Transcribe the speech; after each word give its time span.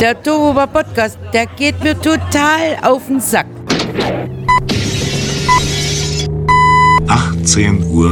Der 0.00 0.22
Tohuwa 0.22 0.66
Podcast, 0.66 1.18
der 1.32 1.46
geht 1.46 1.82
mir 1.82 1.98
total 1.98 2.76
auf 2.82 3.06
den 3.06 3.18
Sack. 3.18 3.46
18.35 7.06 7.88
Uhr. 7.88 8.10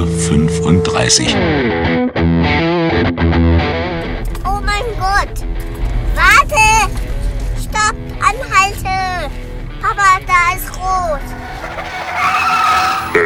Oh 4.47 4.61
mein 4.65 4.87
Gott! 4.99 5.45
Warte! 6.15 6.89
Stopp! 7.61 7.97
Anhalte! 8.19 9.31
Papa, 9.83 10.21
da 10.27 10.57
ist 10.57 10.71
rot! 10.79 11.21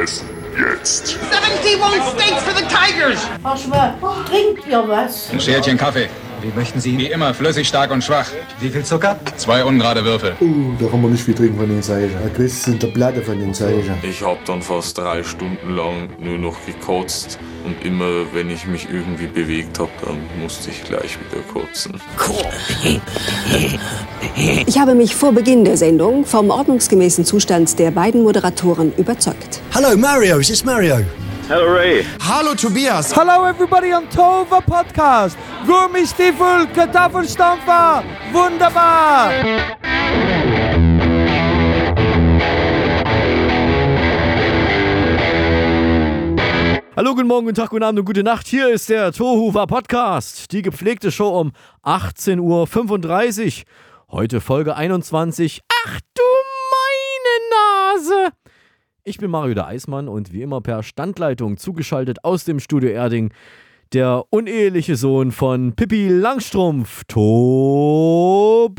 Es 0.03 0.25
jetzt. 0.59 1.17
71 1.31 2.03
states 2.13 2.43
for 2.43 2.55
the 2.57 2.65
Tigers! 2.65 3.21
Arschwa, 3.45 3.95
trinkt 4.29 4.67
ihr 4.67 4.89
was? 4.89 5.31
Ein 5.31 5.41
Schälchen 5.41 5.79
Kaffee. 5.79 6.09
Wie 6.41 6.53
möchten 6.55 6.81
Sie? 6.81 6.97
Wie 6.97 7.07
immer, 7.07 7.35
flüssig, 7.35 7.67
stark 7.67 7.91
und 7.91 8.05
schwach. 8.05 8.29
Wie 8.61 8.69
viel 8.69 8.85
Zucker? 8.85 9.19
Zwei 9.37 9.65
ungerade 9.65 10.05
Würfel. 10.05 10.37
Uh, 10.41 10.73
da 10.79 10.87
kann 10.87 11.03
man 11.03 11.11
nicht 11.11 11.25
viel 11.25 11.35
trinken 11.35 11.59
von 11.59 11.69
den 11.69 11.83
Zeichen. 11.83 12.17
Ein 12.17 12.33
Quiz 12.33 12.63
sind 12.63 12.81
der 12.81 12.89
Platte 12.89 13.23
von 13.23 13.41
den 13.41 13.53
Zeichen. 13.53 13.95
Ich 14.03 14.23
hab 14.23 14.45
dann 14.45 14.63
fast 14.63 14.97
drei 14.99 15.25
Stunden 15.25 15.75
lang 15.75 16.09
nur 16.21 16.39
noch 16.39 16.57
gekotzt. 16.65 17.39
Und 17.65 17.85
immer, 17.85 18.25
wenn 18.33 18.51
ich 18.51 18.67
mich 18.67 18.87
irgendwie 18.91 19.27
bewegt 19.27 19.81
hab, 19.81 19.91
dann 20.03 20.19
musste 20.41 20.71
ich 20.71 20.85
gleich 20.85 21.19
wieder 21.19 21.43
kotzen. 21.53 22.01
Ich 24.67 24.79
habe 24.79 24.95
mich 24.95 25.17
vor 25.17 25.33
Beginn 25.33 25.65
der 25.65 25.77
Sendung 25.77 26.25
vom 26.25 26.51
ordnungsgemäßen 26.51 27.25
Zustand 27.25 27.79
der 27.81 27.91
beiden 27.91 28.23
Moderatoren 28.23 28.93
überzeugt. 28.97 29.61
Hallo 29.75 29.97
Mario, 29.97 30.39
es 30.39 30.51
ist 30.51 30.65
Mario. 30.65 30.99
Hallo 31.51 32.55
Tobias. 32.55 33.11
Hello 33.17 33.47
everybody 33.47 33.91
on 33.95 34.07
Tova 34.11 34.61
Podcast. 34.61 35.35
Gummistiefel, 35.67 36.67
Kartoffelstampfer. 36.75 38.05
Wunderbar. 38.33 39.33
Hallo, 46.95 47.15
guten 47.15 47.29
Morgen, 47.29 47.47
guten 47.47 47.55
Tag, 47.57 47.71
guten 47.71 47.83
Abend 47.83 48.01
und 48.01 48.05
gute 48.05 48.23
Nacht. 48.23 48.47
Hier 48.47 48.69
ist 48.69 48.91
der 48.91 49.11
Tohuwa 49.13 49.65
Podcast. 49.65 50.53
Die 50.53 50.61
gepflegte 50.61 51.11
Show 51.11 51.29
um 51.31 51.53
18.35 51.83 53.61
Uhr. 53.61 53.65
Heute 54.11 54.43
Folge 54.43 54.77
21. 54.77 55.63
Ach 55.87 56.01
du 56.13 56.23
meine 56.75 57.97
Nase. 57.97 58.33
Ich 59.09 59.17
bin 59.17 59.31
Mario 59.31 59.55
der 59.55 59.67
Eismann 59.67 60.07
und 60.07 60.35
wie 60.35 60.43
immer 60.43 60.61
per 60.61 60.83
Standleitung 60.83 61.57
zugeschaltet 61.57 62.25
aus 62.25 62.45
dem 62.45 62.61
Studio 62.61 62.91
Erding 62.91 63.31
der 63.95 64.25
uneheliche 64.29 64.97
Sohn 64.97 65.33
von 65.33 65.73
Pippi 65.73 66.09
Langstrumpf, 66.09 67.05
Tobias. 67.05 68.77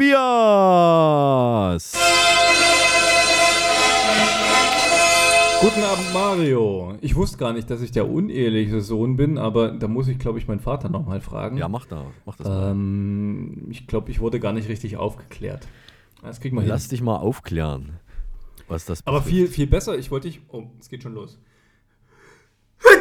Guten 5.62 5.82
Abend, 5.82 6.14
Mario. 6.14 6.94
Ich 7.02 7.16
wusste 7.16 7.40
gar 7.40 7.54
nicht, 7.54 7.68
dass 7.72 7.82
ich 7.82 7.90
der 7.92 8.08
uneheliche 8.08 8.82
Sohn 8.82 9.16
bin, 9.16 9.40
aber 9.40 9.72
da 9.72 9.88
muss 9.88 10.08
ich, 10.08 10.20
glaube 10.20 10.38
ich, 10.38 10.48
meinen 10.48 10.60
Vater 10.60 10.90
nochmal 10.90 11.22
fragen. 11.22 11.58
Ja, 11.58 11.68
mach, 11.68 11.88
da, 11.88 12.06
mach 12.28 12.36
das 12.36 12.48
mal. 12.48 12.70
Ähm, 12.70 13.66
ich 13.72 13.88
glaube, 13.88 14.12
ich 14.12 14.20
wurde 14.20 14.40
gar 14.40 14.54
nicht 14.54 14.70
richtig 14.70 14.96
aufgeklärt. 14.96 15.68
Das 16.22 16.40
kriegen 16.40 16.56
wir 16.56 16.64
Lass 16.68 16.84
hin. 16.84 16.92
dich 16.92 17.02
mal 17.02 17.16
aufklären, 17.16 17.94
was 18.70 18.86
das 18.86 19.06
Aber 19.06 19.20
betrifft. 19.20 19.36
viel, 19.36 19.48
viel 19.48 19.68
besser. 19.68 19.98
Ich 19.98 20.10
wollte 20.12 20.28
dich. 20.30 20.42
Oh, 20.50 20.64
es 20.80 20.90
geht 20.90 21.04
schon 21.04 21.14
los. 21.14 21.40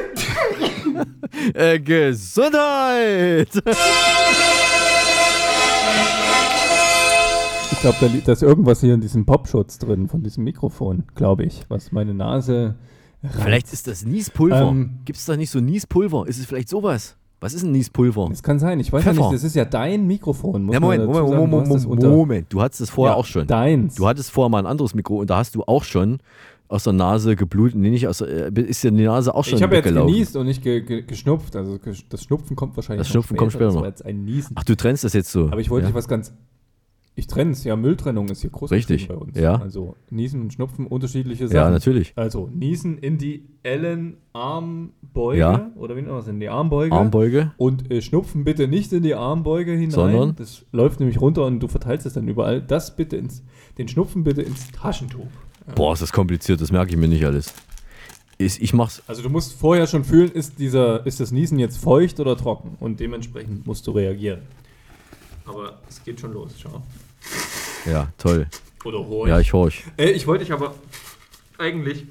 Äh, 1.55 1.79
Gesundheit! 1.81 3.49
Ich 7.71 7.81
glaube, 7.81 7.97
da, 8.01 8.09
da 8.25 8.33
ist 8.33 8.43
irgendwas 8.43 8.81
hier 8.81 8.95
in 8.95 9.01
diesem 9.01 9.25
Popschutz 9.25 9.79
drin, 9.79 10.09
von 10.09 10.23
diesem 10.23 10.43
Mikrofon, 10.45 11.05
glaube 11.15 11.45
ich, 11.45 11.63
was 11.69 11.93
meine 11.93 12.15
Nase. 12.15 12.75
reizt. 13.23 13.43
Vielleicht 13.43 13.73
ist 13.73 13.87
das 13.87 14.05
Niespulver. 14.05 14.63
Ähm. 14.69 14.99
Gibt 15.05 15.19
es 15.19 15.27
da 15.27 15.37
nicht 15.37 15.51
so 15.51 15.61
Niespulver? 15.61 16.27
Ist 16.27 16.39
es 16.39 16.47
vielleicht 16.47 16.69
sowas? 16.69 17.17
Was 17.41 17.55
ist 17.55 17.63
ein 17.63 17.71
Niespulver? 17.73 18.27
Das 18.31 18.43
kann 18.43 18.59
sein. 18.59 18.81
Ich 18.81 18.93
weiß 18.93 19.05
ja 19.05 19.13
Pfeffer. 19.13 19.27
nicht, 19.27 19.35
das 19.35 19.45
ist 19.45 19.55
ja 19.55 19.65
dein 19.65 20.07
Mikrofon. 20.07 20.65
Muss 20.65 20.75
Ja, 20.75 20.81
Moment, 20.81 21.07
Moment, 21.07 21.17
sagen. 21.29 21.29
Du 21.29 21.47
Moment, 21.47 21.69
Moment, 21.69 21.87
unter- 21.87 22.09
Moment. 22.11 22.47
Du 22.53 22.61
hattest 22.61 22.81
es 22.81 22.91
vorher 22.91 23.13
Ja, 23.15 23.19
auch 23.19 23.25
schon. 23.27 23.47
Deins. 23.47 23.95
Du 23.95 24.09
hattest 24.09 24.31
vorher 24.33 24.49
mal 24.51 24.59
ein 24.59 24.67
anderes 24.67 24.95
Mikro 24.95 25.19
und 25.21 25.31
da 25.31 25.37
hast 25.37 25.55
du 25.55 25.63
auch 25.65 25.85
schon 25.85 26.19
aus 26.67 26.85
der 26.85 26.93
Nase 26.95 27.37
geblutet. 27.37 27.79
Nee, 27.79 27.91
nicht 27.91 28.09
aus 28.09 28.19
der, 28.19 28.55
äh, 28.57 28.61
ist 28.63 28.83
dir 28.83 28.91
die 28.91 29.05
Nase 29.05 29.35
auch 29.35 29.45
schon 29.45 29.57
ich 29.57 29.63
habe 29.63 29.77
jetzt 29.77 29.85
genießt 29.85 30.37
und 30.37 30.47
nicht 30.47 30.63
ge 30.63 30.81
ge 30.83 31.03
geschnupft. 31.03 31.55
Also 31.57 31.79
das 32.09 32.23
Schnupfen 32.23 32.57
kommt 32.57 32.77
wahrscheinlich 32.77 33.07
Das 33.07 33.13
Schnupfen 33.13 33.37
kommt 33.37 33.53
später 33.53 33.73
noch. 33.73 33.87
Ach, 34.55 34.65
du 34.65 34.77
trennst 34.77 35.05
das 35.05 35.13
jetzt 35.13 35.31
so. 35.31 35.47
Aber 35.47 35.61
ich 35.61 35.71
wollte 35.71 35.85
ja. 35.85 35.89
dich 35.91 35.95
was 35.97 36.09
ganz. 36.09 36.33
Ich 37.19 37.27
trenne 37.27 37.51
es, 37.51 37.65
ja, 37.65 37.75
Mülltrennung 37.75 38.29
ist 38.29 38.43
hier 38.43 38.51
groß 38.51 38.71
Richtig, 38.71 39.09
bei 39.09 39.17
uns. 39.17 39.37
ja. 39.37 39.57
Also 39.61 39.97
Niesen 40.09 40.41
und 40.41 40.53
Schnupfen, 40.53 40.87
unterschiedliche 40.87 41.49
Sachen. 41.49 41.57
Ja, 41.57 41.69
natürlich. 41.69 42.13
Also 42.15 42.49
Niesen 42.55 42.97
in 42.99 43.19
die 43.19 43.45
Ellenarmbeuge. 43.65 45.37
Ja. 45.37 45.73
Oder 45.75 45.97
wie 45.97 46.03
nennt 46.03 46.13
man 46.13 46.19
das? 46.19 46.29
In 46.29 46.39
die 46.39 46.49
Armbeuge. 46.49 46.95
Armbeuge. 46.95 47.51
Und 47.57 47.91
äh, 47.91 48.03
Schnupfen 48.03 48.45
bitte 48.45 48.69
nicht 48.69 48.93
in 48.93 49.03
die 49.03 49.17
Armbeuge 49.17 49.73
hinein. 49.73 49.91
Sondern? 49.91 50.37
Das 50.37 50.65
läuft 50.71 51.01
nämlich 51.01 51.21
runter 51.21 51.45
und 51.45 51.59
du 51.59 51.67
verteilst 51.67 52.07
es 52.07 52.13
dann 52.13 52.29
überall. 52.29 52.63
Das 52.63 52.95
bitte 52.95 53.17
ins. 53.17 53.43
Den 53.79 53.89
Schnupfen 53.89 54.23
bitte 54.23 54.43
ins 54.43 54.71
Taschentuch. 54.71 55.27
Boah, 55.75 55.95
ist 55.95 56.03
das 56.03 56.13
kompliziert, 56.13 56.61
das 56.61 56.71
merke 56.71 56.93
ich 56.93 56.97
mir 56.97 57.09
nicht 57.09 57.25
alles. 57.25 57.53
Ist, 58.39 58.63
ich 58.63 58.73
mach's. 58.75 59.03
Also 59.09 59.23
du 59.23 59.29
musst 59.29 59.55
vorher 59.55 59.89
schon 59.89 60.05
fühlen, 60.05 60.31
ist, 60.31 60.61
dieser, 60.61 61.05
ist 61.05 61.19
das 61.19 61.33
Niesen 61.33 61.59
jetzt 61.59 61.79
feucht 61.79 62.21
oder 62.21 62.37
trocken? 62.37 62.77
Und 62.79 63.01
dementsprechend 63.01 63.67
musst 63.67 63.89
du 63.89 63.91
reagieren. 63.91 64.43
Aber 65.45 65.79
es 65.89 66.05
geht 66.05 66.21
schon 66.21 66.33
los, 66.33 66.53
schau. 66.57 66.81
Ja, 67.87 68.09
toll. 68.19 68.47
Oder 68.85 68.99
horch. 68.99 69.29
Ja, 69.29 69.41
ich 69.41 69.53
horch. 69.53 69.85
Äh, 69.97 70.11
ich 70.11 70.27
wollte 70.27 70.45
dich 70.45 70.53
aber 70.53 70.75
eigentlich, 71.59 72.07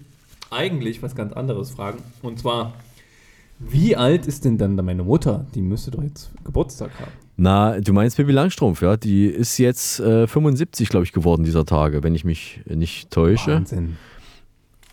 eigentlich 0.49 1.01
was 1.01 1.15
ganz 1.15 1.33
anderes 1.33 1.71
fragen. 1.71 1.99
Und 2.21 2.39
zwar, 2.39 2.73
wie 3.59 3.95
alt 3.95 4.27
ist 4.27 4.45
denn 4.45 4.57
dann 4.57 4.75
meine 4.75 5.03
Mutter? 5.03 5.45
Die 5.55 5.61
müsste 5.61 5.91
doch 5.91 6.03
jetzt 6.03 6.31
Geburtstag 6.43 6.91
haben. 6.99 7.11
Na, 7.37 7.79
du 7.79 7.93
meinst 7.93 8.17
Pippi 8.17 8.31
Langstrumpf, 8.31 8.81
ja? 8.81 8.97
Die 8.97 9.27
ist 9.27 9.57
jetzt 9.59 9.99
äh, 9.99 10.27
75, 10.27 10.89
glaube 10.89 11.05
ich, 11.05 11.13
geworden 11.13 11.43
dieser 11.43 11.65
Tage, 11.65 12.03
wenn 12.03 12.15
ich 12.15 12.25
mich 12.25 12.61
nicht 12.65 13.11
täusche. 13.11 13.51
Wahnsinn. 13.51 13.97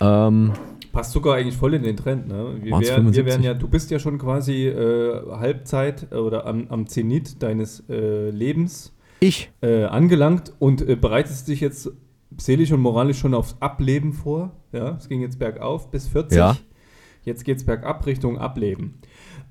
Ähm, 0.00 0.52
Passt 0.92 1.12
sogar 1.12 1.36
eigentlich 1.36 1.56
voll 1.56 1.74
in 1.74 1.82
den 1.82 1.96
Trend, 1.96 2.28
ne? 2.28 2.56
Wir, 2.60 2.72
wär, 2.72 2.80
wir 2.80 2.94
75? 2.94 3.26
wären 3.26 3.42
ja, 3.42 3.54
du 3.54 3.66
bist 3.66 3.90
ja 3.90 3.98
schon 3.98 4.18
quasi 4.18 4.68
äh, 4.68 5.22
Halbzeit 5.30 6.12
oder 6.12 6.46
am, 6.46 6.66
am 6.68 6.86
Zenit 6.86 7.42
deines 7.42 7.82
äh, 7.88 8.30
Lebens 8.30 8.93
ich. 9.26 9.52
äh, 9.60 9.84
angelangt 9.84 10.52
und 10.58 10.86
äh, 10.86 10.96
bereitest 10.96 11.48
dich 11.48 11.60
jetzt 11.60 11.90
seelisch 12.36 12.72
und 12.72 12.80
moralisch 12.80 13.18
schon 13.18 13.34
aufs 13.34 13.56
Ableben 13.60 14.12
vor. 14.12 14.52
Ja, 14.72 14.96
es 14.96 15.08
ging 15.08 15.20
jetzt 15.20 15.38
bergauf 15.38 15.90
bis 15.90 16.08
40. 16.08 16.36
Ja. 16.36 16.56
Jetzt 17.22 17.44
geht 17.44 17.58
es 17.58 17.64
bergab 17.64 18.04
Richtung 18.06 18.38
Ableben. 18.38 18.98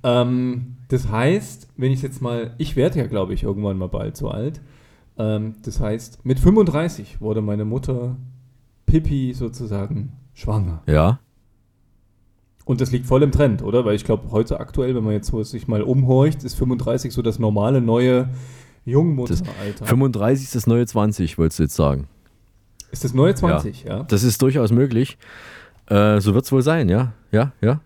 Ähm, 0.03 0.78
das 0.89 1.09
heißt, 1.09 1.69
wenn 1.78 1.91
ich 1.91 2.01
jetzt 2.01 2.22
mal, 2.22 2.53
ich 2.57 2.75
werde 2.75 3.00
ja, 3.00 3.07
glaube 3.07 3.33
ich, 3.33 3.44
irgendwann 3.44 3.78
mal 3.78 3.89
bald 3.89 4.17
so 4.17 4.29
alt. 4.29 4.62
Ähm, 5.17 5.56
das 5.63 5.79
heißt, 5.79 6.25
mit 6.25 6.39
35 6.39 7.22
wurde 7.22 7.41
meine 7.41 7.66
Mutter 7.66 8.17
Pippi 8.85 9.33
sozusagen 9.33 10.13
schwanger. 10.33 10.83
Ja. 10.88 11.19
Und 12.66 12.79
das 12.79 12.91
liegt 12.91 13.06
voll 13.06 13.23
im 13.23 13.31
Trend, 13.31 13.62
oder? 13.62 13.85
Weil 13.85 13.95
ich 13.95 14.06
glaube, 14.06 14.31
heute 14.31 14.59
aktuell, 14.59 14.95
wenn 14.95 15.03
man 15.03 15.13
jetzt 15.13 15.28
so 15.28 15.41
sich 15.44 15.67
mal 15.67 15.81
umhorcht, 15.81 16.44
ist 16.44 16.56
35 16.56 17.12
so 17.12 17.22
das 17.22 17.39
normale 17.39 17.81
neue 17.81 18.29
Jungmutteralter. 18.85 19.85
35 19.85 20.45
ist 20.45 20.55
das 20.55 20.67
neue 20.67 20.85
20, 20.85 21.38
wolltest 21.38 21.59
du 21.59 21.63
jetzt 21.63 21.75
sagen. 21.75 22.07
Ist 22.91 23.03
das 23.03 23.13
neue 23.13 23.33
20, 23.33 23.83
ja? 23.85 24.03
Das 24.03 24.23
ist 24.23 24.41
durchaus 24.41 24.71
möglich. 24.71 25.17
Äh, 25.88 26.19
so 26.21 26.33
wird 26.33 26.45
es 26.45 26.51
wohl 26.51 26.61
sein, 26.61 26.89
ja. 26.89 27.13
Ja, 27.31 27.51
ja. 27.61 27.81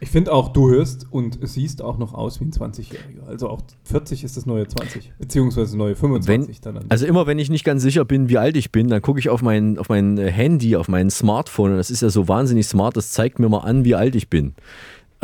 Ich 0.00 0.10
finde 0.10 0.32
auch, 0.32 0.52
du 0.52 0.68
hörst 0.70 1.06
und 1.10 1.38
siehst 1.42 1.80
auch 1.80 1.96
noch 1.98 2.12
aus 2.14 2.38
wie 2.40 2.44
ein 2.44 2.52
20-Jähriger. 2.52 3.26
Also 3.26 3.48
auch 3.48 3.62
40 3.84 4.22
ist 4.24 4.36
das 4.36 4.44
neue 4.44 4.68
20, 4.68 5.12
beziehungsweise 5.18 5.66
das 5.68 5.74
neue 5.76 5.94
25 5.96 6.60
dann. 6.60 6.76
an- 6.76 6.84
Also 6.90 7.06
immer 7.06 7.26
wenn 7.26 7.38
ich 7.38 7.48
nicht 7.48 7.64
ganz 7.64 7.82
sicher 7.82 8.04
bin, 8.04 8.28
wie 8.28 8.36
alt 8.36 8.56
ich 8.56 8.70
bin, 8.70 8.88
dann 8.88 9.00
gucke 9.00 9.18
ich 9.18 9.30
auf 9.30 9.40
mein, 9.40 9.78
auf 9.78 9.88
mein 9.88 10.18
Handy, 10.18 10.76
auf 10.76 10.88
mein 10.88 11.10
Smartphone 11.10 11.70
und 11.72 11.76
das 11.78 11.90
ist 11.90 12.02
ja 12.02 12.10
so 12.10 12.28
wahnsinnig 12.28 12.66
smart, 12.66 12.96
das 12.96 13.12
zeigt 13.12 13.38
mir 13.38 13.48
mal 13.48 13.60
an, 13.60 13.84
wie 13.84 13.94
alt 13.94 14.14
ich 14.14 14.28
bin. 14.28 14.54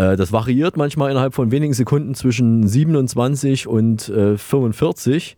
Äh, 0.00 0.17
das 0.17 0.32
variiert 0.32 0.76
manchmal 0.76 1.11
innerhalb 1.11 1.35
von 1.35 1.50
wenigen 1.50 1.75
Sekunden 1.75 2.14
zwischen 2.14 2.67
27 2.67 3.67
und 3.67 4.08
äh, 4.08 4.38
45. 4.38 5.37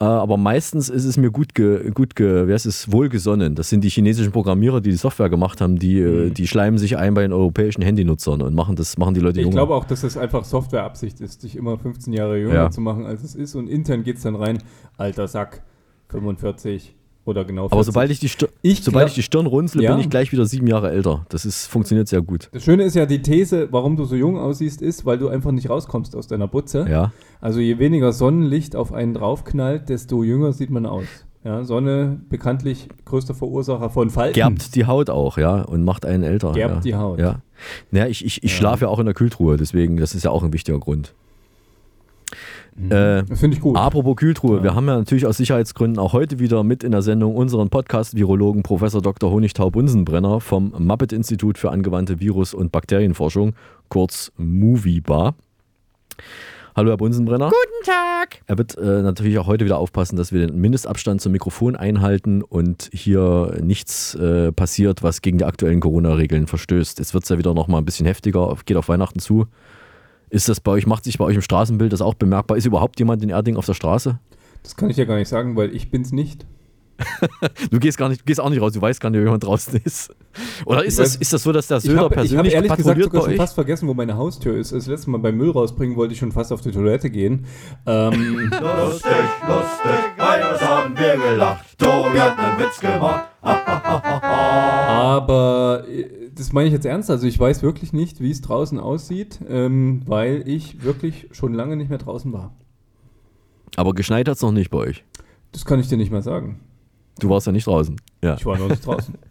Äh, 0.00 0.04
aber 0.04 0.36
meistens 0.36 0.88
ist 0.88 1.04
es 1.04 1.16
mir 1.16 1.30
gut, 1.30 1.54
ge, 1.54 1.90
gut 1.90 2.16
ge, 2.16 2.48
wie 2.48 2.52
heißt 2.52 2.66
es, 2.66 2.90
wohlgesonnen. 2.90 3.54
Das 3.54 3.68
sind 3.68 3.84
die 3.84 3.90
chinesischen 3.90 4.32
Programmierer, 4.32 4.80
die 4.80 4.90
die 4.90 4.96
Software 4.96 5.28
gemacht 5.28 5.60
haben, 5.60 5.78
die, 5.78 5.98
äh, 6.00 6.30
die 6.30 6.46
schleimen 6.48 6.78
sich 6.78 6.96
ein 6.96 7.12
bei 7.14 7.22
den 7.22 7.32
europäischen 7.32 7.82
Handynutzern 7.82 8.40
und 8.40 8.54
machen, 8.54 8.76
das, 8.76 8.96
machen 8.96 9.14
die 9.14 9.20
Leute 9.20 9.40
ich 9.40 9.44
jünger. 9.46 9.56
glaube 9.56 9.74
auch, 9.74 9.84
dass 9.84 10.00
das 10.00 10.16
einfach 10.16 10.44
Softwareabsicht 10.44 11.20
ist, 11.20 11.42
dich 11.42 11.54
immer 11.56 11.76
15 11.78 12.12
Jahre 12.14 12.38
jünger 12.38 12.54
Ja. 12.54 12.70
zu 12.70 12.80
machen, 12.80 13.04
als 13.04 13.22
es 13.22 13.34
ist. 13.34 13.54
Und 13.54 13.68
intern 13.68 14.02
geht 14.02 14.16
es 14.16 14.22
dann 14.22 14.34
rein, 14.36 14.58
alter 14.96 15.28
Sack, 15.28 15.62
45, 16.08 16.94
Oder 17.24 17.44
genau 17.44 17.62
40. 17.68 17.72
Aber 17.72 17.84
sobald 17.84 18.10
ich 18.10 18.18
die, 18.18 18.28
Stir 18.28 18.48
Ich 18.62 18.82
sobald 18.82 19.04
glaub- 19.04 19.08
ich 19.10 19.14
die 19.14 19.22
Stirn 19.22 19.46
runzle, 19.46 19.82
Ja. 19.82 19.92
bin 19.92 20.00
ich 20.00 20.10
gleich 20.10 20.32
wieder 20.32 20.44
sieben 20.44 20.66
Jahre 20.66 20.90
älter. 20.90 21.24
Das 21.28 21.44
ist, 21.44 21.66
funktioniert 21.66 22.08
sehr 22.08 22.20
gut. 22.20 22.48
Das 22.52 22.64
Schöne 22.64 22.82
ist 22.82 22.94
ja, 22.96 23.06
die 23.06 23.22
These, 23.22 23.68
warum 23.70 23.96
du 23.96 24.04
so 24.04 24.16
jung 24.16 24.38
aussiehst, 24.38 24.82
ist, 24.82 25.06
weil 25.06 25.18
du 25.18 25.28
einfach 25.28 25.52
nicht 25.52 25.70
rauskommst 25.70 26.16
aus 26.16 26.26
deiner 26.26 26.48
Butze. 26.48 26.84
Ja. 26.90 27.12
Also 27.40 27.60
je 27.60 27.78
weniger 27.78 28.12
Sonnenlicht 28.12 28.74
auf 28.74 28.92
einen 28.92 29.14
draufknallt, 29.14 29.88
desto 29.88 30.24
jünger 30.24 30.52
sieht 30.52 30.70
man 30.70 30.84
aus. 30.86 31.04
Ja, 31.44 31.64
Sonne 31.64 32.20
bekanntlich 32.28 32.88
größter 33.04 33.34
Verursacher 33.34 33.90
von 33.90 34.10
Falten. 34.10 34.34
Gerbt 34.34 34.76
die 34.76 34.86
Haut 34.86 35.10
auch, 35.10 35.38
ja, 35.38 35.62
und 35.62 35.82
macht 35.84 36.06
einen 36.06 36.22
älter. 36.22 36.52
Gerbt 36.52 36.74
ja. 36.76 36.80
die 36.80 36.94
Haut. 36.94 37.18
Ja. 37.18 37.40
Naja, 37.90 38.06
ich, 38.06 38.24
ich, 38.24 38.42
ich 38.44 38.50
Ja. 38.52 38.56
schlafe 38.58 38.84
ja 38.84 38.88
auch 38.88 39.00
in 39.00 39.06
der 39.06 39.14
Kühltruhe, 39.14 39.56
deswegen, 39.56 39.96
das 39.96 40.14
ist 40.14 40.24
ja 40.24 40.30
auch 40.30 40.44
ein 40.44 40.52
wichtiger 40.52 40.78
Grund. 40.78 41.14
Äh, 42.76 43.22
Das 43.24 43.40
finde 43.40 43.56
ich 43.56 43.62
gut. 43.62 43.76
Apropos 43.76 44.16
Kühltruhe, 44.16 44.62
wir 44.62 44.74
haben 44.74 44.86
ja 44.86 44.96
natürlich 44.96 45.26
aus 45.26 45.36
Sicherheitsgründen 45.36 45.98
auch 45.98 46.12
heute 46.12 46.38
wieder 46.38 46.64
mit 46.64 46.82
in 46.84 46.92
der 46.92 47.02
Sendung 47.02 47.34
unseren 47.36 47.68
Podcast-Virologen 47.68 48.62
Professor 48.62 49.02
Dr. 49.02 49.30
Honigtau-Bunsenbrenner 49.30 50.40
vom 50.40 50.72
Muppet-Institut 50.78 51.58
für 51.58 51.70
angewandte 51.70 52.20
Virus- 52.20 52.54
und 52.54 52.72
Bakterienforschung, 52.72 53.54
kurz 53.88 54.32
MovieBar. 54.36 55.34
Hallo 56.74 56.88
Herr 56.88 56.96
Bunsenbrenner. 56.96 57.50
Guten 57.50 57.84
Tag. 57.84 58.40
Er 58.46 58.56
wird 58.56 58.78
äh, 58.78 59.02
natürlich 59.02 59.38
auch 59.38 59.46
heute 59.46 59.66
wieder 59.66 59.76
aufpassen, 59.76 60.16
dass 60.16 60.32
wir 60.32 60.46
den 60.46 60.58
Mindestabstand 60.58 61.20
zum 61.20 61.32
Mikrofon 61.32 61.76
einhalten 61.76 62.40
und 62.40 62.88
hier 62.94 63.58
nichts 63.62 64.14
äh, 64.14 64.52
passiert, 64.52 65.02
was 65.02 65.20
gegen 65.20 65.36
die 65.36 65.44
aktuellen 65.44 65.80
Corona-Regeln 65.80 66.46
verstößt. 66.46 66.98
Jetzt 66.98 67.12
wird 67.12 67.24
es 67.24 67.28
ja 67.28 67.36
wieder 67.36 67.52
noch 67.52 67.68
mal 67.68 67.76
ein 67.76 67.84
bisschen 67.84 68.06
heftiger, 68.06 68.56
geht 68.64 68.78
auf 68.78 68.88
Weihnachten 68.88 69.18
zu. 69.18 69.46
Ist 70.32 70.48
das 70.48 70.60
bei 70.60 70.72
euch, 70.72 70.86
macht 70.86 71.04
sich 71.04 71.18
bei 71.18 71.26
euch 71.26 71.34
im 71.34 71.42
Straßenbild 71.42 71.92
das 71.92 72.00
auch 72.00 72.14
bemerkbar? 72.14 72.56
Ist 72.56 72.64
überhaupt 72.64 72.98
jemand 72.98 73.22
in 73.22 73.28
Erding 73.28 73.56
auf 73.56 73.66
der 73.66 73.74
Straße? 73.74 74.18
Das 74.62 74.76
kann 74.76 74.88
ich 74.88 74.96
ja 74.96 75.04
gar 75.04 75.16
nicht 75.16 75.28
sagen, 75.28 75.56
weil 75.56 75.76
ich 75.76 75.90
bin's 75.90 76.10
nicht. 76.10 76.46
Du 77.70 77.78
gehst 77.78 77.98
gar 77.98 78.08
nicht, 78.08 78.22
du 78.22 78.24
gehst 78.24 78.40
auch 78.40 78.48
nicht 78.48 78.60
raus, 78.62 78.72
du 78.72 78.80
weißt 78.80 78.98
gar 78.98 79.10
nicht, 79.10 79.18
ob 79.18 79.24
jemand 79.24 79.44
draußen 79.44 79.78
ist. 79.84 80.14
Oder 80.64 80.84
ist 80.84 80.98
Ich 80.98 81.04
das, 81.04 81.16
ist 81.16 81.32
das 81.34 81.42
so, 81.42 81.52
dass 81.52 81.66
der 81.66 81.78
Ich 81.78 81.84
Söder 81.84 81.96
habe 81.98 82.04
hab 82.06 82.22
persönlich 82.22 82.54
ehrlich 82.54 82.74
gesagt 82.74 83.02
sogar 83.02 83.24
schon 83.24 83.36
fast 83.36 83.54
vergessen, 83.54 83.88
wo 83.88 83.94
meine 83.94 84.16
Haustür 84.16 84.56
ist. 84.56 84.72
Das 84.72 84.86
letzte 84.86 85.10
Mal 85.10 85.18
beim 85.18 85.36
Müll 85.36 85.50
rausbringen 85.50 85.96
wollte 85.96 86.14
ich 86.14 86.20
schon 86.20 86.32
fast 86.32 86.50
auf 86.50 86.62
die 86.62 86.70
Toilette 86.70 87.10
gehen. 87.10 87.44
Ähm, 87.86 88.12
Lustig, 88.50 89.12
lustig, 89.46 90.00
Minus 90.16 90.60
haben 90.62 90.96
wir 90.96 91.16
gelacht. 91.16 91.78
Tobi 91.78 92.18
hat 92.18 92.38
einen 92.38 92.58
Witz 92.58 92.80
gemacht. 92.80 93.31
Aber 93.42 95.32
äh, 95.88 96.30
das 96.34 96.52
meine 96.52 96.68
ich 96.68 96.72
jetzt 96.72 96.86
ernst. 96.86 97.10
Also 97.10 97.26
ich 97.26 97.38
weiß 97.38 97.62
wirklich 97.62 97.92
nicht, 97.92 98.20
wie 98.20 98.30
es 98.30 98.40
draußen 98.40 98.78
aussieht, 98.78 99.40
ähm, 99.48 100.02
weil 100.06 100.48
ich 100.48 100.82
wirklich 100.82 101.28
schon 101.32 101.52
lange 101.52 101.76
nicht 101.76 101.90
mehr 101.90 101.98
draußen 101.98 102.32
war. 102.32 102.54
Aber 103.76 103.92
geschneit 103.94 104.28
hat 104.28 104.36
es 104.36 104.42
noch 104.42 104.52
nicht 104.52 104.70
bei 104.70 104.78
euch. 104.78 105.04
Das 105.52 105.64
kann 105.64 105.80
ich 105.80 105.88
dir 105.88 105.96
nicht 105.96 106.12
mehr 106.12 106.22
sagen. 106.22 106.60
Du 107.18 107.28
warst 107.28 107.46
ja 107.46 107.52
nicht 107.52 107.66
draußen. 107.66 108.00
Ja. 108.22 108.34
Ich 108.34 108.46
war 108.46 108.58
noch 108.58 108.68
nicht 108.68 108.86
draußen. 108.86 109.14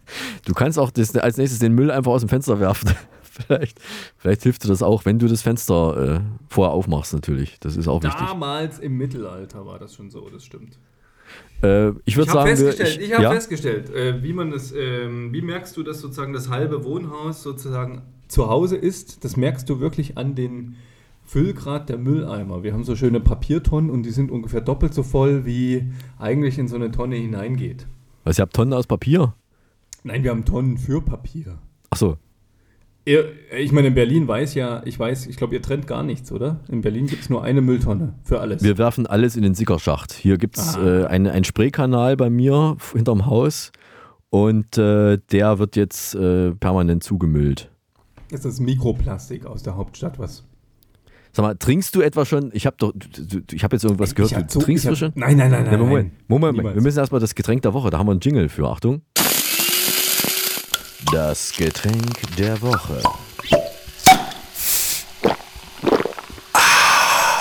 Du 0.44 0.54
kannst 0.54 0.78
auch 0.78 0.90
das, 0.90 1.16
als 1.16 1.36
nächstes 1.36 1.60
den 1.60 1.72
Müll 1.72 1.90
einfach 1.90 2.12
aus 2.12 2.20
dem 2.20 2.28
Fenster 2.28 2.60
werfen. 2.60 2.90
vielleicht, 3.22 3.80
vielleicht 4.16 4.42
hilft 4.42 4.64
dir 4.64 4.68
das 4.68 4.82
auch, 4.82 5.04
wenn 5.04 5.18
du 5.18 5.26
das 5.26 5.40
Fenster 5.40 6.16
äh, 6.16 6.20
vorher 6.48 6.72
aufmachst, 6.74 7.14
natürlich. 7.14 7.58
Das 7.60 7.76
ist 7.76 7.88
auch 7.88 8.02
wichtig. 8.02 8.20
Damals 8.20 8.78
im 8.78 8.98
Mittelalter 8.98 9.64
war 9.64 9.78
das 9.78 9.94
schon 9.94 10.10
so, 10.10 10.28
das 10.28 10.44
stimmt. 10.44 10.78
Äh, 11.62 11.90
ich 11.90 11.92
würde 11.92 12.02
Ich 12.04 12.18
habe 12.18 12.30
sagen, 12.30 12.56
festgestellt, 12.56 13.00
ich, 13.00 13.12
habe 13.12 13.22
ja? 13.22 13.30
festgestellt, 13.30 13.90
äh, 13.90 14.22
wie 14.22 14.32
man 14.32 14.50
das, 14.50 14.72
ähm, 14.72 15.32
wie 15.32 15.42
merkst 15.42 15.76
du, 15.76 15.82
dass 15.82 16.00
sozusagen 16.00 16.32
das 16.32 16.48
halbe 16.48 16.84
Wohnhaus 16.84 17.42
sozusagen 17.42 18.02
zu 18.28 18.48
Hause 18.48 18.76
ist? 18.76 19.24
Das 19.24 19.36
merkst 19.36 19.68
du 19.68 19.78
wirklich 19.80 20.18
an 20.18 20.34
den 20.34 20.76
Füllgrad 21.24 21.88
der 21.88 21.98
Mülleimer. 21.98 22.62
Wir 22.62 22.72
haben 22.72 22.84
so 22.84 22.96
schöne 22.96 23.20
Papiertonnen 23.20 23.90
und 23.90 24.02
die 24.02 24.10
sind 24.10 24.30
ungefähr 24.30 24.60
doppelt 24.60 24.92
so 24.92 25.02
voll, 25.02 25.46
wie 25.46 25.92
eigentlich 26.18 26.58
in 26.58 26.68
so 26.68 26.76
eine 26.76 26.90
Tonne 26.90 27.16
hineingeht. 27.16 27.86
Was, 28.24 28.38
ihr 28.38 28.42
habt 28.42 28.54
Tonnen 28.54 28.72
aus 28.72 28.86
Papier? 28.86 29.34
Nein, 30.04 30.24
wir 30.24 30.30
haben 30.30 30.44
Tonnen 30.44 30.78
für 30.78 31.00
Papier. 31.00 31.58
Achso. 31.90 32.10
Ihr, 32.10 32.18
ich 33.04 33.72
meine, 33.72 33.88
in 33.88 33.94
Berlin 33.94 34.28
weiß 34.28 34.54
ja, 34.54 34.82
ich 34.84 34.98
weiß, 34.98 35.26
ich 35.26 35.36
glaube, 35.36 35.54
ihr 35.54 35.62
trennt 35.62 35.86
gar 35.88 36.02
nichts, 36.04 36.30
oder? 36.30 36.60
In 36.68 36.82
Berlin 36.82 37.06
gibt 37.06 37.22
es 37.24 37.30
nur 37.30 37.42
eine 37.42 37.60
Mülltonne 37.60 38.14
für 38.22 38.40
alles. 38.40 38.62
Wir 38.62 38.78
werfen 38.78 39.06
alles 39.06 39.34
in 39.36 39.42
den 39.42 39.54
Sickerschacht. 39.54 40.12
Hier 40.12 40.38
gibt 40.38 40.56
es 40.58 40.76
Ah. 40.76 41.02
äh, 41.02 41.06
einen, 41.06 41.26
einen 41.26 41.44
Spraykanal 41.44 42.16
bei 42.16 42.30
mir 42.30 42.76
hinterm 42.92 43.26
Haus 43.26 43.72
und 44.30 44.78
äh, 44.78 45.18
der 45.32 45.58
wird 45.58 45.74
jetzt 45.76 46.14
äh, 46.14 46.52
permanent 46.52 47.02
zugemüllt. 47.02 47.70
ist 48.30 48.44
das 48.44 48.60
Mikroplastik 48.60 49.46
aus 49.46 49.62
der 49.64 49.76
Hauptstadt, 49.76 50.18
was 50.18 50.44
Sag 51.34 51.44
mal, 51.44 51.54
trinkst 51.54 51.94
du 51.96 52.02
etwa 52.02 52.26
schon? 52.26 52.50
Ich 52.52 52.66
habe 52.66 52.76
doch, 52.78 52.92
ich 53.52 53.64
habe 53.64 53.74
jetzt 53.74 53.84
irgendwas 53.84 54.14
gehört. 54.14 54.36
hab 54.36 54.48
Du 54.48 54.52
so- 54.52 54.60
trinkst 54.60 54.84
ich 54.84 54.88
du 54.88 54.92
hab- 54.92 54.98
schon? 54.98 55.12
Nein, 55.14 55.38
nein, 55.38 55.50
nein, 55.50 55.64
nein, 55.64 55.80
Moment. 55.80 56.12
Moment, 56.28 56.58
Niemals. 56.58 56.74
wir 56.76 56.82
müssen 56.82 56.98
erstmal 56.98 57.22
das 57.22 57.34
Getränk 57.34 57.62
der 57.62 57.72
Woche. 57.72 57.88
Da 57.88 57.98
haben 57.98 58.06
wir 58.06 58.10
einen 58.10 58.20
Jingle 58.20 58.50
für. 58.50 58.68
Achtung. 58.68 59.00
Das 61.10 61.52
Getränk 61.56 62.36
der 62.38 62.60
Woche. 62.62 63.02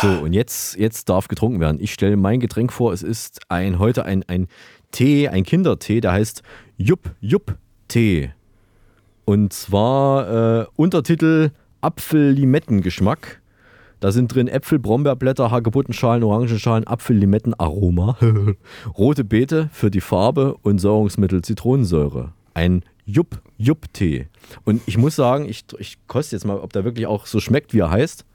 So, 0.02 0.08
und 0.24 0.34
jetzt, 0.34 0.78
jetzt 0.78 1.10
darf 1.10 1.28
getrunken 1.28 1.60
werden. 1.60 1.78
Ich 1.80 1.94
stelle 1.94 2.18
mein 2.18 2.40
Getränk 2.40 2.74
vor. 2.74 2.92
Es 2.92 3.04
ist 3.04 3.40
ein, 3.50 3.78
heute 3.78 4.06
ein, 4.06 4.24
ein 4.28 4.48
Tee, 4.92 5.30
ein 5.30 5.44
Kindertee, 5.44 6.02
der 6.02 6.14
heißt 6.14 6.42
Jupp 6.78 7.12
Jupp 7.20 7.58
Tee. 7.88 8.32
Und 9.26 9.54
zwar 9.54 10.62
äh, 10.62 10.66
Untertitel 10.76 11.52
Apfel-Limettengeschmack. 11.82 13.42
Da 14.00 14.12
sind 14.12 14.34
drin 14.34 14.48
Äpfel, 14.48 14.80
Brombeerblätter, 14.80 15.52
Hagebuttenschalen, 15.52 16.24
Orangenschalen, 16.24 16.88
Apfel-Limetten-Aroma, 16.88 18.18
rote 18.98 19.24
Beete 19.24 19.70
für 19.72 19.92
die 19.92 20.02
Farbe 20.02 20.56
und 20.64 20.80
Säurungsmittel 20.80 21.44
Zitronensäure. 21.44 22.34
Ein 22.56 22.84
Jupp-Jupp-Tee. 23.06 24.28
Und 24.64 24.82
ich 24.86 24.98
muss 24.98 25.16
sagen, 25.16 25.48
ich, 25.48 25.66
ich 25.80 25.98
koste 26.08 26.36
jetzt 26.36 26.46
mal, 26.46 26.58
ob 26.60 26.74
der 26.74 26.84
wirklich 26.84 27.08
auch 27.08 27.26
so 27.26 27.40
schmeckt, 27.40 27.74
wie 27.74 27.80
er 27.80 27.90
heißt. 27.92 28.26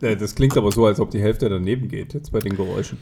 Äh, 0.00 0.16
Das 0.16 0.34
klingt 0.34 0.56
aber 0.56 0.72
so, 0.72 0.86
als 0.86 1.00
ob 1.00 1.10
die 1.10 1.20
Hälfte 1.20 1.48
daneben 1.48 1.88
geht, 1.88 2.14
jetzt 2.14 2.32
bei 2.32 2.40
den 2.40 2.56
Geräuschen. 2.56 2.98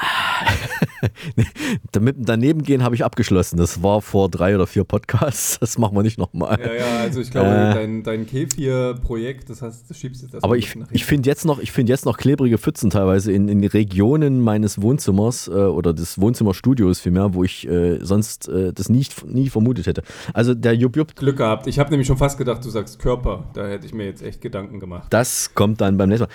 Damit 1.92 2.16
daneben 2.18 2.62
gehen 2.62 2.82
habe 2.82 2.94
ich 2.94 3.04
abgeschlossen. 3.04 3.56
Das 3.56 3.82
war 3.82 4.02
vor 4.02 4.28
drei 4.28 4.54
oder 4.54 4.66
vier 4.66 4.84
Podcasts. 4.84 5.58
Das 5.60 5.78
machen 5.78 5.96
wir 5.96 6.02
nicht 6.02 6.18
nochmal. 6.18 6.58
Ja, 6.60 6.72
ja, 6.74 6.98
also 7.00 7.20
ich 7.20 7.30
glaube, 7.30 7.48
Äh. 7.48 7.74
dein, 7.74 8.02
dein 8.02 8.26
Kefir-Projekt, 8.26 9.50
das 9.50 9.62
heißt, 9.62 9.88
das 9.88 9.96
schiebst 9.98 10.22
du 10.22 10.26
jetzt 10.26 10.34
erstmal 10.34 10.48
Aber 10.48 10.56
ich, 10.58 10.76
ich 10.90 11.04
finde 11.04 11.28
jetzt, 11.28 11.44
noch- 11.44 11.58
ich 11.58 11.72
find 11.72 11.88
jetzt 11.88 12.04
noch 12.06 12.16
klebrige 12.16 12.58
Pfützen 12.58 12.90
teilweise 12.90 13.32
in, 13.32 13.48
in 13.48 13.64
Regionen 13.64 14.40
meines 14.40 14.80
Wohnzimmers 14.82 15.48
äh, 15.48 15.50
oder 15.52 15.92
des 15.92 16.20
Wohnzimmerstudios 16.20 17.00
vielmehr, 17.00 17.34
wo 17.34 17.44
ich 17.44 17.66
äh, 17.68 17.98
sonst 18.04 18.48
äh, 18.48 18.72
das 18.72 18.88
nicht, 18.88 19.24
nie 19.26 19.48
vermutet 19.48 19.86
hätte. 19.86 20.02
Also 20.34 20.54
der 20.54 20.74
Jupp 20.74 20.96
Jupp, 20.96 21.14
Glück 21.16 21.36
gehabt. 21.38 21.66
Ich 21.66 21.78
habe 21.78 21.90
nämlich 21.90 22.06
schon 22.06 22.16
fast 22.18 22.38
gedacht, 22.38 22.64
du 22.64 22.70
sagst 22.70 22.98
Körper. 22.98 23.44
Da 23.54 23.66
hätte 23.66 23.86
ich 23.86 23.94
mir 23.94 24.04
jetzt 24.06 24.22
echt 24.22 24.40
Gedanken 24.40 24.80
gemacht. 24.80 25.06
das 25.10 25.54
kommt 25.54 25.80
dann 25.80 25.96
beim 25.96 26.08
nächsten 26.08 26.24
Mal. 26.26 26.32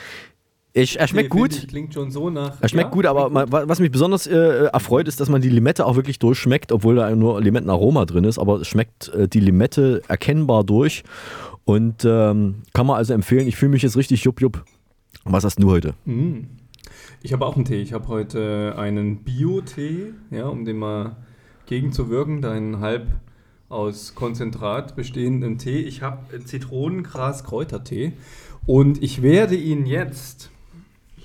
Ich, 0.77 0.99
er 0.99 1.07
schmeckt 1.07 1.33
Nee, 1.33 1.39
gut. 1.39 1.53
Ich, 1.55 1.67
klingt 1.69 1.93
schon 1.93 2.11
so 2.11 2.29
nach. 2.29 2.57
Er 2.61 2.67
schmeckt 2.67 2.89
ja, 2.89 2.93
gut, 2.93 3.05
aber 3.05 3.33
wa- 3.33 3.63
was 3.65 3.79
mich 3.79 3.91
besonders 3.91 4.27
äh, 4.27 4.65
erfreut, 4.65 5.07
ist, 5.07 5.21
dass 5.21 5.29
man 5.29 5.41
die 5.41 5.47
Limette 5.49 5.85
auch 5.85 5.95
wirklich 5.95 6.19
durchschmeckt, 6.19 6.73
obwohl 6.73 6.95
da 6.97 7.15
nur 7.15 7.39
Limettenaroma 7.39 8.03
drin 8.03 8.25
ist, 8.25 8.37
aber 8.37 8.59
es 8.59 8.67
schmeckt 8.67 9.07
äh, 9.13 9.29
die 9.29 9.39
Limette 9.39 10.01
erkennbar 10.09 10.65
durch 10.65 11.03
und 11.63 12.03
ähm, 12.03 12.63
kann 12.73 12.85
man 12.87 12.97
also 12.97 13.13
empfehlen. 13.13 13.47
Ich 13.47 13.55
fühle 13.55 13.71
mich 13.71 13.83
jetzt 13.83 13.95
richtig 13.95 14.25
jupp 14.25 14.41
jupp. 14.41 14.65
Was 15.23 15.45
hast 15.45 15.63
du 15.63 15.71
heute? 15.71 15.93
Mm. 16.03 16.41
Ich 17.23 17.31
habe 17.31 17.45
auch 17.45 17.55
einen 17.55 17.63
Tee. 17.63 17.81
Ich 17.81 17.93
habe 17.93 18.09
heute 18.09 18.75
einen 18.77 19.23
Bio-Tee, 19.23 20.13
ja, 20.29 20.47
um 20.47 20.65
dem 20.65 20.77
mal 20.79 21.15
gegenzuwirken. 21.67 22.41
Deinen 22.41 22.81
halb 22.81 23.07
aus 23.69 24.13
Konzentrat 24.13 24.97
bestehenden 24.97 25.57
Tee. 25.57 25.79
Ich 25.79 26.01
habe 26.01 26.19
Zitronengras-Kräutertee. 26.43 28.13
Und 28.65 29.01
ich 29.01 29.21
werde 29.21 29.55
ihn 29.55 29.85
jetzt 29.85 30.51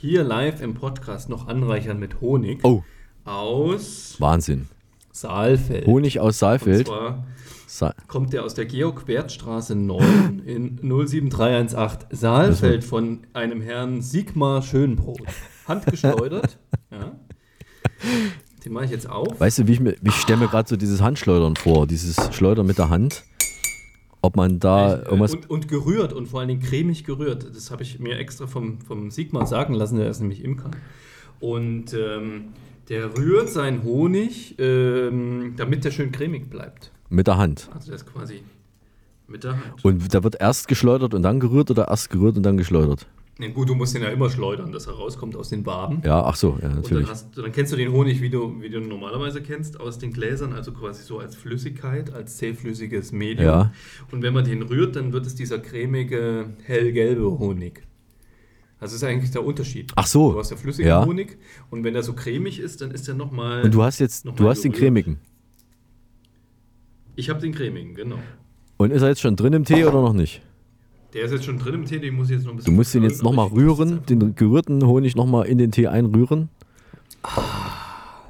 hier 0.00 0.25
live 0.25 0.62
im 0.62 0.73
Podcast 0.73 1.28
noch 1.28 1.47
anreichern 1.47 1.99
mit 1.99 2.23
Honig. 2.23 2.61
Oh. 2.64 2.83
Aus 3.26 4.16
Wahnsinn. 4.19 4.66
Saalfeld. 5.12 5.87
Honig 5.87 6.21
aus 6.21 6.38
Saalfeld. 6.38 6.88
Und 6.88 6.95
zwar 6.95 7.26
Sa 7.66 7.95
kommt 8.09 8.33
der 8.33 8.45
aus 8.45 8.54
der 8.54 8.64
Georg-Wertstraße 8.64 9.75
9 9.75 10.42
in 10.47 10.78
07318 10.78 12.16
Saalfeld 12.16 12.83
von 12.83 13.26
einem 13.35 13.61
Herrn 13.61 14.00
Sigmar 14.00 14.62
Schönbrot. 14.62 15.21
Handgeschleudert. 15.69 16.57
ja. 16.90 17.12
Den 18.64 18.73
mache 18.73 18.87
ich 18.87 18.92
jetzt 18.92 19.09
auf. 19.09 19.38
Weißt 19.38 19.59
du, 19.59 19.66
wie 19.66 19.73
ich, 19.73 19.80
mir, 19.80 19.97
wie 20.00 20.09
ich 20.09 20.14
stelle 20.14 20.38
mir 20.38 20.49
gerade 20.49 20.66
so 20.66 20.76
dieses 20.76 21.02
Handschleudern 21.02 21.57
vor, 21.57 21.87
dieses 21.87 22.16
Schleudern 22.35 22.66
mit 22.66 22.78
der 22.78 22.88
Hand. 22.88 23.25
Ob 24.23 24.37
man 24.37 24.59
da 24.61 24.95
Äh, 24.97 25.05
irgendwas. 25.05 25.35
und, 25.35 25.49
und 25.50 25.69
gerührt 25.69 26.12
und 26.12 26.27
vor 26.27 26.41
allen 26.41 26.49
Dingen 26.49 26.61
cremig 26.62 27.05
gerührt. 27.05 27.47
Das 27.55 27.71
habe 27.71 27.83
ich 27.83 27.99
mir 27.99 28.19
extra 28.19 28.47
vom, 28.47 28.81
vom 28.81 29.11
Sigmar 29.11 29.47
sagen 29.47 29.75
lassen, 29.75 29.97
der 29.99 30.11
ist 30.11 30.21
nämlich 30.21 30.45
Imker. 30.45 30.71
Und 31.41 31.95
ähm, 31.95 32.49
der 32.91 33.17
rührt 33.17 33.49
seinen 33.49 33.83
Honig, 33.83 34.57
ähm, 34.59 35.55
damit 35.57 35.85
der 35.85 35.91
schön 35.91 36.12
cremig 36.12 36.50
bleibt. 36.50 36.91
Mit 37.09 37.27
der 37.27 37.39
Hand. 37.39 37.71
Also 37.75 37.87
der 37.87 37.97
ist 37.97 38.07
quasi 38.12 38.43
mit 39.27 39.45
der 39.45 39.53
Hand. 39.53 39.85
Und 39.85 40.12
da 40.12 40.23
wird 40.23 40.41
erst 40.41 40.69
geschleudert 40.69 41.15
und 41.15 41.23
dann 41.23 41.41
gerührt 41.41 41.71
oder 41.71 41.89
erst 41.89 42.11
gerührt 42.11 42.37
und 42.37 42.43
dann 42.43 42.57
geschleudert? 42.57 43.07
Na 43.41 43.49
gut, 43.49 43.71
du 43.71 43.75
musst 43.75 43.95
den 43.95 44.03
ja 44.03 44.11
immer 44.11 44.29
schleudern, 44.29 44.71
dass 44.71 44.87
er 44.87 44.93
rauskommt 44.93 45.35
aus 45.35 45.49
den 45.49 45.65
Waben. 45.65 46.03
Ja, 46.05 46.23
ach 46.25 46.37
so, 46.37 46.59
ja, 46.61 46.69
Und 46.69 46.75
natürlich. 46.77 47.07
dann, 47.07 47.15
hast, 47.15 47.39
dann 47.39 47.53
kennst 47.53 47.73
du 47.73 47.77
den 47.77 47.91
Honig, 47.91 48.21
wie 48.21 48.29
du, 48.29 48.61
wie 48.61 48.69
du 48.69 48.81
normalerweise 48.81 49.41
kennst, 49.41 49.81
aus 49.81 49.97
den 49.97 50.13
Gläsern, 50.13 50.53
also 50.53 50.73
quasi 50.73 51.03
so 51.05 51.21
als 51.21 51.37
Flüssigkeit, 51.37 52.13
als 52.13 52.37
zähflüssiges 52.37 53.13
Medium. 53.13 53.47
Ja. 53.47 53.73
Und 54.11 54.21
wenn 54.23 54.35
man 54.35 54.45
den 54.45 54.61
rührt, 54.61 54.95
dann 54.95 55.15
wird 55.15 55.25
es 55.25 55.37
dieser 55.37 55.59
cremige, 55.59 56.51
hellgelbe 56.65 57.39
Honig. 57.39 57.83
Das 58.79 58.93
ist 58.93 59.03
eigentlich 59.05 59.31
der 59.31 59.43
Unterschied. 59.43 59.91
Ach 59.97 60.07
so, 60.07 60.33
Du 60.33 60.39
hast 60.39 60.51
ja 60.51 60.59
flüssigen 60.59 60.89
ja. 60.91 61.07
Honig 61.07 61.39
und 61.71 61.83
wenn 61.83 61.95
der 61.95 62.03
so 62.03 62.13
cremig 62.13 62.61
ist, 62.61 62.83
dann 62.83 62.91
ist 62.91 63.09
der 63.09 63.15
nochmal. 63.15 63.63
Und 63.63 63.73
du 63.73 63.83
hast 63.83 64.01
jetzt, 64.01 64.27
du 64.27 64.49
hast 64.51 64.63
den 64.65 64.73
gerührt. 64.73 64.85
cremigen. 64.85 65.19
Ich 67.17 67.31
habe 67.31 67.41
den 67.41 67.53
cremigen, 67.55 67.95
genau. 67.95 68.19
Und 68.77 68.91
ist 68.91 69.01
er 69.01 69.09
jetzt 69.09 69.23
schon 69.23 69.37
drin 69.37 69.55
im 69.55 69.65
Tee 69.65 69.85
oder 69.87 70.03
noch 70.03 70.13
nicht? 70.13 70.43
Der 71.12 71.25
ist 71.25 71.33
jetzt 71.33 71.45
schon 71.45 71.59
drin 71.59 71.75
im 71.75 71.85
Tee, 71.87 71.99
den 71.99 72.14
muss 72.14 72.31
ich 72.31 72.37
jetzt 72.37 72.45
noch 72.45 72.52
ein 72.52 72.57
Du 72.57 72.62
bisschen. 72.62 72.76
musst 72.76 72.95
den 72.95 73.02
jetzt 73.02 73.23
nochmal 73.23 73.49
rühren, 73.49 74.00
den 74.07 74.35
gerührten 74.37 74.85
Honig 74.87 75.17
nochmal 75.17 75.47
in 75.47 75.59
den 75.59 75.73
Tee 75.73 75.88
einrühren. 75.88 76.49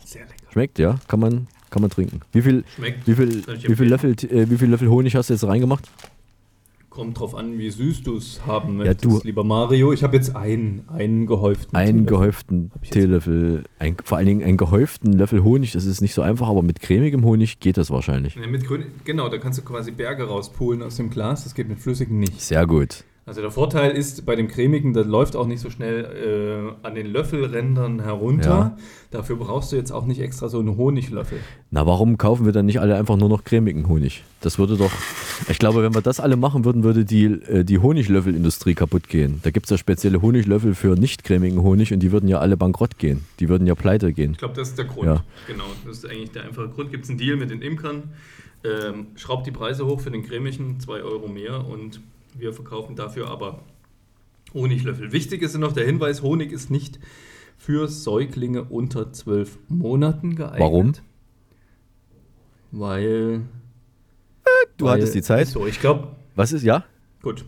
Sehr 0.05 0.23
lecker. 0.23 0.35
Schmeckt, 0.53 0.79
ja, 0.79 0.99
kann 1.07 1.21
man, 1.21 1.47
kann 1.71 1.83
man 1.83 1.91
trinken. 1.91 2.21
Wie 2.33 2.43
viel, 2.43 2.65
Schmeckt. 2.77 3.07
wie 3.07 3.15
viel, 3.15 3.43
wie 3.47 3.77
viel. 3.77 3.87
Löffel, 3.89 4.13
äh, 4.13 4.49
wie 4.51 4.57
viel 4.57 4.69
Löffel 4.69 4.89
Honig 4.89 5.15
hast 5.15 5.29
du 5.31 5.35
jetzt 5.35 5.45
reingemacht? 5.45 5.89
Kommt 6.91 7.21
drauf 7.21 7.37
an, 7.37 7.57
wie 7.57 7.71
süß 7.71 8.03
du 8.03 8.17
es 8.17 8.41
haben 8.47 8.79
Ja, 8.81 8.85
möchtest, 8.87 9.05
du- 9.05 9.21
lieber 9.23 9.45
Mario. 9.45 9.93
Ich 9.93 10.03
habe 10.03 10.17
jetzt 10.17 10.35
einen, 10.35 10.83
einen 10.89 11.27
gehäuften. 11.27 11.75
Einen 11.77 11.99
Teelöffel. 12.05 12.07
gehäuften 12.19 12.71
Teelöffel, 12.91 13.65
ein, 13.79 13.97
vor 14.05 14.19
allen 14.19 14.27
Dingen 14.27 14.43
einen 14.43 14.57
gehäuften 14.57 15.13
Löffel 15.13 15.45
Honig, 15.45 15.71
das 15.73 15.85
ist 15.85 16.01
nicht 16.01 16.15
so 16.15 16.23
einfach, 16.23 16.49
aber 16.49 16.63
mit 16.63 16.81
cremigem 16.81 17.25
Honig 17.25 17.61
geht 17.61 17.77
das 17.77 17.91
wahrscheinlich. 17.91 18.35
Ja, 18.35 18.47
mit 18.49 18.67
grün, 18.67 18.87
genau, 19.05 19.29
da 19.29 19.39
kannst 19.39 19.61
du 19.61 19.63
quasi 19.63 19.93
Berge 19.93 20.25
rauspulen 20.25 20.83
aus 20.83 20.97
dem 20.97 21.11
Glas. 21.11 21.45
Das 21.45 21.55
geht 21.55 21.69
mit 21.69 21.79
flüssigem 21.79 22.19
nicht. 22.19 22.41
Sehr 22.41 22.67
gut. 22.67 23.05
Also 23.31 23.43
der 23.43 23.53
Vorteil 23.53 23.93
ist 23.93 24.27
bei 24.27 24.35
dem 24.35 24.49
cremigen, 24.49 24.93
der 24.93 25.05
läuft 25.05 25.37
auch 25.37 25.47
nicht 25.47 25.61
so 25.61 25.71
schnell 25.71 26.75
äh, 26.83 26.85
an 26.85 26.97
den 26.97 27.07
Löffelrändern 27.07 28.03
herunter. 28.03 28.51
Ja. 28.51 28.77
Dafür 29.13 29.37
brauchst 29.37 29.71
du 29.71 29.77
jetzt 29.77 29.93
auch 29.93 30.05
nicht 30.05 30.21
extra 30.21 30.49
so 30.49 30.59
einen 30.59 30.77
Honiglöffel. 30.77 31.39
Na, 31.71 31.87
warum 31.87 32.19
kaufen 32.19 32.45
wir 32.45 32.51
dann 32.51 32.67
nicht 32.67 32.81
alle 32.81 32.97
einfach 32.97 33.17
nur 33.17 33.29
noch 33.29 33.45
cremigen 33.45 33.87
Honig? 33.87 34.25
Das 34.41 34.59
würde 34.59 34.77
doch, 34.77 34.91
ich 35.49 35.61
glaube, 35.61 35.85
wenn 35.85 35.95
wir 35.95 36.01
das 36.01 36.19
alle 36.19 36.35
machen 36.35 36.65
würden, 36.65 36.83
würde 36.83 37.05
die, 37.05 37.27
äh, 37.27 37.63
die 37.63 37.79
Honiglöffelindustrie 37.79 38.75
kaputt 38.75 39.09
gehen. 39.09 39.39
Da 39.45 39.53
gibt 39.53 39.67
es 39.67 39.71
ja 39.71 39.79
spezielle 39.79 40.21
Honiglöffel 40.23 40.75
für 40.75 40.97
nicht 40.97 41.23
cremigen 41.23 41.63
Honig 41.63 41.93
und 41.93 42.01
die 42.01 42.11
würden 42.11 42.29
ja 42.29 42.41
alle 42.41 42.57
bankrott 42.57 42.99
gehen. 42.99 43.25
Die 43.39 43.49
würden 43.49 43.65
ja 43.65 43.77
pleite 43.77 44.13
gehen. 44.13 44.33
Ich 44.33 44.39
glaube, 44.39 44.55
das 44.55 44.71
ist 44.71 44.79
der 44.79 44.87
Grund. 44.87 45.07
Ja. 45.07 45.25
Genau, 45.47 45.67
das 45.87 45.99
ist 45.99 46.11
eigentlich 46.11 46.33
der 46.33 46.47
einfache 46.47 46.71
Grund. 46.71 46.91
Gibt 46.91 47.05
es 47.05 47.11
einen 47.11 47.19
Deal 47.21 47.37
mit 47.37 47.51
den 47.51 47.63
Imkern, 47.63 48.11
ähm, 48.65 49.07
schraubt 49.15 49.47
die 49.47 49.53
Preise 49.53 49.87
hoch 49.87 50.01
für 50.01 50.11
den 50.11 50.25
cremigen, 50.25 50.81
2 50.81 51.05
Euro 51.05 51.29
mehr 51.29 51.65
und 51.65 52.01
wir 52.39 52.53
verkaufen 52.53 52.97
dafür 52.97 53.29
aber 53.29 53.63
Honiglöffel. 54.55 55.13
Wichtig 55.13 55.43
ist 55.43 55.57
noch 55.57 55.73
der 55.73 55.87
Hinweis, 55.87 56.23
Honig 56.23 56.53
ist 56.53 56.71
nicht 56.71 56.99
für 57.57 57.89
Säuglinge 57.89 58.65
unter 58.65 59.13
12 59.13 59.59
Monaten 59.69 60.35
geeignet. 60.35 60.61
Warum? 60.61 60.93
Weil... 62.73 63.43
Du 64.77 64.87
weil- 64.87 64.95
hattest 64.95 65.15
die 65.15 65.23
Zeit. 65.23 65.49
So, 65.49 65.67
ich 65.67 65.81
glaube... 65.81 66.17
Was 66.35 66.53
ist, 66.53 66.63
ja? 66.63 66.85
Gut. 67.23 67.45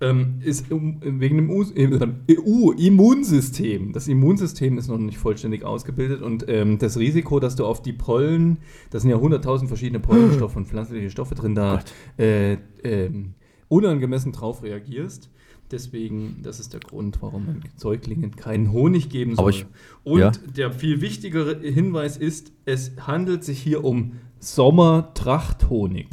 Ähm, 0.00 0.40
ist 0.42 0.68
wegen 0.68 1.36
dem 1.36 1.48
äh, 1.48 2.36
EU-Immunsystem. 2.36 3.92
Das 3.92 4.08
Immunsystem 4.08 4.76
ist 4.76 4.88
noch 4.88 4.98
nicht 4.98 5.18
vollständig 5.18 5.64
ausgebildet 5.64 6.22
und 6.22 6.46
ähm, 6.48 6.78
das 6.78 6.98
Risiko, 6.98 7.38
dass 7.38 7.54
du 7.54 7.64
auf 7.64 7.82
die 7.82 7.92
Pollen, 7.92 8.58
da 8.90 8.98
sind 8.98 9.10
ja 9.10 9.16
100.000 9.16 9.68
verschiedene 9.68 10.00
Pollenstoffe 10.00 10.56
und 10.56 10.66
pflanzliche 10.66 11.08
Stoffe 11.10 11.36
drin, 11.36 11.54
da 11.54 11.84
äh, 12.18 12.56
ähm, 12.82 13.34
unangemessen 13.72 14.32
drauf 14.32 14.62
reagierst. 14.62 15.30
Deswegen, 15.70 16.40
das 16.42 16.60
ist 16.60 16.74
der 16.74 16.80
Grund, 16.80 17.22
warum 17.22 17.46
man 17.46 17.64
Säuglingen 17.76 18.36
keinen 18.36 18.72
Honig 18.72 19.08
geben 19.08 19.36
soll. 19.36 19.50
Ich- 19.50 19.66
und 20.04 20.20
ja. 20.20 20.30
der 20.30 20.70
viel 20.70 21.00
wichtigere 21.00 21.58
Hinweis 21.60 22.18
ist, 22.18 22.52
es 22.66 22.92
handelt 23.06 23.42
sich 23.42 23.62
hier 23.62 23.82
um 23.82 24.12
Sommertrachthonig. 24.38 26.08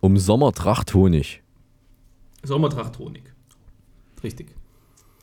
Um 0.00 0.16
Sommertrachthonig. 0.18 1.42
Sommertrachthonig. 2.42 3.22
Richtig. 4.24 4.48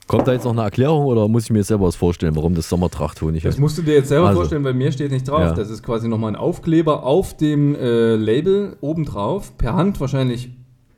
Kommt 0.06 0.26
da 0.28 0.32
jetzt 0.32 0.44
noch 0.44 0.52
eine 0.52 0.62
Erklärung 0.62 1.04
oder 1.06 1.28
muss 1.28 1.44
ich 1.44 1.50
mir 1.50 1.58
jetzt 1.58 1.68
selber 1.68 1.86
was 1.86 1.96
vorstellen, 1.96 2.36
warum 2.36 2.54
das 2.54 2.68
Sommertrachthonig 2.68 3.42
Das 3.42 3.54
ist? 3.54 3.60
musst 3.60 3.76
du 3.78 3.82
dir 3.82 3.94
jetzt 3.94 4.08
selber 4.08 4.28
Also. 4.28 4.40
vorstellen, 4.40 4.64
weil 4.64 4.74
mir 4.74 4.92
steht 4.92 5.10
nicht 5.10 5.28
drauf. 5.28 5.40
Ja. 5.40 5.52
Das 5.54 5.70
ist 5.70 5.82
quasi 5.82 6.08
nochmal 6.08 6.32
ein 6.32 6.36
Aufkleber 6.36 7.04
auf 7.04 7.36
dem 7.36 7.74
äh, 7.74 8.14
Label 8.16 8.76
obendrauf, 8.80 9.56
per 9.58 9.74
Hand 9.74 10.00
wahrscheinlich 10.00 10.50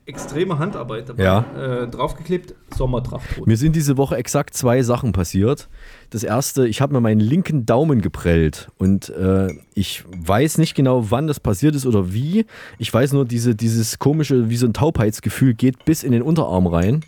extreme 0.06 0.58
Handarbeit 0.58 1.08
dabei, 1.08 1.22
Ja. 1.22 1.44
äh, 1.56 1.88
draufgeklebt, 1.88 2.54
Sommertrachthonig. 2.75 3.46
Mir 3.46 3.56
sind 3.56 3.75
diese 3.76 3.96
Woche 3.96 4.16
exakt 4.16 4.54
zwei 4.54 4.82
Sachen 4.82 5.12
passiert. 5.12 5.68
Das 6.10 6.22
erste, 6.22 6.68
ich 6.68 6.80
habe 6.80 6.92
mir 6.94 7.00
meinen 7.00 7.20
linken 7.20 7.66
Daumen 7.66 8.00
geprellt 8.00 8.68
und 8.78 9.08
äh, 9.10 9.48
ich 9.75 10.04
weiß 10.06 10.58
nicht 10.58 10.75
genau, 10.75 11.10
wann 11.10 11.26
das 11.26 11.40
passiert 11.40 11.75
ist 11.75 11.86
oder 11.86 12.12
wie. 12.12 12.46
Ich 12.78 12.92
weiß 12.94 13.12
nur, 13.12 13.25
diese, 13.25 13.54
dieses 13.56 13.98
komische, 13.98 14.48
wie 14.48 14.56
so 14.56 14.66
ein 14.66 14.72
Taubheitsgefühl 14.75 15.54
geht 15.54 15.84
bis 15.84 16.04
in 16.04 16.12
den 16.12 16.22
Unterarm 16.22 16.66
rein. 16.68 17.04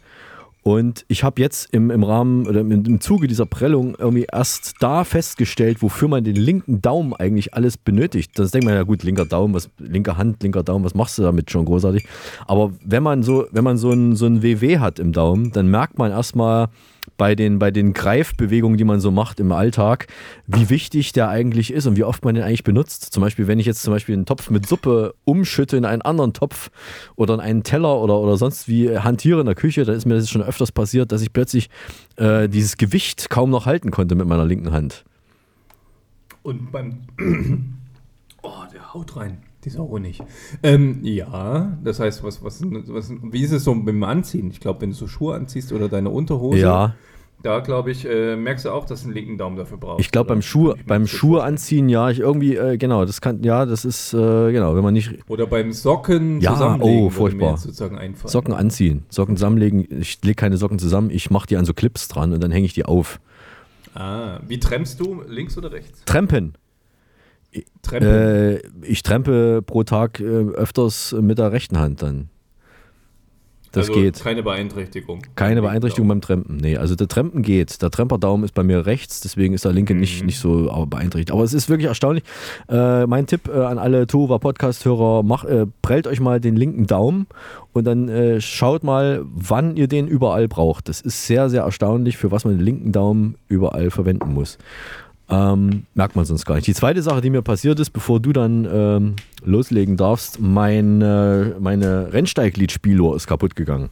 Und 0.69 1.07
ich 1.09 1.25
habe 1.25 1.41
jetzt 1.41 1.73
im, 1.73 1.91
im 1.91 2.03
Rahmen 2.03 2.47
oder 2.47 2.61
im, 2.61 2.71
im 2.71 3.01
Zuge 3.01 3.27
dieser 3.27 3.47
Prellung 3.47 3.95
irgendwie 3.99 4.27
erst 4.31 4.75
da 4.81 5.03
festgestellt, 5.05 5.81
wofür 5.81 6.09
man 6.09 6.25
den 6.25 6.37
linken 6.37 6.83
Daumen 6.83 7.15
eigentlich 7.15 7.55
alles 7.55 7.79
benötigt. 7.79 8.39
Das 8.39 8.51
denkt 8.51 8.67
man 8.67 8.75
ja 8.75 8.83
gut, 8.83 9.03
linker 9.03 9.25
Daumen, 9.25 9.55
was, 9.55 9.71
linke 9.79 10.19
Hand, 10.19 10.43
linker 10.43 10.63
Daumen, 10.63 10.85
was 10.85 10.95
machst 10.95 11.17
du 11.17 11.23
damit 11.23 11.51
schon 11.51 11.65
großartig? 11.65 12.07
Aber 12.47 12.75
wenn 12.85 13.03
man 13.03 13.23
so, 13.23 13.47
wenn 13.51 13.65
man 13.65 13.79
so 13.79 13.93
ein, 13.93 14.15
so 14.15 14.27
ein 14.27 14.43
WW 14.43 14.79
hat 14.79 14.99
im 14.99 15.13
Daumen, 15.13 15.53
dann 15.53 15.69
merkt 15.69 15.97
man 15.97 16.11
erstmal 16.11 16.69
bei 17.19 17.35
den, 17.35 17.59
bei 17.59 17.71
den 17.71 17.93
Greifbewegungen, 17.93 18.79
die 18.79 18.85
man 18.85 19.01
so 19.01 19.11
macht 19.11 19.41
im 19.41 19.53
Alltag, 19.53 20.07
wie 20.47 20.71
wichtig 20.71 21.13
der 21.13 21.29
eigentlich 21.29 21.73
ist 21.73 21.87
und 21.87 21.97
wie 21.97 22.05
oft 22.05 22.25
man 22.25 22.37
den 22.37 22.45
eigentlich 22.45 22.65
benutzt. 22.65 23.13
Zum 23.13 23.23
Beispiel, 23.23 23.49
wenn 23.49 23.59
ich 23.59 23.67
jetzt 23.67 23.83
zum 23.83 23.93
Beispiel 23.93 24.15
einen 24.15 24.25
Topf 24.25 24.49
mit 24.49 24.67
Suppe 24.67 25.15
umschütte 25.25 25.77
in 25.77 25.85
einen 25.85 26.01
anderen 26.01 26.33
Topf 26.33 26.71
oder 27.17 27.35
in 27.35 27.41
einen 27.41 27.65
Teller 27.65 28.01
oder, 28.01 28.19
oder 28.19 28.37
sonst 28.39 28.69
wie 28.69 28.97
hantiere 28.97 29.41
in 29.41 29.47
der 29.47 29.57
Küche, 29.57 29.85
dann 29.85 29.97
ist 29.97 30.07
mir 30.07 30.15
das 30.15 30.31
schon 30.31 30.43
öfters 30.43 30.73
passiert, 30.73 31.11
dass 31.13 31.21
ich 31.21 31.33
plötzlich 31.33 31.69
äh, 32.17 32.49
dieses 32.49 32.77
Gewicht 32.77 33.29
kaum 33.29 33.51
noch 33.51 33.67
halten 33.67 33.91
konnte 33.91 34.15
mit 34.15 34.27
meiner 34.29 34.47
linken 34.47 34.71
Hand. 34.73 35.05
Und 36.43 36.71
beim. 36.71 37.01
oh, 38.43 38.63
der 38.73 38.95
haut 38.95 39.17
rein, 39.17 39.39
dieser 39.65 39.81
Honig. 39.81 40.23
Ähm, 40.63 41.01
ja, 41.03 41.77
das 41.83 41.99
heißt, 41.99 42.23
was, 42.23 42.45
was, 42.45 42.63
was, 42.63 43.13
wie 43.23 43.43
ist 43.43 43.51
es 43.51 43.65
so 43.65 43.75
beim 43.75 44.05
Anziehen? 44.05 44.53
Ich 44.53 44.61
glaube, 44.61 44.83
wenn 44.83 44.91
du 44.91 44.97
so 44.97 45.09
Schuhe 45.09 45.35
anziehst 45.35 45.73
oder 45.73 45.89
deine 45.89 46.11
Unterhose. 46.11 46.61
Ja. 46.61 46.95
Da 47.43 47.61
glaube 47.61 47.93
ich, 47.93 48.05
äh, 48.05 48.35
merkst 48.35 48.65
du 48.65 48.71
auch, 48.71 48.85
dass 48.85 49.03
du 49.03 49.07
einen 49.07 49.15
linken 49.15 49.39
Daumen 49.39 49.57
dafür 49.57 49.79
brauchst. 49.79 50.01
Ich 50.01 50.11
glaube 50.11 50.29
beim 50.29 50.39
mir 50.39 50.75
beim 50.87 51.07
Schuhe 51.07 51.45
anziehen, 51.45 51.89
ja, 51.89 52.11
ich 52.11 52.19
irgendwie, 52.19 52.57
äh, 52.57 52.77
genau, 52.77 53.05
das 53.05 53.21
kann, 53.21 53.45
ja, 53.45 53.65
das 53.65 53.85
ist, 53.85 54.13
äh, 54.13 54.51
genau, 54.51 54.75
wenn 54.75 54.83
man 54.83 54.93
nicht 54.93 55.13
Oder 55.29 55.47
beim 55.47 55.73
Socken 55.73 56.41
Ja, 56.41 56.55
zusammenlegen, 56.55 57.07
oh, 57.07 57.17
würde 57.17 57.37
mir 57.37 57.57
furchtbar. 57.57 58.29
Socken 58.29 58.53
anziehen, 58.55 59.05
Socken 59.09 59.37
zusammenlegen. 59.37 59.87
Ich 60.01 60.19
lege 60.25 60.35
keine 60.35 60.57
Socken 60.57 60.81
zusammen, 60.81 61.11
ich 61.11 61.31
mache 61.31 61.47
die 61.47 61.57
an 61.57 61.65
so 61.65 61.75
Clips 61.75 62.09
dran 62.09 62.33
und 62.33 62.43
dann 62.43 62.51
hänge 62.51 62.67
ich 62.67 62.75
die 62.75 62.85
auf. 62.85 63.21
Ah, 63.95 64.41
wie 64.47 64.59
trempst 64.59 64.99
du? 64.99 65.23
Links 65.27 65.57
oder 65.57 65.71
rechts? 65.71 66.03
Trempen. 66.07 66.55
Trempen. 67.83 68.09
Äh, 68.09 68.63
ich 68.83 69.03
trempe 69.03 69.63
pro 69.63 69.85
Tag 69.85 70.21
äh, 70.21 70.25
öfters 70.25 71.15
mit 71.19 71.39
der 71.39 71.53
rechten 71.53 71.79
Hand 71.79 72.03
dann. 72.03 72.31
Das 73.79 73.89
also 73.89 74.01
geht. 74.01 74.21
Keine 74.23 74.43
Beeinträchtigung. 74.43 75.23
Keine 75.35 75.63
Beeinträchtigung 75.63 76.09
beim 76.09 76.21
Trempen. 76.21 76.57
Nee, 76.57 76.77
also 76.77 76.95
der 76.95 77.09
Trempen 77.09 77.43
geht. 77.43 77.81
Der 77.83 77.91
Tremperdaumen 77.91 78.45
ist 78.45 78.55
bei 78.55 78.63
mir 78.63 78.87
rechts, 78.87 79.21
deswegen 79.21 79.55
ist 79.55 79.65
der 79.65 79.73
linke 79.73 79.95
Mhm. 79.95 80.01
nicht, 80.01 80.25
nicht 80.25 80.39
so 80.39 80.65
beeinträchtigt. 80.89 81.31
Aber 81.33 81.43
es 81.45 81.53
ist 81.55 81.69
wirklich 81.69 81.89
erstaunlich. 81.89 82.25
Äh, 82.69 83.07
mein 83.07 83.27
Tipp 83.27 83.49
äh, 83.49 83.59
an 83.59 83.79
alle 83.79 84.07
Tova 84.07 84.39
Podcast-Hörer, 84.39 85.25
äh, 85.49 85.67
prellt 85.83 86.07
euch 86.07 86.21
mal 86.21 86.41
den 86.41 86.57
linken 86.57 86.87
Daumen 86.87 87.27
und 87.73 87.85
dann 87.87 88.09
äh, 88.09 88.41
schaut 88.41 88.85
mal, 88.85 89.25
wann 89.25 89.77
ihr 89.77 89.89
den 89.89 90.09
überall 90.09 90.49
braucht. 90.49 90.89
Das 90.89 91.01
ist 91.01 91.27
sehr, 91.27 91.49
sehr 91.49 91.63
erstaunlich, 91.63 92.17
für 92.17 92.31
was 92.31 92.45
man 92.45 92.57
den 92.57 92.65
linken 92.65 92.93
Daumen 92.93 93.37
überall 93.49 93.91
verwenden 93.91 94.35
muss. 94.35 94.59
Ähm, 95.31 95.85
merkt 95.95 96.17
man 96.17 96.25
sonst 96.25 96.47
gar 96.47 96.55
nicht. 96.55 96.67
Die 96.67 96.75
zweite 96.75 97.03
Sache, 97.03 97.21
die 97.21 97.29
mir 97.31 97.43
passiert 97.43 97.79
ist, 97.81 97.91
bevor 97.91 98.19
du 98.21 98.33
dann 98.33 98.67
ähm, 98.73 99.17
loslegen 99.45 99.97
darfst, 99.97 100.41
mein, 100.41 101.03
äh, 101.03 101.51
meine 101.59 102.13
Rennsteigliedspieluhr 102.13 103.15
ist 103.15 103.27
kaputt 103.27 103.55
gegangen. 103.55 103.91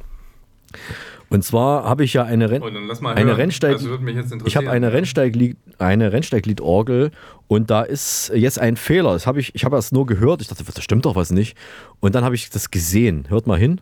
Und 1.28 1.42
zwar 1.42 1.84
habe 1.84 2.04
ich 2.04 2.14
ja 2.14 2.22
eine, 2.24 2.50
Renn 2.50 2.62
Oh, 2.62 2.66
eine. 3.08 3.36
Rennsteig 3.36 3.80
interessieren. 3.80 4.42
ich 4.44 4.56
habe 4.56 4.70
eine 4.70 4.92
Rennsteiglied 4.92 5.56
eine 5.78 6.12
Rennsteigliedorgel 6.12 7.10
und 7.48 7.68
da 7.68 7.82
ist 7.82 8.30
jetzt 8.34 8.58
ein 8.58 8.76
Fehler. 8.76 9.12
Das 9.12 9.26
habe 9.26 9.40
ich 9.40 9.54
ich 9.54 9.64
habe 9.64 9.76
erst 9.76 9.92
nur 9.92 10.06
gehört. 10.06 10.40
Ich 10.40 10.48
dachte, 10.48 10.64
das 10.64 10.82
stimmt 10.84 11.04
doch 11.04 11.16
was 11.16 11.30
nicht. 11.30 11.56
Und 12.00 12.14
dann 12.14 12.24
habe 12.24 12.34
ich 12.36 12.48
das 12.50 12.70
gesehen. 12.70 13.24
Hört 13.28 13.46
mal 13.46 13.58
hin. 13.58 13.80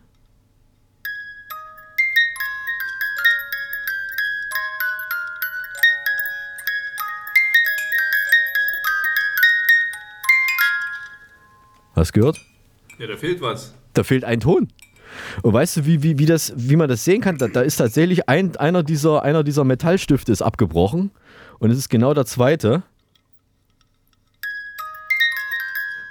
Hast 12.04 12.12
gehört? 12.12 12.38
Ja, 12.98 13.06
da 13.06 13.16
fehlt 13.16 13.40
was. 13.40 13.72
Da 13.94 14.02
fehlt 14.02 14.24
ein 14.24 14.38
Ton. 14.38 14.68
Und 15.40 15.54
weißt 15.54 15.78
du, 15.78 15.86
wie, 15.86 16.02
wie, 16.02 16.18
wie, 16.18 16.26
das, 16.26 16.52
wie 16.54 16.76
man 16.76 16.86
das 16.86 17.02
sehen 17.02 17.22
kann? 17.22 17.38
Da, 17.38 17.48
da 17.48 17.62
ist 17.62 17.76
tatsächlich 17.76 18.28
ein, 18.28 18.54
einer, 18.56 18.82
dieser, 18.82 19.22
einer 19.22 19.42
dieser 19.42 19.64
Metallstifte 19.64 20.30
ist 20.30 20.42
abgebrochen. 20.42 21.12
Und 21.60 21.70
es 21.70 21.78
ist 21.78 21.88
genau 21.88 22.12
der 22.12 22.26
zweite. 22.26 22.82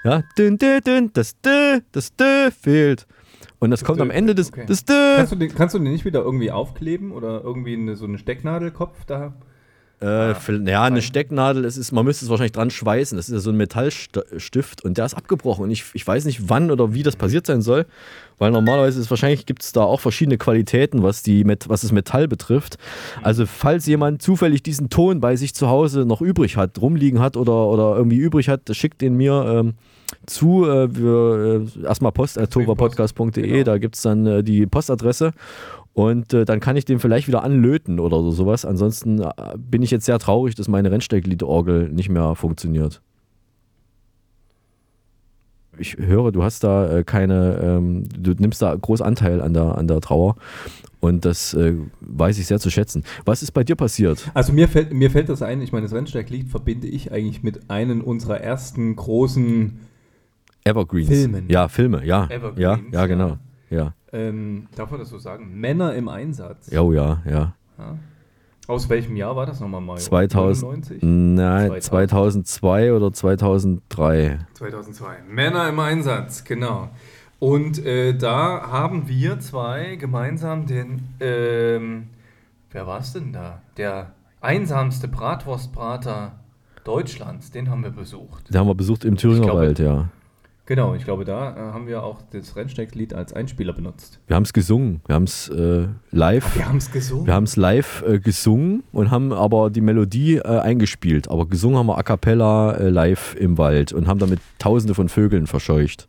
Ja, 0.03 0.23
dün, 0.35 0.57
dün, 0.57 0.81
dün, 0.83 1.13
das 1.13 1.39
D, 1.41 1.81
das 1.91 2.15
D 2.15 2.49
fehlt. 2.49 3.05
Und 3.59 3.69
das, 3.69 3.83
kommt 3.83 4.01
am 4.01 4.09
Ende 4.09 4.33
des, 4.33 4.47
Okay. 4.51 4.65
des 4.65 4.85
D. 4.85 4.93
Kannst 5.17 5.31
du, 5.31 5.35
den, 5.35 5.53
kannst 5.53 5.75
du 5.75 5.79
den 5.79 5.91
nicht 5.91 6.05
wieder 6.05 6.21
irgendwie 6.21 6.49
aufkleben 6.49 7.11
oder 7.11 7.43
irgendwie 7.43 7.73
eine, 7.75 7.95
so 7.97 8.05
einen 8.05 8.17
Stecknadelkopf 8.17 9.05
da? 9.05 9.35
Äh, 9.99 10.35
für, 10.35 10.61
ja, 10.69 10.83
eine 10.83 11.01
Stecknadel, 11.01 11.63
es 11.63 11.77
ist, 11.77 11.93
man 11.93 12.03
müsste 12.03 12.25
es 12.25 12.29
wahrscheinlich 12.29 12.51
dran 12.51 12.69
schweißen. 12.69 13.15
Das 13.15 13.29
ist 13.29 13.33
ja 13.33 13.39
so 13.39 13.51
ein 13.51 13.55
Metallstift 13.57 14.83
und 14.83 14.97
der 14.97 15.05
ist 15.05 15.13
abgebrochen. 15.13 15.63
Und 15.63 15.71
ich, 15.71 15.85
ich 15.93 16.05
weiß 16.05 16.25
nicht, 16.25 16.49
wann 16.49 16.71
oder 16.71 16.93
wie 16.93 17.03
das 17.03 17.15
passiert 17.15 17.47
sein 17.47 17.61
soll, 17.61 17.85
weil 18.37 18.51
normalerweise 18.51 18.99
ist 18.99 19.09
wahrscheinlich 19.09 19.45
gibt 19.45 19.63
es 19.63 19.71
da 19.71 19.81
auch 19.81 20.01
verschiedene 20.01 20.37
Qualitäten, 20.37 21.03
was, 21.03 21.23
die, 21.23 21.45
was 21.67 21.81
das 21.81 21.93
Metall 21.93 22.27
betrifft. 22.27 22.77
Also, 23.21 23.45
falls 23.45 23.85
jemand 23.85 24.21
zufällig 24.21 24.61
diesen 24.61 24.89
Ton 24.89 25.21
bei 25.21 25.37
sich 25.37 25.53
zu 25.55 25.69
Hause 25.69 26.05
noch 26.05 26.21
übrig 26.21 26.57
hat, 26.57 26.81
rumliegen 26.81 27.19
hat 27.19 27.37
oder, 27.37 27.67
oder 27.67 27.95
irgendwie 27.95 28.17
übrig 28.17 28.49
hat, 28.49 28.61
schickt 28.75 29.01
den 29.01 29.15
mir 29.15 29.45
ähm, 29.47 29.75
zu. 30.25 30.65
Äh, 30.65 30.93
wir, 30.95 31.67
äh, 31.81 31.85
erstmal 31.85 32.11
post.tovapodcast.de, 32.11 33.43
Genau. 33.49 33.63
da 33.63 33.77
gibt 33.77 33.95
es 33.95 34.01
dann 34.01 34.25
äh, 34.25 34.43
die 34.43 34.65
Postadresse. 34.65 35.31
Und 35.93 36.33
äh, 36.33 36.45
dann 36.45 36.59
kann 36.59 36.75
ich 36.75 36.85
den 36.85 36.99
vielleicht 36.99 37.27
wieder 37.27 37.43
anlöten 37.43 37.99
oder 37.99 38.17
so, 38.17 38.31
sowas. 38.31 38.65
Ansonsten 38.65 39.21
äh, 39.21 39.31
bin 39.57 39.83
ich 39.83 39.91
jetzt 39.91 40.05
sehr 40.05 40.17
traurig, 40.17 40.55
dass 40.55 40.67
meine 40.67 40.91
Rennsteigliedorgel 40.91 41.89
nicht 41.89 42.09
mehr 42.09 42.35
funktioniert. 42.35 43.01
Ich 45.77 45.97
höre, 45.97 46.31
du 46.31 46.43
hast 46.43 46.63
da 46.63 46.97
äh, 46.97 47.03
keine, 47.03 47.59
ähm, 47.61 48.03
du 48.17 48.31
nimmst 48.31 48.61
da 48.61 48.75
groß 48.75 49.01
Anteil 49.01 49.41
an 49.41 49.53
der, 49.53 49.77
an 49.77 49.87
der 49.87 50.01
Trauer. 50.01 50.35
Und 50.99 51.25
das 51.25 51.53
äh, 51.53 51.75
weiß 51.99 52.37
ich 52.39 52.47
sehr 52.47 52.59
zu 52.59 52.69
schätzen. 52.69 53.03
Was 53.25 53.43
ist 53.43 53.51
bei 53.51 53.63
dir 53.63 53.75
passiert? 53.75 54.31
Also 54.33 54.53
mir 54.53 54.67
fällt, 54.69 54.93
mir 54.93 55.11
fällt 55.11 55.29
das 55.29 55.41
ein, 55.41 55.61
ich 55.61 55.71
meine, 55.71 55.85
das 55.85 55.93
Rennsteiglied 55.93 56.49
verbinde 56.49 56.87
ich 56.87 57.11
eigentlich 57.11 57.43
mit 57.43 57.69
einem 57.69 58.01
unserer 58.01 58.39
ersten 58.39 58.95
großen 58.95 59.79
Evergreens. 60.63 61.09
Filmen. 61.09 61.49
Ja, 61.49 61.67
Filme, 61.67 62.05
ja. 62.05 62.25
Evergreens, 62.29 62.59
ja, 62.59 62.77
ja, 62.77 62.99
ja. 63.01 63.05
genau. 63.05 63.37
Ja. 63.69 63.93
Ähm, 64.13 64.67
darf 64.75 64.91
man 64.91 64.99
das 64.99 65.09
so 65.09 65.17
sagen? 65.17 65.59
Männer 65.59 65.93
im 65.95 66.07
Einsatz. 66.07 66.69
Ja, 66.71 66.81
oh 66.81 66.93
ja, 66.93 67.21
ja. 67.25 67.55
Ja. 67.77 67.97
Aus 68.67 68.87
welchem 68.87 69.17
Jahr 69.17 69.35
war 69.35 69.45
das 69.45 69.59
nochmal, 69.59 69.81
Mario? 69.81 70.01
2000, 70.01 70.63
99? 70.71 71.03
nein, 71.03 71.81
2000. 71.81 72.47
2002 72.47 72.93
oder 72.93 73.11
2003. 73.11 74.39
2002. 74.53 75.15
Männer 75.27 75.67
im 75.67 75.79
Einsatz, 75.79 76.45
genau. 76.45 76.89
Und 77.39 77.83
äh, 77.85 78.13
da 78.17 78.69
haben 78.71 79.09
wir 79.09 79.39
zwei 79.41 79.97
gemeinsam 79.97 80.65
den, 80.65 81.09
ähm, 81.19 82.07
wer 82.71 82.87
war 82.87 82.99
es 83.01 83.11
denn 83.11 83.33
da? 83.33 83.61
Der 83.75 84.13
einsamste 84.39 85.09
Bratwurstbrater 85.09 86.39
Deutschlands, 86.85 87.51
den 87.51 87.69
haben 87.69 87.83
wir 87.83 87.91
besucht. 87.91 88.49
Den 88.49 88.57
haben 88.59 88.67
wir 88.67 88.75
besucht 88.75 89.03
im 89.03 89.17
Thüringer 89.17 89.43
glaube- 89.45 89.59
Wald, 89.59 89.79
ja. 89.79 90.07
Genau, 90.65 90.95
ich 90.95 91.03
glaube, 91.03 91.25
da 91.25 91.51
äh, 91.51 91.73
haben 91.73 91.87
wir 91.87 92.03
auch 92.03 92.21
das 92.31 92.55
Rennsteiglied 92.55 93.13
als 93.13 93.33
Einspieler 93.33 93.73
benutzt. 93.73 94.21
Wir 94.27 94.37
haben 94.37 94.43
es 94.43 94.53
gesungen. 94.53 95.01
Wir 95.07 95.15
haben 95.15 95.25
es 95.25 95.49
äh, 95.49 95.87
live. 96.11 96.55
Wir 96.55 96.69
haben 96.69 96.77
es 96.77 96.89
gesungen. 96.89 97.27
Wir 97.27 97.33
haben 97.33 97.43
es 97.43 97.57
live 97.57 98.01
äh, 98.07 98.19
gesungen 98.19 98.83
und 98.93 99.11
haben 99.11 99.33
aber 99.33 99.69
die 99.69 99.81
Melodie 99.81 100.37
äh, 100.37 100.59
eingespielt. 100.59 101.29
Aber 101.29 101.47
gesungen 101.47 101.77
haben 101.77 101.87
wir 101.87 101.97
a 101.97 102.03
cappella 102.03 102.75
äh, 102.75 102.87
live 102.87 103.35
im 103.37 103.57
Wald 103.57 103.91
und 103.91 104.07
haben 104.07 104.19
damit 104.19 104.39
tausende 104.57 104.93
von 104.93 105.09
Vögeln 105.09 105.47
verscheucht. 105.47 106.07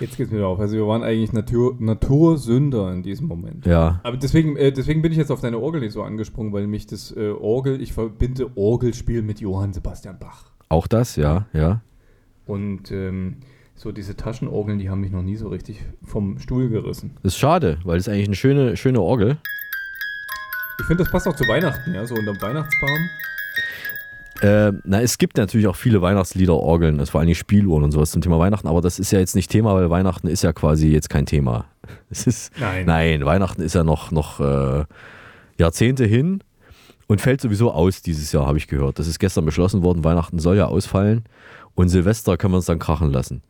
Jetzt 0.00 0.18
geht's 0.18 0.30
mir 0.30 0.38
wieder 0.38 0.48
auf. 0.48 0.60
Also 0.60 0.76
wir 0.76 0.86
waren 0.86 1.02
eigentlich 1.02 1.32
Natur, 1.32 1.76
Natursünder 1.78 2.92
in 2.92 3.02
diesem 3.02 3.26
Moment. 3.26 3.64
Ja. 3.64 4.00
Aber 4.02 4.18
deswegen, 4.18 4.56
deswegen 4.56 5.00
bin 5.00 5.12
ich 5.12 5.18
jetzt 5.18 5.30
auf 5.30 5.40
deine 5.40 5.58
Orgel 5.58 5.80
nicht 5.80 5.92
so 5.92 6.02
angesprungen, 6.02 6.52
weil 6.52 6.66
mich 6.66 6.88
das 6.88 7.14
Orgel, 7.16 7.80
ich 7.80 7.92
verbinde 7.92 8.50
Orgelspiel 8.56 9.22
mit 9.22 9.40
Johann 9.40 9.72
Sebastian 9.72 10.18
Bach. 10.18 10.50
Auch 10.68 10.88
das, 10.88 11.14
ja, 11.14 11.46
ja. 11.52 11.82
Und 12.46 12.90
ähm, 12.90 13.36
so 13.74 13.92
diese 13.92 14.16
Taschenorgeln, 14.16 14.78
die 14.78 14.90
haben 14.90 15.00
mich 15.00 15.10
noch 15.10 15.22
nie 15.22 15.36
so 15.36 15.48
richtig 15.48 15.82
vom 16.04 16.38
Stuhl 16.38 16.68
gerissen. 16.68 17.16
Das 17.22 17.34
ist 17.34 17.38
schade, 17.38 17.78
weil 17.84 17.98
das 17.98 18.06
ist 18.06 18.12
eigentlich 18.12 18.28
eine 18.28 18.36
schöne, 18.36 18.76
schöne 18.76 19.00
Orgel. 19.00 19.38
Ich 20.80 20.86
finde, 20.86 21.04
das 21.04 21.12
passt 21.12 21.28
auch 21.28 21.36
zu 21.36 21.46
Weihnachten, 21.48 21.94
ja, 21.94 22.04
so 22.06 22.14
unterm 22.14 22.40
Weihnachtsbaum. 22.40 23.08
Äh, 24.42 24.72
na, 24.84 25.00
es 25.00 25.18
gibt 25.18 25.36
natürlich 25.36 25.68
auch 25.68 25.76
viele 25.76 26.02
Weihnachtslieder, 26.02 26.54
Orgeln, 26.54 26.98
das 26.98 27.10
vor 27.10 27.20
allem 27.20 27.32
Spieluhren 27.34 27.84
und 27.84 27.92
sowas 27.92 28.10
zum 28.10 28.22
Thema 28.22 28.40
Weihnachten, 28.40 28.66
aber 28.66 28.80
das 28.80 28.98
ist 28.98 29.12
ja 29.12 29.20
jetzt 29.20 29.36
nicht 29.36 29.50
Thema, 29.50 29.74
weil 29.74 29.88
Weihnachten 29.88 30.26
ist 30.26 30.42
ja 30.42 30.52
quasi 30.52 30.88
jetzt 30.88 31.08
kein 31.10 31.26
Thema. 31.26 31.66
Es 32.10 32.26
ist, 32.26 32.52
Nein. 32.60 32.86
Nein, 32.86 33.24
Weihnachten 33.24 33.62
ist 33.62 33.74
ja 33.74 33.84
noch, 33.84 34.10
noch 34.10 34.38
äh, 34.38 34.84
Jahrzehnte 35.58 36.04
hin 36.04 36.42
und 37.06 37.20
fällt 37.20 37.40
sowieso 37.40 37.72
aus 37.72 38.02
dieses 38.02 38.32
Jahr, 38.32 38.46
habe 38.46 38.58
ich 38.58 38.68
gehört. 38.68 38.98
Das 38.98 39.06
ist 39.06 39.18
gestern 39.18 39.44
beschlossen 39.44 39.82
worden, 39.82 40.04
Weihnachten 40.04 40.38
soll 40.38 40.56
ja 40.56 40.66
ausfallen 40.66 41.24
und 41.74 41.88
Silvester 41.88 42.36
können 42.36 42.52
wir 42.54 42.58
uns 42.58 42.66
dann 42.66 42.78
krachen 42.78 43.10
lassen. 43.12 43.42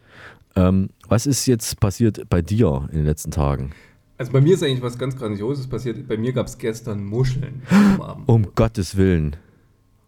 Ähm, 0.55 0.91
was 1.09 1.27
ist 1.27 1.47
jetzt 1.47 1.81
passiert 1.81 2.29
bei 2.29 2.43
dir 2.43 2.89
in 2.91 2.99
den 2.99 3.07
letzten 3.07 3.31
Tagen? 3.31 3.73
Also 4.19 4.33
bei 4.33 4.41
mir 4.41 4.55
ist 4.55 4.63
eigentlich 4.63 4.83
was 4.83 4.99
ganz 4.99 5.17
Grandioses 5.17 5.67
passiert. 5.67 6.07
Bei 6.07 6.17
mir 6.17 6.33
gab 6.33 6.47
es 6.47 6.59
gestern 6.59 7.05
Muscheln 7.05 7.63
am 7.71 8.01
Abend. 8.03 8.29
Um 8.29 8.47
Gottes 8.55 8.97
Willen. 8.97 9.37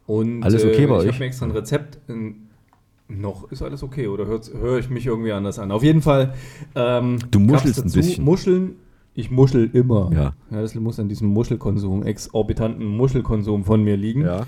Und 0.07 0.43
Alles 0.43 0.65
okay 0.65 0.85
äh, 0.85 0.87
bei 0.87 0.95
ich 0.97 1.01
euch? 1.01 1.09
habe 1.09 1.19
mir 1.21 1.25
extra 1.27 1.47
ein 1.47 1.53
Rezept. 1.53 1.99
In, 2.09 2.49
noch 3.09 3.51
ist 3.51 3.63
alles 3.63 3.83
okay 3.83 4.07
oder 4.07 4.27
höre 4.27 4.79
ich 4.79 4.91
mich 4.91 5.07
irgendwie 5.07 5.33
anders 5.33 5.59
an? 5.59 5.71
Auf 5.73 5.83
jeden 5.83 6.03
Fall. 6.03 6.35
Ähm, 6.75 7.19
Du 7.31 7.41
muschelst 7.41 7.79
ein 7.81 7.85
dazu 7.85 7.97
bisschen. 7.99 8.25
Muscheln. 8.25 8.77
Ich 9.15 9.31
muschel 9.31 9.71
immer. 9.73 10.11
Ja. 10.13 10.35
Das 10.51 10.75
muss 10.75 10.99
an 10.99 11.09
diesem 11.09 11.29
Muschelkonsum, 11.29 12.03
exorbitanten 12.03 12.85
Muschelkonsum 12.87 13.65
von 13.65 13.83
mir 13.85 13.97
liegen. 13.97 14.23
Ja. 14.23 14.47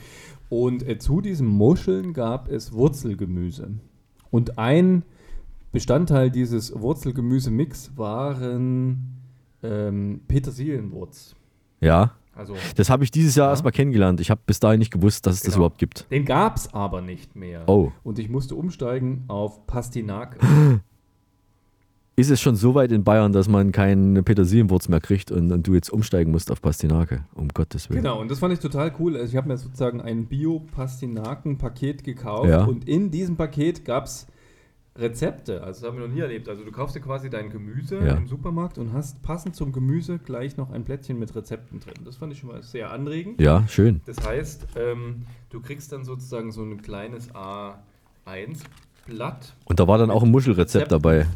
Und 0.48 0.87
äh, 0.88 0.98
zu 0.98 1.20
diesem 1.20 1.46
Muscheln 1.48 2.12
gab 2.12 2.48
es 2.50 2.72
Wurzelgemüse. 2.72 3.70
Und 4.30 4.59
ein 4.59 5.02
Bestandteil 5.72 6.30
dieses 6.30 6.78
Wurzelgemüse-Mix 6.78 7.96
waren 7.96 9.18
ähm, 9.62 10.20
Petersilienwurz. 10.28 11.35
Ja. 11.80 12.12
Also, 12.35 12.54
Das 12.76 12.90
habe 12.90 13.02
ich 13.02 13.11
dieses 13.11 13.35
Jahr 13.35 13.46
Ja. 13.48 13.52
erstmal 13.52 13.72
kennengelernt. 13.72 14.20
Ich 14.20 14.30
habe 14.30 14.40
bis 14.46 14.61
dahin 14.61 14.78
nicht 14.78 14.92
gewusst, 14.92 15.26
dass 15.26 15.37
es 15.37 15.40
das 15.42 15.54
Genau. 15.54 15.64
überhaupt 15.64 15.78
gibt. 15.78 16.11
Den 16.11 16.24
gab 16.26 16.56
es 16.56 16.72
aber 16.74 17.00
nicht 17.00 17.35
mehr. 17.35 17.64
Oh. 17.66 17.92
Und 18.04 18.18
ich 18.18 18.28
musste 18.28 18.54
umsteigen 18.54 19.24
auf 19.28 19.66
Pastinake. 19.66 20.38
Ist 22.18 22.31
es 22.31 22.40
schon 22.40 22.57
so 22.57 22.74
weit 22.74 22.92
in 22.92 23.05
Bayern, 23.05 23.33
dass 23.33 23.46
man 23.46 23.72
keine 23.72 24.22
Petersilienwurz 24.22 24.88
mehr 24.88 25.00
kriegt 25.00 25.31
und, 25.31 25.52
und 25.52 25.66
du 25.66 25.74
jetzt 25.74 25.90
umsteigen 25.90 26.33
musst 26.33 26.50
auf 26.50 26.62
Pastinake? 26.62 27.24
Um 27.35 27.48
Gottes 27.48 27.90
Willen. 27.90 28.02
genau, 28.02 28.18
und 28.20 28.31
das 28.31 28.38
fand 28.38 28.55
ich 28.55 28.61
total 28.61 28.90
cool. 28.98 29.16
Also 29.16 29.29
ich 29.33 29.37
habe 29.37 29.48
mir 29.48 29.59
sozusagen 29.59 30.00
ein 30.00 30.24
Bio-Pastinaken-Paket 30.26 32.05
gekauft 32.05 32.48
Ja. 32.48 32.64
und 32.64 32.88
in 32.88 33.11
diesem 33.11 33.37
Paket 33.37 33.85
gab 33.85 34.05
es 34.07 34.26
Rezepte. 34.96 35.62
Also 35.62 35.83
das 35.83 35.90
haben 35.92 35.98
wir 36.00 36.07
noch 36.09 36.14
nie 36.14 36.22
erlebt. 36.22 36.48
Also 36.48 36.64
du 36.64 36.72
kaufst 36.72 36.96
dir 36.96 37.00
quasi 37.00 37.29
dein 37.29 37.50
Gemüse 37.50 37.98
Ja. 37.98 38.14
im 38.14 38.26
Supermarkt 38.26 38.79
und 38.79 38.94
hast 38.94 39.22
passend 39.22 39.55
zum 39.55 39.72
Gemüse 39.72 40.18
gleich 40.18 40.57
noch 40.57 40.70
ein 40.70 40.85
Plättchen 40.87 41.18
mit 41.18 41.37
Rezepten 41.37 41.81
drin. 41.81 41.96
Das 42.07 42.16
fand 42.16 42.33
ich 42.33 42.38
schon 42.38 42.48
mal 42.48 42.62
sehr 42.62 42.92
anregend. 42.92 43.42
Ja, 43.42 43.68
schön. 43.68 44.00
Das 44.07 44.26
heißt, 44.26 44.68
ähm, 44.76 45.26
du 45.50 45.61
kriegst 45.61 45.92
dann 45.92 46.07
sozusagen 46.07 46.50
so 46.50 46.62
ein 46.62 46.81
kleines 46.81 47.29
A1-Blatt 47.35 49.55
Und 49.66 49.81
da 49.81 49.87
war 49.87 49.98
dann 49.98 50.11
auch 50.11 50.22
ein 50.22 50.31
Muschelrezept 50.31 50.87
Rezept. 50.87 50.92
dabei. 50.92 51.26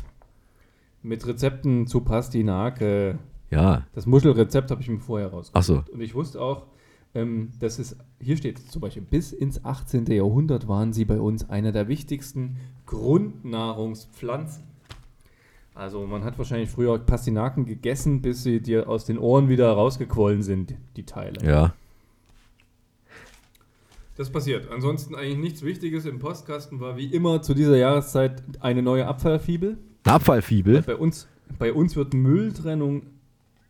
Mit 1.02 1.26
Rezepten 1.26 1.86
zu 1.86 2.00
Pastinake. 2.00 3.18
Ja. 3.50 3.86
Das 3.92 4.06
Muschelrezept 4.06 4.70
habe 4.70 4.82
ich 4.82 4.88
mir 4.88 5.00
vorher 5.00 5.28
rausgesucht. 5.28 5.52
Ach 5.54 5.62
so. 5.62 5.92
Und 5.92 6.00
ich 6.00 6.14
wusste 6.14 6.40
auch, 6.40 6.66
ähm, 7.14 7.50
dass 7.58 7.78
es, 7.78 7.96
hier 8.20 8.36
steht 8.36 8.58
zum 8.58 8.80
Beispiel, 8.80 9.02
bis 9.02 9.32
ins 9.32 9.64
18. 9.64 10.06
Jahrhundert 10.06 10.68
waren 10.68 10.92
sie 10.92 11.04
bei 11.04 11.20
uns 11.20 11.48
eine 11.50 11.72
der 11.72 11.88
wichtigsten 11.88 12.56
Grundnahrungspflanzen. 12.86 14.64
Also 15.74 16.06
man 16.06 16.24
hat 16.24 16.36
wahrscheinlich 16.38 16.68
früher 16.68 16.98
Pastinaken 16.98 17.64
gegessen, 17.64 18.22
bis 18.22 18.42
sie 18.42 18.60
dir 18.60 18.88
aus 18.88 19.06
den 19.06 19.18
Ohren 19.18 19.48
wieder 19.48 19.72
rausgequollen 19.72 20.42
sind, 20.42 20.74
die 20.96 21.04
Teile. 21.04 21.44
Ja. 21.44 21.74
Das 24.16 24.30
passiert. 24.30 24.70
Ansonsten 24.70 25.14
eigentlich 25.14 25.38
nichts 25.38 25.62
Wichtiges. 25.62 26.04
Im 26.04 26.18
Postkasten 26.18 26.80
war 26.80 26.96
wie 26.96 27.06
immer 27.06 27.40
zu 27.40 27.54
dieser 27.54 27.78
Jahreszeit 27.78 28.42
eine 28.60 28.82
neue 28.82 29.06
Abfallfibel. 29.06 29.78
Eine 30.04 30.14
Abfallfibel. 30.14 30.82
Bei 30.82 30.96
uns, 30.96 31.28
bei 31.58 31.72
uns 31.72 31.96
wird 31.96 32.14
Mülltrennung 32.14 33.02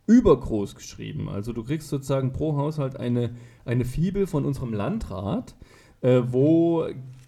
übergroß 0.06 0.74
geschrieben. 0.74 1.28
Also 1.28 1.52
du 1.52 1.62
kriegst 1.62 1.88
sozusagen 1.88 2.32
pro 2.32 2.56
Haushalt 2.56 2.96
eine, 2.96 3.30
eine 3.64 3.84
Fibel 3.84 4.26
von 4.26 4.44
unserem 4.44 4.72
Landrat, 4.72 5.54
äh, 6.00 6.22
wo 6.26 6.86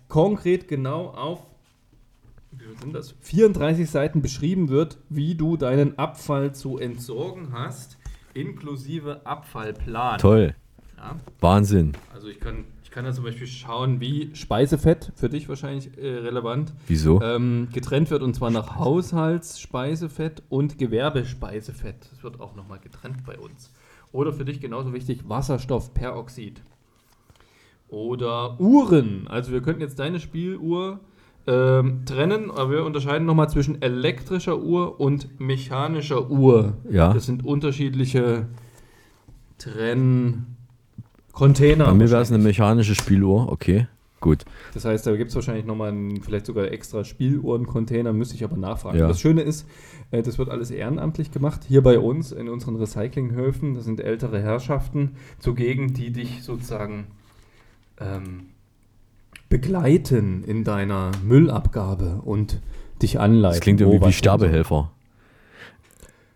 konkret 0.08 0.68
genau 0.68 1.06
auf 1.08 1.46
wie 2.52 2.76
sind 2.80 2.94
das? 2.94 3.14
34 3.20 3.88
Seiten 3.88 4.20
beschrieben 4.20 4.68
wird, 4.68 4.98
wie 5.08 5.34
du 5.34 5.56
deinen 5.56 5.98
Abfall 5.98 6.54
zu 6.54 6.78
entsorgen 6.78 7.52
hast, 7.52 7.96
inklusive 8.34 9.24
Abfallplan. 9.24 10.18
Toll. 10.18 10.54
Ja. 10.96 11.16
Wahnsinn. 11.40 11.92
Also 12.12 12.28
ich 12.28 12.40
kann, 12.40 12.64
kann 12.92 13.04
ja 13.04 13.12
zum 13.12 13.24
Beispiel 13.24 13.46
schauen, 13.46 14.00
wie 14.00 14.30
Speisefett, 14.34 15.12
für 15.16 15.28
dich 15.28 15.48
wahrscheinlich 15.48 15.98
äh, 15.98 16.18
relevant, 16.18 16.72
Wieso? 16.86 17.20
ähm, 17.22 17.68
getrennt 17.72 18.10
wird 18.10 18.22
und 18.22 18.34
zwar 18.34 18.50
nach 18.50 18.76
Haushaltsspeisefett 18.76 20.42
und 20.48 20.78
Gewerbespeisefett. 20.78 22.08
Das 22.10 22.22
wird 22.22 22.40
auch 22.40 22.54
nochmal 22.54 22.78
getrennt 22.78 23.24
bei 23.26 23.38
uns. 23.38 23.72
Oder 24.12 24.32
für 24.32 24.44
dich 24.44 24.60
genauso 24.60 24.92
wichtig, 24.92 25.28
Wasserstoffperoxid. 25.28 26.62
Oder 27.88 28.60
Uhren. 28.60 29.26
Also 29.26 29.52
wir 29.52 29.62
könnten 29.62 29.80
jetzt 29.80 29.98
deine 29.98 30.20
Spieluhr 30.20 31.00
ähm, 31.46 32.04
trennen, 32.04 32.50
aber 32.50 32.70
wir 32.70 32.84
unterscheiden 32.84 33.26
nochmal 33.26 33.50
zwischen 33.50 33.82
elektrischer 33.82 34.58
Uhr 34.58 35.00
und 35.00 35.40
mechanischer 35.40 36.30
Uhr. 36.30 36.74
Ja. 36.90 37.12
Das 37.12 37.26
sind 37.26 37.44
unterschiedliche 37.44 38.46
Trenn-Container. 41.32 41.86
Bei 41.86 41.94
mir 41.94 42.10
wäre 42.10 42.22
es 42.22 42.30
eine 42.30 42.42
mechanische 42.42 42.94
Spieluhr, 42.94 43.50
okay. 43.50 43.86
Gut. 44.20 44.44
Das 44.72 44.84
heißt, 44.84 45.04
da 45.04 45.16
gibt 45.16 45.30
es 45.30 45.34
wahrscheinlich 45.34 45.64
nochmal 45.64 45.88
einen, 45.88 46.22
vielleicht 46.22 46.46
sogar 46.46 46.70
extra 46.70 47.04
Spieluhren-Container, 47.04 48.12
müsste 48.12 48.36
ich 48.36 48.44
aber 48.44 48.56
nachfragen. 48.56 48.98
Ja. 48.98 49.08
Das 49.08 49.18
Schöne 49.18 49.42
ist, 49.42 49.66
äh, 50.12 50.22
das 50.22 50.38
wird 50.38 50.48
alles 50.48 50.70
ehrenamtlich 50.70 51.32
gemacht. 51.32 51.62
Hier 51.66 51.82
bei 51.82 51.98
uns 51.98 52.30
in 52.30 52.48
unseren 52.48 52.76
Recyclinghöfen, 52.76 53.74
das 53.74 53.84
sind 53.84 54.00
ältere 54.00 54.40
Herrschaften 54.40 55.16
zugegen, 55.40 55.92
die 55.92 56.12
dich 56.12 56.44
sozusagen 56.44 57.08
ähm, 57.98 58.50
begleiten 59.48 60.44
in 60.44 60.62
deiner 60.62 61.10
Müllabgabe 61.24 62.20
und 62.24 62.60
dich 63.02 63.18
anleiten. 63.18 63.54
Das 63.54 63.60
klingt 63.60 63.80
irgendwie 63.80 64.06
wie 64.06 64.12
Sterbehelfer. 64.12 64.92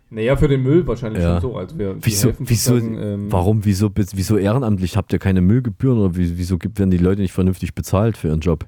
Naja, 0.08 0.36
für 0.36 0.46
den 0.48 0.62
Müll 0.62 0.86
wahrscheinlich 0.86 1.22
Ja. 1.22 1.40
schon 1.40 1.50
so. 1.52 1.56
Also 1.58 1.78
wir, 1.78 1.96
Wieso, 2.00 2.32
wieso, 2.38 2.76
ähm, 2.76 3.26
warum, 3.30 3.64
wieso, 3.64 3.90
wieso 3.94 4.36
ehrenamtlich? 4.36 4.96
Habt 4.96 5.12
ihr 5.12 5.18
keine 5.18 5.40
Müllgebühren 5.40 5.98
oder 5.98 6.16
wie- 6.16 6.38
wieso 6.38 6.58
gibt, 6.58 6.78
werden 6.78 6.90
die 6.92 6.98
Leute 6.98 7.22
nicht 7.22 7.32
vernünftig 7.32 7.74
bezahlt 7.74 8.16
für 8.16 8.28
ihren 8.28 8.40
Job? 8.40 8.66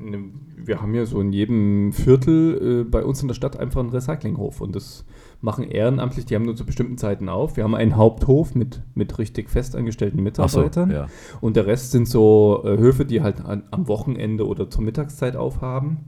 Ne, 0.00 0.18
Wir 0.64 0.80
haben 0.80 0.94
ja 0.94 1.06
so 1.06 1.20
in 1.20 1.32
jedem 1.32 1.92
Viertel 1.92 2.82
äh, 2.82 2.88
bei 2.88 3.02
uns 3.04 3.20
in 3.22 3.26
der 3.28 3.34
Stadt 3.34 3.58
einfach 3.58 3.80
einen 3.80 3.90
Recyclinghof 3.90 4.60
und 4.60 4.76
das 4.76 5.04
machen 5.40 5.64
ehrenamtlich, 5.64 6.24
die 6.26 6.34
haben 6.36 6.44
nur 6.44 6.54
zu 6.54 6.64
bestimmten 6.66 6.98
Zeiten 6.98 7.28
auf. 7.28 7.56
Wir 7.56 7.64
haben 7.64 7.74
einen 7.74 7.96
Haupthof 7.96 8.54
mit, 8.54 8.82
mit 8.94 9.18
richtig 9.18 9.50
festangestellten 9.50 10.20
Ach 10.38 10.48
so, 10.48 10.60
Mitarbeitern 10.60 10.90
ja. 10.92 11.06
und 11.40 11.56
der 11.56 11.66
Rest 11.66 11.90
sind 11.92 12.06
so 12.06 12.62
äh, 12.64 12.76
Höfe, 12.78 13.04
die 13.06 13.22
halt 13.22 13.40
an, 13.44 13.64
am 13.72 13.88
Wochenende 13.88 14.46
oder 14.46 14.70
zur 14.70 14.82
Mittagszeit 14.84 15.34
aufhaben 15.34 15.98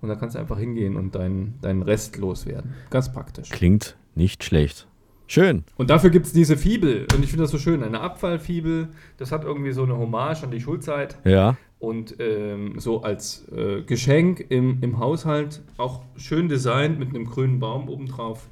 und 0.00 0.08
da 0.08 0.14
kannst 0.14 0.36
du 0.36 0.40
einfach 0.40 0.58
hingehen 0.58 0.96
und 0.96 1.14
deinen 1.14 1.58
deinen 1.62 1.82
Rest 1.82 2.16
loswerden. 2.16 2.74
Ganz 2.90 3.12
praktisch. 3.12 3.50
Klingt 3.50 3.96
nicht 4.14 4.44
schlecht. 4.44 4.86
Schön. 5.28 5.64
Und 5.76 5.90
dafür 5.90 6.10
gibt 6.10 6.26
es 6.26 6.32
diese 6.32 6.56
Fibel 6.56 7.06
und 7.14 7.24
ich 7.24 7.30
finde 7.30 7.44
das 7.44 7.50
so 7.50 7.58
schön, 7.58 7.82
eine 7.82 8.00
Abfallfibel, 8.00 8.88
das 9.16 9.32
hat 9.32 9.44
irgendwie 9.44 9.72
so 9.72 9.82
eine 9.82 9.98
Hommage 9.98 10.44
an 10.44 10.52
die 10.52 10.60
Schulzeit. 10.60 11.18
Ja. 11.24 11.56
Und 11.78 12.16
ähm, 12.20 12.78
so 12.78 13.02
als 13.02 13.46
äh, 13.48 13.82
Geschenk 13.82 14.46
im, 14.48 14.78
im 14.82 14.98
Haushalt 14.98 15.62
auch 15.76 16.02
schön 16.16 16.48
designt 16.48 16.98
mit 16.98 17.08
einem 17.08 17.26
grünen 17.26 17.58
Baum 17.58 17.88
obendrauf 17.88 18.48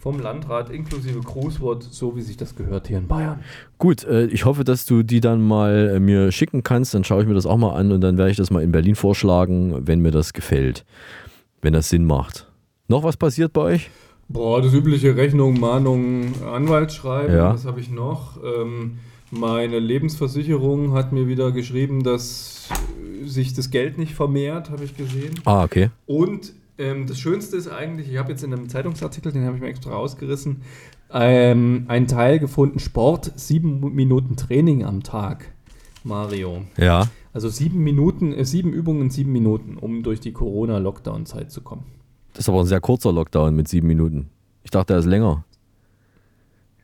vom 0.00 0.18
Landrat 0.18 0.70
inklusive 0.70 1.20
Grußwort, 1.20 1.82
so 1.82 2.16
wie 2.16 2.22
sich 2.22 2.36
das 2.38 2.56
gehört 2.56 2.88
hier 2.88 2.96
in 2.98 3.06
Bayern. 3.06 3.40
Gut, 3.78 4.02
äh, 4.04 4.24
ich 4.26 4.46
hoffe, 4.46 4.64
dass 4.64 4.86
du 4.86 5.02
die 5.02 5.20
dann 5.20 5.46
mal 5.46 5.92
äh, 5.96 6.00
mir 6.00 6.32
schicken 6.32 6.62
kannst. 6.62 6.94
Dann 6.94 7.04
schaue 7.04 7.22
ich 7.22 7.28
mir 7.28 7.34
das 7.34 7.44
auch 7.46 7.58
mal 7.58 7.74
an 7.74 7.92
und 7.92 8.00
dann 8.00 8.16
werde 8.16 8.30
ich 8.30 8.38
das 8.38 8.50
mal 8.50 8.62
in 8.62 8.72
Berlin 8.72 8.94
vorschlagen, 8.94 9.86
wenn 9.86 10.00
mir 10.00 10.10
das 10.10 10.32
gefällt. 10.32 10.84
Wenn 11.60 11.74
das 11.74 11.90
Sinn 11.90 12.06
macht. 12.06 12.46
Noch 12.88 13.04
was 13.04 13.18
passiert 13.18 13.52
bei 13.52 13.60
euch? 13.60 13.90
Boah, 14.28 14.62
das 14.62 14.72
übliche 14.72 15.16
Rechnung, 15.16 15.60
Mahnung, 15.60 16.32
Anwaltsschreiben, 16.50 17.34
Ja. 17.34 17.52
was 17.52 17.66
habe 17.66 17.80
ich 17.80 17.90
noch? 17.90 18.38
Ähm, 18.42 18.98
meine 19.30 19.78
Lebensversicherung 19.78 20.92
hat 20.94 21.12
mir 21.12 21.28
wieder 21.28 21.52
geschrieben, 21.52 22.02
dass 22.04 22.68
sich 23.24 23.52
das 23.54 23.70
Geld 23.70 23.98
nicht 23.98 24.14
vermehrt, 24.14 24.70
habe 24.70 24.84
ich 24.84 24.96
gesehen. 24.96 25.34
Ah, 25.44 25.64
okay. 25.64 25.90
Und 26.06 26.52
ähm, 26.80 27.06
das 27.06 27.18
Schönste 27.20 27.56
ist 27.56 27.68
eigentlich, 27.68 28.10
ich 28.10 28.18
habe 28.18 28.30
jetzt 28.32 28.42
in 28.42 28.52
einem 28.52 28.68
Zeitungsartikel, 28.68 29.30
den 29.32 29.44
habe 29.44 29.56
ich 29.56 29.62
mir 29.62 29.68
extra 29.68 29.92
rausgerissen, 29.92 30.62
ähm, 31.12 31.84
einen 31.88 32.06
Teil 32.06 32.38
gefunden, 32.38 32.78
Sport, 32.78 33.32
sieben 33.36 33.94
Minuten 33.94 34.36
Training 34.36 34.84
am 34.84 35.02
Tag, 35.02 35.52
Mario. 36.02 36.62
Ja. 36.76 37.08
Also 37.32 37.48
sieben 37.48 37.84
Minuten, 37.84 38.32
äh, 38.32 38.44
sieben 38.44 38.72
Übungen 38.72 39.02
in 39.02 39.10
sieben 39.10 39.32
Minuten, 39.32 39.76
um 39.76 40.02
durch 40.02 40.20
die 40.20 40.32
Corona-Lockdown-Zeit 40.32 41.52
zu 41.52 41.60
kommen. 41.60 41.84
Das 42.32 42.44
ist 42.44 42.48
aber 42.48 42.60
ein 42.60 42.66
sehr 42.66 42.80
kurzer 42.80 43.12
Lockdown 43.12 43.54
mit 43.54 43.68
sieben 43.68 43.86
Minuten. 43.86 44.30
Ich 44.62 44.70
dachte, 44.70 44.94
er 44.94 45.00
ist 45.00 45.06
länger. 45.06 45.44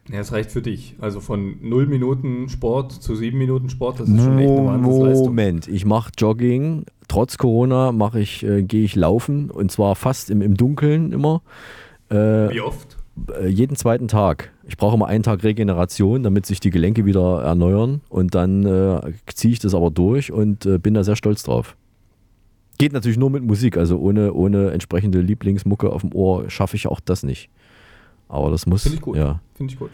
Ja, 0.09 0.19
das 0.19 0.33
reicht 0.33 0.51
für 0.51 0.63
dich. 0.63 0.97
Also 1.01 1.21
von 1.21 1.57
null 1.63 1.87
Minuten 1.87 2.49
Sport 2.49 2.93
zu 2.93 3.17
sieben 3.17 3.39
Minuten 3.39 3.69
Sport, 3.69 4.01
das 4.01 4.09
ist 4.09 4.23
schon 4.23 4.39
echt 4.39 4.51
eine 4.51 4.67
Wahnsinnsleistung. 4.67 5.27
Moment, 5.27 5.69
ich 5.69 5.85
mache 5.85 6.13
Jogging. 6.17 6.85
Trotz 7.09 7.39
Corona 7.39 7.93
mache 7.93 8.21
ich, 8.21 8.45
äh, 8.45 8.63
gehe 8.63 8.85
ich 8.85 8.97
laufen 8.97 9.51
und 9.51 9.71
zwar 9.71 9.95
fast 9.95 10.31
im, 10.31 10.43
im 10.43 10.57
Dunkeln 10.57 11.13
immer. 11.13 11.43
Äh, 12.09 12.15
Wie 12.51 12.61
oft? 12.61 12.97
äh, 13.39 13.49
jeden 13.49 13.77
zweiten 13.77 14.09
Tag. 14.09 14.53
Ich 14.65 14.77
brauche 14.77 14.97
immer 14.97 15.07
einen 15.07 15.23
Tag 15.23 15.43
Regeneration, 15.43 16.23
damit 16.23 16.47
sich 16.47 16.61
die 16.61 16.71
Gelenke 16.71 17.05
wieder 17.05 17.43
erneuern 17.43 18.01
und 18.09 18.35
dann 18.35 18.65
äh, 18.67 19.13
ziehe 19.27 19.53
ich 19.53 19.59
das 19.59 19.75
aber 19.75 19.91
durch 19.91 20.33
und 20.33 20.67
äh, 20.67 20.79
bin 20.79 20.95
da 20.95 21.05
sehr 21.05 21.17
stolz 21.17 21.43
drauf. 21.43 21.77
Geht 22.79 22.93
natürlich 22.93 23.17
nur 23.17 23.31
mit 23.31 23.43
Musik, 23.43 23.79
also 23.79 23.99
ohne, 23.99 24.35
ohne 24.35 24.71
entsprechende 24.71 25.21
Lieblingsmucke 25.21 25.91
auf 25.91 26.03
dem 26.03 26.15
Ohr 26.15 26.51
schaffe 26.51 26.77
ich 26.77 26.87
auch 26.89 27.01
das 27.01 27.23
nicht. 27.23 27.49
Aber 28.29 28.51
das 28.51 28.67
muss. 28.67 28.83
Finde 28.83 28.97
ich 28.97 29.03
gut. 29.03 29.17
Ja. 29.17 29.41
Finde 29.55 29.73
ich 29.73 29.79
gut. 29.79 29.91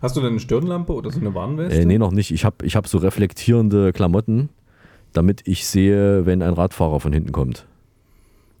Hast 0.00 0.16
du 0.16 0.20
denn 0.20 0.30
eine 0.30 0.40
Stirnlampe 0.40 0.92
oder 0.92 1.10
so 1.10 1.20
eine 1.20 1.34
Warnweste? 1.34 1.80
Äh, 1.80 1.84
nee, 1.84 1.98
noch 1.98 2.10
nicht. 2.10 2.32
Ich 2.32 2.44
habe 2.44 2.66
ich 2.66 2.74
hab 2.74 2.88
so 2.88 2.98
reflektierende 2.98 3.92
Klamotten, 3.92 4.48
damit 5.12 5.46
ich 5.46 5.66
sehe, 5.66 6.26
wenn 6.26 6.42
ein 6.42 6.54
Radfahrer 6.54 6.98
von 6.98 7.12
hinten 7.12 7.32
kommt. 7.32 7.66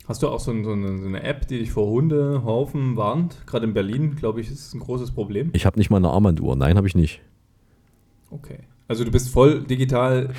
Hast 0.06 0.22
du 0.22 0.28
auch 0.28 0.40
so, 0.40 0.50
ein, 0.50 0.64
so, 0.64 0.72
eine, 0.72 0.98
so 0.98 1.06
eine 1.06 1.22
App, 1.22 1.46
die 1.48 1.58
dich 1.58 1.70
vor 1.70 1.86
Hundehaufen 1.88 2.96
warnt? 2.96 3.36
Gerade 3.46 3.66
in 3.66 3.72
Berlin, 3.72 4.16
glaube 4.16 4.40
ich, 4.40 4.50
ist 4.50 4.66
es 4.66 4.74
ein 4.74 4.80
großes 4.80 5.12
Problem. 5.12 5.50
Ich 5.52 5.64
habe 5.64 5.78
nicht 5.78 5.90
mal 5.90 5.98
eine 5.98 6.10
Armbanduhr. 6.10 6.56
Nein, 6.56 6.76
habe 6.76 6.86
ich 6.86 6.94
nicht. 6.94 7.20
Okay. 8.30 8.58
Also 8.88 9.04
du 9.04 9.10
bist 9.10 9.30
voll 9.30 9.62
digital 9.62 10.30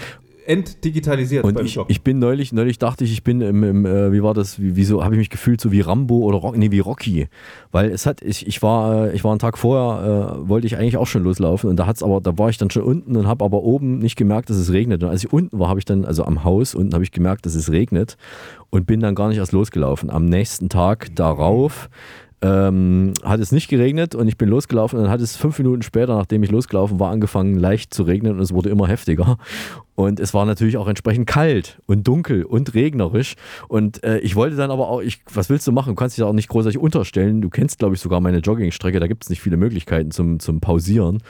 entdigitalisiert 0.45 1.43
Und 1.43 1.60
ich, 1.62 1.79
ich 1.88 2.01
bin 2.01 2.19
neulich, 2.19 2.53
neulich 2.53 2.79
dachte 2.79 3.03
ich, 3.03 3.12
ich 3.12 3.23
bin 3.23 3.41
im, 3.41 3.63
im 3.63 3.86
äh, 3.86 4.12
wie 4.12 4.23
war 4.23 4.34
das, 4.34 4.62
wie, 4.62 4.75
wieso 4.75 5.03
habe 5.03 5.15
ich 5.15 5.19
mich 5.19 5.29
gefühlt 5.29 5.62
so 5.62 5.71
wie 5.71 5.82
Rambo 5.82 6.19
oder 6.19 6.38
Rock, 6.38 6.58
nee, 6.58 6.71
wie 6.71 6.79
Rocky. 6.79 7.27
Weil 7.71 7.91
es 7.91 8.06
hat, 8.06 8.21
ich, 8.21 8.47
ich 8.47 8.62
war, 8.62 9.08
äh, 9.08 9.15
ich 9.15 9.23
war 9.23 9.32
einen 9.32 9.39
Tag 9.39 9.58
vorher, 9.58 10.39
äh, 10.43 10.49
wollte 10.49 10.67
ich 10.67 10.77
eigentlich 10.77 10.97
auch 10.97 11.08
schon 11.08 11.23
loslaufen 11.23 11.69
und 11.69 11.77
da 11.77 11.86
hat's 11.86 12.03
aber, 12.03 12.21
da 12.21 12.38
war 12.38 12.49
ich 12.49 12.58
dann 12.58 12.69
schon 12.69 12.84
unten 12.84 13.15
und 13.15 13.27
habe 13.27 13.43
aber 13.45 13.63
oben 13.63 13.99
nicht 13.99 14.15
gemerkt, 14.15 14.49
dass 14.49 14.58
es 14.58 14.71
regnet. 14.71 15.03
Und 15.03 15.10
als 15.10 15.23
ich 15.23 15.34
unten 15.34 15.60
war, 15.60 15.69
habe 15.69 15.79
ich 15.79 15.86
dann, 15.86 16.06
also 16.06 16.25
am 16.25 16.43
Haus 16.43 16.75
unten 16.75 16.93
habe 16.93 17.03
ich 17.03 17.12
gemerkt, 17.12 17.45
dass 17.45 17.56
es 17.56 17.71
regnet 17.71 18.17
und 18.69 18.88
bin 18.88 18.99
dann 18.99 19.15
gar 19.15 19.29
nicht 19.29 19.38
erst 19.38 19.51
losgelaufen. 19.51 20.10
Am 20.10 20.25
nächsten 20.25 20.69
Tag 20.69 21.15
darauf 21.15 21.89
ähm, 22.43 23.13
hat 23.23 23.39
es 23.39 23.53
nicht 23.53 23.69
geregnet 23.69 24.15
und 24.15 24.27
ich 24.27 24.38
bin 24.38 24.49
losgelaufen 24.49 24.99
dann 24.99 25.10
hat 25.10 25.21
es 25.21 25.38
fünf 25.38 25.58
Minuten 25.58 25.82
später, 25.82 26.15
nachdem 26.15 26.43
ich 26.43 26.51
losgelaufen 26.51 26.99
war, 26.99 27.10
angefangen 27.10 27.56
leicht 27.56 27.93
zu 27.93 28.03
regnen 28.03 28.34
und 28.34 28.41
es 28.41 28.53
wurde 28.53 28.69
immer 28.69 28.88
heftiger. 28.88 29.38
Und 29.95 30.19
es 30.19 30.34
war 30.34 30.45
natürlich 30.45 30.77
auch 30.77 30.88
entsprechend 30.88 31.27
kalt 31.27 31.79
und 31.86 32.08
dunkel 32.08 32.43
und 32.43 32.73
regnerisch. 32.73 33.36
Und 33.67 34.03
äh, 34.03 34.17
ich 34.19 34.36
wollte 34.36 34.56
dann 34.56 34.71
aber 34.71 34.89
auch, 34.89 35.01
ich, 35.01 35.21
was 35.32 35.49
willst 35.49 35.67
du 35.67 35.71
machen? 35.71 35.91
Du 35.91 35.95
kannst 35.95 36.17
dich 36.17 36.23
da 36.23 36.27
auch 36.27 36.34
nicht 36.34 36.49
großartig 36.49 36.79
unterstellen. 36.79 37.41
Du 37.41 37.49
kennst, 37.49 37.77
glaube 37.77 37.93
ich, 37.93 38.01
sogar 38.01 38.19
meine 38.19 38.39
Joggingstrecke. 38.39 38.99
Da 38.99 39.06
gibt 39.06 39.23
es 39.23 39.29
nicht 39.29 39.41
viele 39.41 39.56
Möglichkeiten 39.56 40.10
zum, 40.10 40.39
zum 40.39 40.62
Pausieren. 40.62 41.21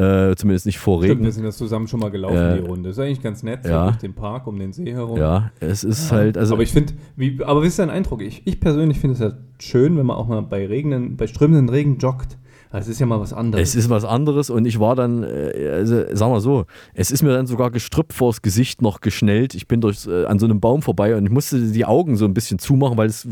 Äh, 0.00 0.36
zumindest 0.36 0.66
nicht 0.66 0.78
vor 0.78 0.98
Stimmt, 0.98 1.10
Regen. 1.12 1.24
wir 1.24 1.32
sind 1.32 1.44
das 1.44 1.58
zusammen 1.58 1.86
schon 1.86 2.00
mal 2.00 2.10
gelaufen, 2.10 2.36
Äh, 2.36 2.60
die 2.60 2.66
Runde. 2.66 2.90
Ist 2.90 2.98
eigentlich 2.98 3.22
ganz 3.22 3.42
nett, 3.42 3.64
so 3.64 3.70
ja. 3.70 3.84
durch 3.84 3.98
den 3.98 4.14
Park, 4.14 4.46
um 4.46 4.58
den 4.58 4.72
See 4.72 4.90
herum. 4.92 5.18
Ja, 5.18 5.50
es 5.60 5.84
ist 5.84 6.10
halt, 6.10 6.38
also. 6.38 6.54
aber 6.54 6.62
ich 6.62 6.72
finde, 6.72 6.94
wie, 7.16 7.38
aber 7.44 7.62
wie 7.62 7.66
ist 7.66 7.78
dein 7.78 7.90
Eindruck? 7.90 8.22
Ich, 8.22 8.42
ich 8.46 8.60
persönlich 8.60 8.98
finde 8.98 9.14
es 9.14 9.20
ja 9.20 9.32
schön, 9.58 9.96
wenn 9.98 10.06
man 10.06 10.16
auch 10.16 10.26
mal 10.28 10.40
bei 10.42 10.66
Regnen, 10.66 11.16
bei 11.16 11.26
strömenden 11.26 11.68
Regen 11.68 11.98
joggt. 11.98 12.38
Das 12.72 12.86
ist 12.86 13.00
ja 13.00 13.06
mal 13.06 13.20
was 13.20 13.32
anderes. 13.32 13.70
Es 13.70 13.74
ist 13.74 13.90
was 13.90 14.04
anderes 14.04 14.48
und 14.48 14.64
ich 14.64 14.78
war 14.78 14.94
dann, 14.94 15.24
äh, 15.24 15.70
also 15.72 16.04
sagen 16.14 16.32
wir 16.32 16.40
so, 16.40 16.66
es 16.94 17.10
ist 17.10 17.22
mir 17.22 17.30
dann 17.30 17.46
sogar 17.46 17.70
Gestrüpp 17.72 18.12
vors 18.12 18.42
Gesicht 18.42 18.80
noch 18.80 19.00
geschnellt. 19.00 19.54
Ich 19.54 19.66
bin 19.66 19.80
durch, 19.80 20.06
äh, 20.06 20.26
an 20.26 20.38
so 20.38 20.46
einem 20.46 20.60
Baum 20.60 20.82
vorbei 20.82 21.16
und 21.16 21.24
ich 21.24 21.32
musste 21.32 21.60
die 21.60 21.84
Augen 21.84 22.16
so 22.16 22.26
ein 22.26 22.34
bisschen 22.34 22.60
zumachen, 22.60 22.96
weil 22.96 23.08
es, 23.08 23.26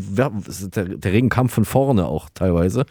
der, 0.75 0.85
der 0.85 1.13
Regen 1.13 1.29
kam 1.29 1.49
von 1.49 1.65
vorne 1.65 2.07
auch 2.07 2.29
teilweise. 2.35 2.85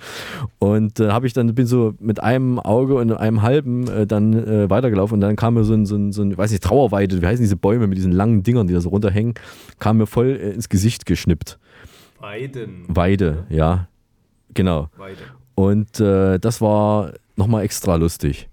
Und 0.60 1.02
äh, 1.02 1.10
habe 1.10 1.28
ich 1.28 1.34
dann, 1.34 1.54
bin 1.54 1.68
so 1.68 1.96
mit 2.00 2.24
einem 2.24 2.60
Auge 2.60 2.96
und 2.96 3.12
einem 3.12 3.42
halben 3.42 3.88
äh, 3.90 4.08
dann 4.08 4.34
äh, 4.34 4.70
weitergelaufen 4.70 5.16
und 5.16 5.22
dann 5.22 5.36
kam 5.36 5.56
mir 5.56 5.66
so 5.66 5.74
ein, 5.74 5.86
so 5.86 5.98
ein, 5.98 6.14
so 6.14 6.22
ein, 6.22 6.32
ich 6.32 6.38
weiß 6.38 6.52
nicht, 6.52 6.64
Trauerweide, 6.64 7.22
wie 7.22 7.26
heißen 7.26 7.44
diese 7.44 7.58
Bäume 7.58 7.88
mit 7.88 7.98
diesen 7.98 8.14
langen 8.14 8.44
Dingern, 8.44 8.68
die 8.68 8.74
da 8.74 8.80
so 8.80 8.90
runterhängen, 8.90 9.34
kam 9.80 9.98
mir 9.98 10.08
voll 10.08 10.28
äh, 10.28 10.52
ins 10.52 10.70
Gesicht 10.70 11.06
geschnippt. 11.06 11.60
Weiden. 12.20 12.86
Weide, 12.88 13.46
ja, 13.50 13.90
genau. 14.54 14.90
Weide. 14.98 15.18
Und 15.58 16.00
äh, 16.00 16.38
das 16.38 16.62
war 16.62 17.14
nochmal 17.36 17.64
extra 17.64 17.96
lustig. 17.96 18.48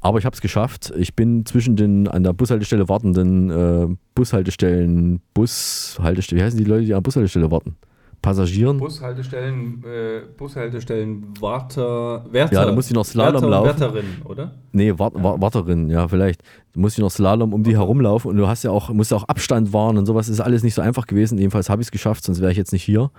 Aber 0.00 0.18
ich 0.18 0.24
habe 0.24 0.32
es 0.32 0.40
geschafft. 0.40 0.90
Ich 0.96 1.14
bin 1.14 1.44
zwischen 1.44 1.76
den 1.76 2.08
an 2.08 2.24
der 2.24 2.32
Bushaltestelle 2.32 2.88
wartenden 2.88 3.50
äh, 3.50 3.94
Bushaltestellen, 4.14 5.20
Bushaltestellen, 5.34 6.40
wie 6.40 6.44
heißen 6.46 6.58
die 6.58 6.64
Leute, 6.64 6.86
die 6.86 6.94
an 6.94 6.98
der 6.98 7.02
Bushaltestelle 7.02 7.50
warten? 7.50 7.76
Passagieren. 8.22 8.78
Bushaltestellen, 8.78 9.84
äh, 9.84 10.22
Bushaltestellen, 10.38 11.34
Warter, 11.38 12.24
Wärter. 12.30 12.54
Ja, 12.54 12.64
da 12.64 12.72
muss 12.72 12.86
ich 12.86 12.94
noch 12.94 13.04
Slalom 13.04 13.42
Wärter, 13.42 13.48
laufen. 13.50 13.80
Wärterin, 13.80 14.04
oder? 14.24 14.54
Nee, 14.72 14.98
Wart, 14.98 15.16
ja. 15.16 15.40
Warterin, 15.40 15.90
ja, 15.90 16.08
vielleicht. 16.08 16.42
Du 16.72 16.80
musst 16.80 16.96
ich 16.96 17.02
noch 17.02 17.10
Slalom 17.10 17.52
um 17.52 17.62
die 17.62 17.76
herumlaufen 17.76 18.30
und 18.30 18.38
du 18.38 18.48
hast 18.48 18.62
ja 18.62 18.70
auch, 18.70 18.88
musst 18.88 19.10
ja 19.10 19.18
auch 19.18 19.24
Abstand 19.24 19.74
wahren 19.74 19.98
und 19.98 20.06
sowas. 20.06 20.30
ist 20.30 20.40
alles 20.40 20.62
nicht 20.62 20.74
so 20.74 20.80
einfach 20.80 21.06
gewesen. 21.06 21.36
Jedenfalls 21.36 21.68
habe 21.68 21.82
ich 21.82 21.88
es 21.88 21.92
geschafft, 21.92 22.24
sonst 22.24 22.40
wäre 22.40 22.50
ich 22.50 22.56
jetzt 22.56 22.72
nicht 22.72 22.84
hier. 22.84 23.10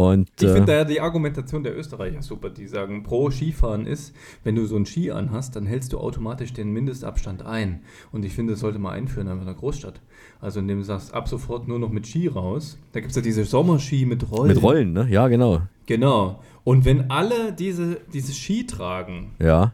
Und, 0.00 0.30
ich 0.40 0.48
äh, 0.48 0.54
finde 0.54 0.72
ja 0.72 0.84
die 0.84 1.00
Argumentation 1.00 1.62
der 1.62 1.76
Österreicher 1.76 2.22
super, 2.22 2.48
die 2.48 2.66
sagen, 2.66 3.02
pro 3.02 3.30
Skifahren 3.30 3.86
ist, 3.86 4.14
wenn 4.44 4.54
du 4.54 4.64
so 4.64 4.76
einen 4.76 4.86
Ski 4.86 5.10
anhast, 5.10 5.56
dann 5.56 5.66
hältst 5.66 5.92
du 5.92 5.98
automatisch 5.98 6.54
den 6.54 6.72
Mindestabstand 6.72 7.44
ein. 7.44 7.80
Und 8.10 8.24
ich 8.24 8.32
finde, 8.32 8.54
das 8.54 8.60
sollte 8.60 8.78
man 8.78 8.94
einführen 8.94 9.28
in 9.28 9.38
einer 9.40 9.54
Großstadt. 9.54 10.00
Also 10.40 10.60
indem 10.60 10.78
du 10.78 10.84
sagst, 10.84 11.12
ab 11.12 11.28
sofort 11.28 11.68
nur 11.68 11.78
noch 11.78 11.90
mit 11.90 12.06
Ski 12.06 12.28
raus. 12.28 12.78
Da 12.92 13.00
gibt 13.00 13.10
es 13.10 13.16
ja 13.16 13.22
diese 13.22 13.44
Sommerski 13.44 14.06
mit 14.06 14.30
Rollen. 14.30 14.48
Mit 14.48 14.62
Rollen, 14.62 14.92
ne? 14.94 15.06
Ja, 15.10 15.28
genau. 15.28 15.62
Genau. 15.84 16.40
Und 16.64 16.84
wenn 16.84 17.10
alle 17.10 17.52
diese, 17.52 18.00
diese 18.12 18.32
Ski 18.32 18.66
tragen, 18.66 19.32
ja. 19.38 19.72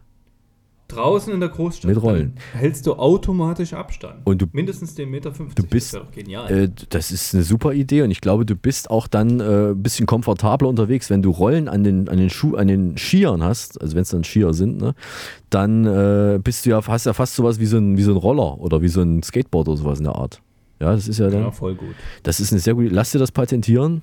Draußen 0.89 1.33
in 1.33 1.41
der 1.41 1.49
Großstadt, 1.49 1.89
mit 1.89 2.03
Rollen. 2.03 2.35
hältst 2.53 2.87
du 2.87 2.95
automatisch 2.95 3.73
Abstand. 3.73 4.21
Und 4.25 4.43
du, 4.43 4.47
Mindestens 4.53 4.95
den 4.95 5.11
Meter 5.11 5.33
50. 5.33 5.55
Du 5.55 5.69
bist, 5.69 5.95
das, 5.95 6.03
genial. 6.13 6.51
Äh, 6.51 6.71
das 6.91 7.11
ist 7.11 7.35
eine 7.35 7.43
super 7.43 7.73
Idee 7.73 8.03
und 8.03 8.11
ich 8.11 8.21
glaube, 8.21 8.47
du 8.47 8.55
bist 8.55 8.91
auch 8.91 9.07
dann 9.07 9.41
äh, 9.41 9.71
ein 9.71 9.83
bisschen 9.83 10.07
komfortabler 10.07 10.69
unterwegs, 10.69 11.11
wenn 11.11 11.23
du 11.23 11.31
Rollen 11.31 11.69
an 11.69 11.85
den, 11.85 12.09
an 12.09 12.19
den, 12.19 12.31
Schuh, 12.31 12.57
an 12.57 12.69
den 12.69 12.97
Skiern 12.97 13.43
hast, 13.43 13.81
also 13.81 13.95
wenn 13.95 14.03
es 14.03 14.11
dann 14.11 14.25
Skier 14.25 14.55
sind, 14.55 14.81
ne, 14.81 14.95
dann 15.51 15.85
äh, 15.87 16.39
bist 16.43 16.67
du 16.67 16.71
ja, 16.71 16.87
hast 16.87 17.07
ja 17.07 17.13
fast 17.13 17.35
sowas 17.35 17.59
wie 17.61 17.67
so, 17.67 17.79
ein, 17.79 17.97
wie 17.97 18.03
so 18.03 18.13
ein 18.13 18.17
Roller 18.17 18.61
oder 18.61 18.83
wie 18.83 18.89
so 18.89 19.03
ein 19.03 19.23
Skateboard 19.23 19.69
oder 19.69 19.77
sowas 19.77 19.99
in 19.99 20.05
der 20.05 20.15
Art. 20.15 20.41
Ja, 20.81 20.93
das 20.93 21.09
ist 21.09 21.19
ja 21.19 21.31
dann. 21.31 21.43
Ja, 21.43 21.51
voll 21.51 21.75
gut. 21.75 21.95
Das 22.23 22.39
ist 22.39 22.53
eine 22.53 22.61
sehr 22.61 22.75
gute. 22.75 22.89
Lass 22.89 23.11
dir 23.11 23.19
das 23.19 23.33
patentieren. 23.33 24.03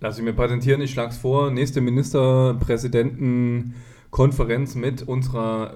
Lass 0.00 0.18
ich 0.18 0.24
mir 0.24 0.32
patentieren, 0.32 0.80
ich 0.80 0.92
schlag's 0.92 1.16
vor. 1.16 1.50
Nächste 1.50 1.80
Ministerpräsidentenkonferenz 4.10 4.74
mit 4.74 5.02
unserer 5.02 5.74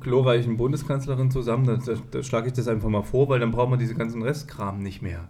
glorreichen 0.00 0.56
Bundeskanzlerin 0.56 1.30
zusammen. 1.30 1.66
Da, 1.66 1.76
da, 1.76 1.94
da 2.10 2.22
schlage 2.22 2.48
ich 2.48 2.52
das 2.52 2.68
einfach 2.68 2.88
mal 2.88 3.02
vor, 3.02 3.28
weil 3.28 3.40
dann 3.40 3.50
brauchen 3.50 3.72
wir 3.72 3.76
diese 3.76 3.94
ganzen 3.94 4.22
Restkram 4.22 4.82
nicht 4.82 5.02
mehr. 5.02 5.28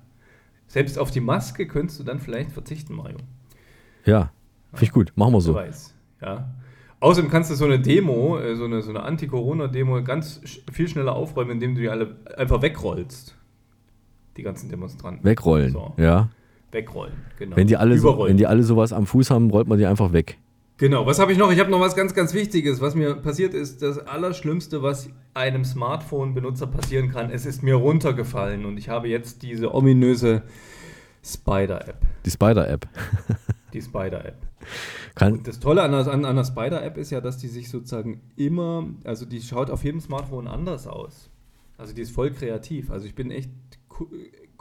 Selbst 0.66 0.98
auf 0.98 1.10
die 1.10 1.20
Maske 1.20 1.66
könntest 1.66 1.98
du 1.98 2.04
dann 2.04 2.20
vielleicht 2.20 2.52
verzichten, 2.52 2.94
Mario. 2.94 3.18
Ja, 4.04 4.30
finde 4.72 4.84
ich 4.84 4.92
gut. 4.92 5.12
Machen 5.16 5.32
wir 5.32 5.40
so. 5.40 5.54
Weiß, 5.54 5.94
ja. 6.20 6.54
Außerdem 7.00 7.30
kannst 7.30 7.50
du 7.50 7.54
so 7.54 7.64
eine 7.64 7.80
Demo, 7.80 8.38
äh, 8.38 8.54
so 8.56 8.66
eine, 8.66 8.82
so 8.82 8.90
eine 8.90 9.02
Anti-Corona-Demo 9.02 10.02
ganz 10.04 10.40
viel 10.70 10.86
schneller 10.86 11.14
aufräumen, 11.14 11.52
indem 11.52 11.74
du 11.74 11.80
die 11.80 11.88
alle 11.88 12.16
einfach 12.36 12.62
wegrollst. 12.62 13.34
Die 14.36 14.42
ganzen 14.42 14.68
Demonstranten. 14.68 15.24
Wegrollen, 15.24 15.72
so. 15.72 15.94
ja. 15.96 16.28
Wegrollen, 16.70 17.14
genau. 17.36 17.56
Wenn 17.56 17.66
die, 17.66 17.76
alle 17.76 17.98
so, 17.98 18.26
wenn 18.26 18.36
die 18.36 18.46
alle 18.46 18.62
sowas 18.62 18.92
am 18.92 19.06
Fuß 19.06 19.30
haben, 19.30 19.50
rollt 19.50 19.66
man 19.66 19.78
die 19.78 19.86
einfach 19.86 20.12
weg. 20.12 20.38
Genau, 20.80 21.04
was 21.04 21.18
habe 21.18 21.30
ich 21.30 21.36
noch? 21.36 21.52
Ich 21.52 21.60
habe 21.60 21.70
noch 21.70 21.80
was 21.80 21.94
ganz, 21.94 22.14
ganz 22.14 22.32
Wichtiges. 22.32 22.80
Was 22.80 22.94
mir 22.94 23.14
passiert 23.16 23.52
ist, 23.52 23.82
das 23.82 23.98
Allerschlimmste, 23.98 24.82
was 24.82 25.10
einem 25.34 25.62
Smartphone-Benutzer 25.62 26.66
passieren 26.68 27.10
kann. 27.10 27.30
Es 27.30 27.44
ist 27.44 27.62
mir 27.62 27.74
runtergefallen 27.74 28.64
und 28.64 28.78
ich 28.78 28.88
habe 28.88 29.06
jetzt 29.06 29.42
diese 29.42 29.74
ominöse 29.74 30.42
Spider-App. 31.22 31.98
Die 32.24 32.30
Spider-App. 32.30 32.88
die 33.74 33.82
Spider-App. 33.82 34.36
Das 35.44 35.60
Tolle 35.60 35.82
an 35.82 35.92
der, 35.92 36.08
an, 36.08 36.24
an 36.24 36.36
der 36.36 36.44
Spider-App 36.44 36.96
ist 36.96 37.10
ja, 37.10 37.20
dass 37.20 37.36
die 37.36 37.48
sich 37.48 37.68
sozusagen 37.68 38.22
immer, 38.36 38.88
also 39.04 39.26
die 39.26 39.42
schaut 39.42 39.68
auf 39.70 39.84
jedem 39.84 40.00
Smartphone 40.00 40.48
anders 40.48 40.86
aus. 40.86 41.28
Also 41.76 41.92
die 41.92 42.00
ist 42.00 42.12
voll 42.12 42.30
kreativ. 42.30 42.90
Also 42.90 43.04
ich 43.04 43.14
bin 43.14 43.30
echt 43.30 43.50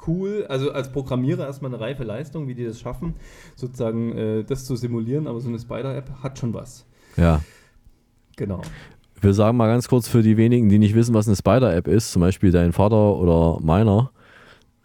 cool, 0.07 0.45
also 0.49 0.71
als 0.71 0.91
Programmierer 0.91 1.45
erstmal 1.45 1.73
eine 1.73 1.81
reife 1.81 2.03
Leistung, 2.03 2.47
wie 2.47 2.55
die 2.55 2.65
das 2.65 2.79
schaffen, 2.79 3.15
sozusagen 3.55 4.17
äh, 4.17 4.43
das 4.43 4.65
zu 4.65 4.75
simulieren, 4.75 5.27
aber 5.27 5.39
so 5.39 5.49
eine 5.49 5.59
Spider-App 5.59 6.09
hat 6.23 6.39
schon 6.39 6.53
was. 6.53 6.85
Ja. 7.17 7.41
Genau. 8.35 8.62
Wir 9.21 9.33
sagen 9.33 9.57
mal 9.57 9.67
ganz 9.67 9.88
kurz 9.88 10.07
für 10.07 10.23
die 10.23 10.38
wenigen, 10.38 10.69
die 10.69 10.79
nicht 10.79 10.95
wissen, 10.95 11.13
was 11.13 11.27
eine 11.27 11.35
Spider-App 11.35 11.88
ist, 11.88 12.12
zum 12.12 12.21
Beispiel 12.21 12.51
dein 12.51 12.71
Vater 12.71 13.15
oder 13.17 13.59
meiner, 13.62 14.12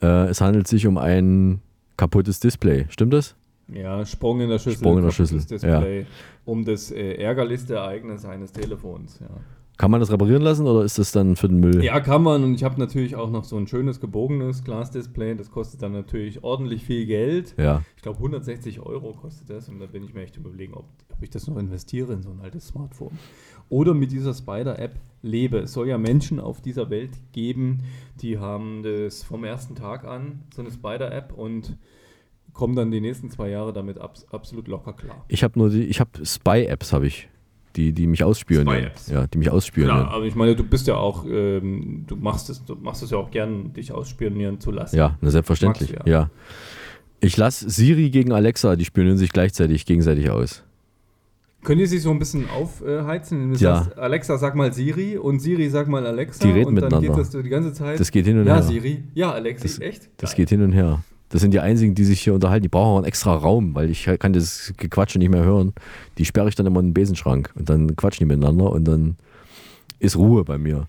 äh, 0.03 0.29
es 0.29 0.41
handelt 0.41 0.67
sich 0.67 0.87
um 0.87 0.99
ein 0.99 1.61
kaputtes 1.97 2.41
Display. 2.41 2.87
Stimmt 2.89 3.13
das? 3.13 3.37
Ja, 3.69 4.05
Sprung 4.05 4.41
in 4.41 4.51
der 4.51 4.59
Schüssel. 4.59 4.81
Sprung 4.81 4.99
in 4.99 5.05
der 5.05 5.13
Schüssel. 5.13 5.39
Display, 5.39 6.01
ja. 6.01 6.07
Um 6.45 6.65
das 6.65 6.91
äh, 6.91 7.15
ärgerlichste 7.15 7.77
Ereignis 7.77 8.25
eines 8.25 8.53
Telefons, 8.53 9.21
ja. 9.21 9.29
Kann 9.77 9.91
man 9.91 9.99
das 9.99 10.13
reparieren 10.13 10.43
lassen 10.43 10.69
oder 10.69 10.85
ist 10.85 10.99
das 10.99 11.11
dann 11.11 11.35
für 11.35 11.49
den 11.49 11.59
Müll? 11.59 11.83
Ja, 11.83 11.99
kann 11.99 12.23
man. 12.23 12.45
Und 12.45 12.55
ich 12.55 12.63
habe 12.63 12.79
natürlich 12.79 13.17
auch 13.17 13.31
noch 13.31 13.43
so 13.43 13.57
ein 13.57 13.67
schönes 13.67 14.01
gebogenes 14.01 14.63
Glasdisplay. 14.63 15.35
Das 15.35 15.51
kostet 15.51 15.83
dann 15.83 15.93
natürlich 15.93 16.45
ordentlich 16.45 16.85
viel 16.85 17.07
Geld. 17.07 17.55
Ja. 17.59 17.83
Ich 17.97 18.03
glaube, 18.03 18.19
160 18.19 18.81
Euro 18.81 19.13
kostet 19.13 19.51
das. 19.51 19.69
Und 19.69 19.81
da 19.81 19.87
bin 19.87 20.05
ich 20.05 20.15
mir 20.15 20.23
echt 20.23 20.37
überlegen, 20.37 20.75
ob, 20.75 20.85
ob 21.13 21.23
ich 21.23 21.31
das 21.31 21.49
noch 21.49 21.57
investiere 21.57 22.13
in 22.13 22.23
so 22.23 22.31
ein 22.31 22.41
altes 22.41 22.69
Smartphone. 22.69 23.19
Oder 23.69 23.95
mit 23.95 24.13
dieser 24.13 24.33
Spider-App 24.33 24.95
lebe. 25.23 25.59
Es 25.59 25.73
soll 25.73 25.89
ja 25.89 25.99
Menschen 25.99 26.39
auf 26.39 26.61
dieser 26.61 26.91
Welt 26.91 27.13
geben, 27.33 27.83
die 28.21 28.39
haben 28.39 28.83
das 28.85 29.25
vom 29.25 29.43
ersten 29.43 29.75
Tag 29.75 30.05
an, 30.05 30.43
so 30.55 30.63
eine 30.63 30.71
Spider-App 30.71 31.33
und 31.33 31.77
kommen 32.53 32.77
dann 32.77 32.91
die 32.91 33.01
nächsten 33.01 33.31
zwei 33.31 33.49
Jahre 33.49 33.73
damit 33.73 33.99
abs 33.99 34.27
absolut 34.31 34.69
locker 34.69 34.93
klar. 34.93 35.25
Ich 35.29 35.43
habe 35.43 35.59
nur 35.59 35.71
die, 35.71 35.85
ich 35.85 35.99
habe 35.99 36.25
Spy-Apps, 36.25 36.93
habe 36.93 37.07
ich 37.07 37.29
die, 37.77 37.93
die 37.93 38.07
mich 38.07 38.23
ausspionieren. 38.23 38.91
Ja, 39.09 39.27
die 39.27 39.39
mich 39.39 39.51
ausspionieren. 39.51 39.97
Ja, 39.97 40.09
aber 40.09 40.25
ich 40.25 40.35
meine, 40.35 40.55
du 40.55 40.65
bist 40.65 40.87
ja 40.87 40.97
auch, 40.97 41.25
ähm, 41.27 42.05
du 42.07 42.17
machst 42.17 42.51
es, 42.51 42.65
du 42.65 42.77
machst 42.77 43.03
es 43.03 43.11
ja 43.11 43.19
auch 43.19 43.31
gern, 43.31 43.73
dich 43.73 43.93
ausspionieren 43.93 44.61
zu 44.61 44.71
lassen. 44.71 44.97
Ja, 44.97 45.17
na, 45.21 45.31
selbstverständlich. 45.31 45.91
Du, 45.91 45.97
ja. 46.11 46.21
ja. 46.21 46.31
Ich 47.21 47.37
lasse 47.37 47.69
Siri 47.71 48.11
gegen 48.11 48.33
Alexa, 48.33 48.77
die 48.77 48.85
spionieren 48.85 49.19
sich 49.19 49.33
gleichzeitig 49.33 49.87
gegenseitig 49.87 50.31
aus. 50.31 50.63
Können 51.65 51.79
die 51.79 51.87
sich 51.87 52.03
so 52.03 52.11
ein 52.11 52.19
bisschen 52.19 52.49
aufheizen? 52.51 53.55
ja. 53.55 53.85
Sagst, 53.85 53.99
Alexa, 53.99 54.37
sag 54.37 54.55
mal 54.55 54.73
Siri 54.73 55.17
und 55.17 55.41
Siri, 55.41 55.71
sag 55.71 55.89
mal 55.89 56.07
Alexa. 56.07 56.45
Die 56.45 56.53
reden 56.53 56.69
und 56.69 56.77
dann 56.77 56.85
miteinander. 56.85 57.09
geht 57.09 57.19
das 57.19 57.31
die 57.31 57.49
ganze 57.49 57.73
Zeit. 57.73 57.99
Das 57.99 58.11
geht 58.11 58.27
hin 58.27 58.39
und 58.39 58.47
ja, 58.47 58.57
her. 58.57 58.63
Ja, 58.63 58.69
Siri. 58.69 59.05
Ja, 59.15 59.33
Alexa. 59.33 59.63
Das, 59.63 59.79
echt? 59.81 60.11
Das 60.19 60.31
Geil. 60.31 60.37
geht 60.37 60.51
hin 60.51 60.63
und 60.63 60.73
her. 60.73 61.03
Das 61.35 61.41
sind 61.41 61.51
die 61.51 61.59
einzigen, 61.59 61.97
die 61.97 62.05
sich 62.05 62.21
hier 62.21 62.33
unterhalten. 62.33 62.63
Die 62.63 62.69
brauchen 62.69 62.93
auch 62.93 62.97
einen 62.99 63.07
extra 63.07 63.35
Raum, 63.35 63.75
weil 63.75 63.91
ich 63.91 64.09
kann 64.21 64.33
das 64.33 64.73
Gequatsche 64.77 65.19
nicht 65.19 65.31
mehr 65.31 65.43
hören. 65.43 65.73
Die 66.17 66.25
sperre 66.25 66.49
ich 66.49 66.55
dann 66.55 66.65
immer 66.65 66.79
in 66.79 66.87
den 66.87 66.95
Besenschrank 66.95 67.51
und 67.57 67.69
dann 67.69 67.97
quatschen 67.97 68.29
die 68.29 68.33
miteinander 68.33 68.71
und 68.71 68.85
dann 68.85 69.17
ist 69.99 70.15
Ruhe 70.17 70.45
bei 70.45 70.59
mir. 70.59 70.87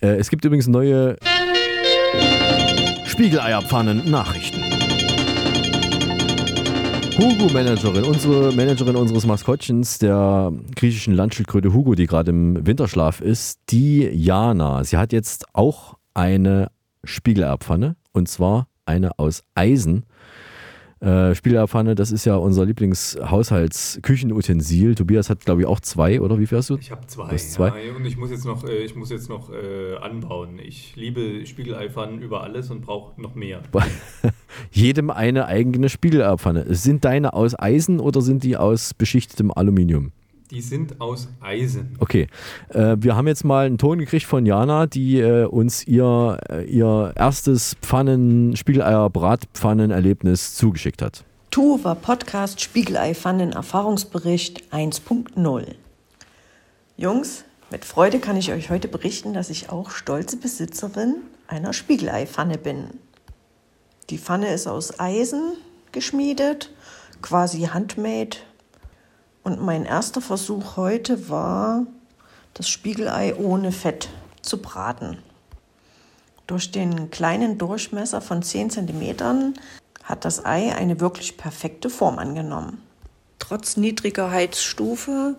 Äh, 0.00 0.10
es 0.10 0.30
gibt 0.30 0.44
übrigens 0.44 0.68
neue 0.68 1.16
Spiegeleierpfannen-Nachrichten. 3.04 4.62
Hugo-Managerin, 7.18 8.04
unsere 8.04 8.52
Managerin 8.52 8.94
unseres 8.94 9.26
Maskottchens, 9.26 9.98
der 9.98 10.52
griechischen 10.76 11.14
Landschildkröte 11.14 11.72
Hugo, 11.72 11.96
die 11.96 12.06
gerade 12.06 12.30
im 12.30 12.64
Winterschlaf 12.64 13.20
ist, 13.20 13.58
die 13.70 14.04
Jana. 14.04 14.84
Sie 14.84 14.96
hat 14.96 15.12
jetzt 15.12 15.46
auch 15.52 15.96
eine 16.14 16.70
Spiegeleierpfanne 17.02 17.96
und 18.12 18.28
zwar 18.28 18.69
eine 18.90 19.18
aus 19.18 19.42
Eisen. 19.54 20.04
Äh, 21.00 21.34
Spielelerpfanne, 21.34 21.94
das 21.94 22.12
ist 22.12 22.26
ja 22.26 22.36
unser 22.36 22.66
Lieblingshaushaltsküchenutensil. 22.66 24.94
Tobias 24.94 25.30
hat, 25.30 25.46
glaube 25.46 25.62
ich, 25.62 25.66
auch 25.66 25.80
zwei, 25.80 26.20
oder 26.20 26.38
wie 26.38 26.46
viel 26.46 26.58
hast 26.58 26.68
du? 26.68 26.76
Ich 26.76 26.90
habe 26.90 27.06
zwei. 27.06 27.34
zwei. 27.36 27.68
Ja, 27.68 27.74
und 27.96 28.04
ich 28.04 28.18
muss 28.18 28.30
jetzt 28.30 28.44
noch, 28.44 28.64
äh, 28.64 28.84
ich 28.84 28.94
muss 28.94 29.08
jetzt 29.08 29.30
noch 29.30 29.50
äh, 29.50 29.96
anbauen. 29.96 30.58
Ich 30.58 30.94
liebe 30.96 31.46
Spiegeleiepfannen 31.46 32.20
über 32.20 32.42
alles 32.42 32.70
und 32.70 32.82
brauche 32.82 33.18
noch 33.18 33.34
mehr. 33.34 33.62
Jedem 34.72 35.08
eine 35.08 35.46
eigene 35.46 35.88
Spiegeleierpfanne. 35.88 36.74
Sind 36.74 37.06
deine 37.06 37.32
aus 37.32 37.58
Eisen 37.58 37.98
oder 37.98 38.20
sind 38.20 38.44
die 38.44 38.58
aus 38.58 38.92
beschichtetem 38.92 39.50
Aluminium? 39.50 40.12
Die 40.50 40.60
sind 40.60 41.00
aus 41.00 41.28
Eisen. 41.40 41.96
Okay. 42.00 42.26
Äh, 42.70 42.96
wir 42.98 43.14
haben 43.14 43.28
jetzt 43.28 43.44
mal 43.44 43.66
einen 43.66 43.78
Ton 43.78 44.00
gekriegt 44.00 44.26
von 44.26 44.44
Jana, 44.46 44.86
die 44.86 45.20
äh, 45.20 45.44
uns 45.44 45.86
ihr, 45.86 46.38
äh, 46.48 46.64
ihr 46.64 47.12
erstes 47.14 47.76
Pfannen-Spiegeleier-Bratpfannen-Erlebnis 47.82 50.56
zugeschickt 50.56 51.02
hat. 51.02 51.22
Tuva 51.52 51.94
Podcast 51.94 52.60
Spiegeleiepfannen 52.60 53.52
Erfahrungsbericht 53.52 54.72
1.0. 54.72 55.66
Jungs, 56.96 57.44
mit 57.70 57.84
Freude 57.84 58.18
kann 58.18 58.36
ich 58.36 58.52
euch 58.52 58.70
heute 58.70 58.88
berichten, 58.88 59.32
dass 59.32 59.50
ich 59.50 59.70
auch 59.70 59.90
stolze 59.90 60.36
Besitzerin 60.36 61.18
einer 61.46 61.72
Spiegeleiepfanne 61.72 62.58
bin. 62.58 62.88
Die 64.10 64.18
Pfanne 64.18 64.52
ist 64.52 64.66
aus 64.66 64.98
Eisen 64.98 65.52
geschmiedet, 65.92 66.72
quasi 67.22 67.62
handmade 67.62 68.38
und 69.42 69.60
mein 69.60 69.84
erster 69.84 70.20
Versuch 70.20 70.76
heute 70.76 71.28
war, 71.28 71.86
das 72.54 72.68
Spiegelei 72.68 73.34
ohne 73.34 73.72
Fett 73.72 74.08
zu 74.42 74.60
braten. 74.60 75.18
Durch 76.46 76.72
den 76.72 77.10
kleinen 77.10 77.58
Durchmesser 77.58 78.20
von 78.20 78.42
10 78.42 78.70
cm 78.70 79.54
hat 80.02 80.24
das 80.24 80.44
Ei 80.44 80.74
eine 80.74 81.00
wirklich 81.00 81.36
perfekte 81.36 81.88
Form 81.90 82.18
angenommen. 82.18 82.82
Trotz 83.38 83.76
niedriger 83.76 84.30
Heizstufe 84.30 85.36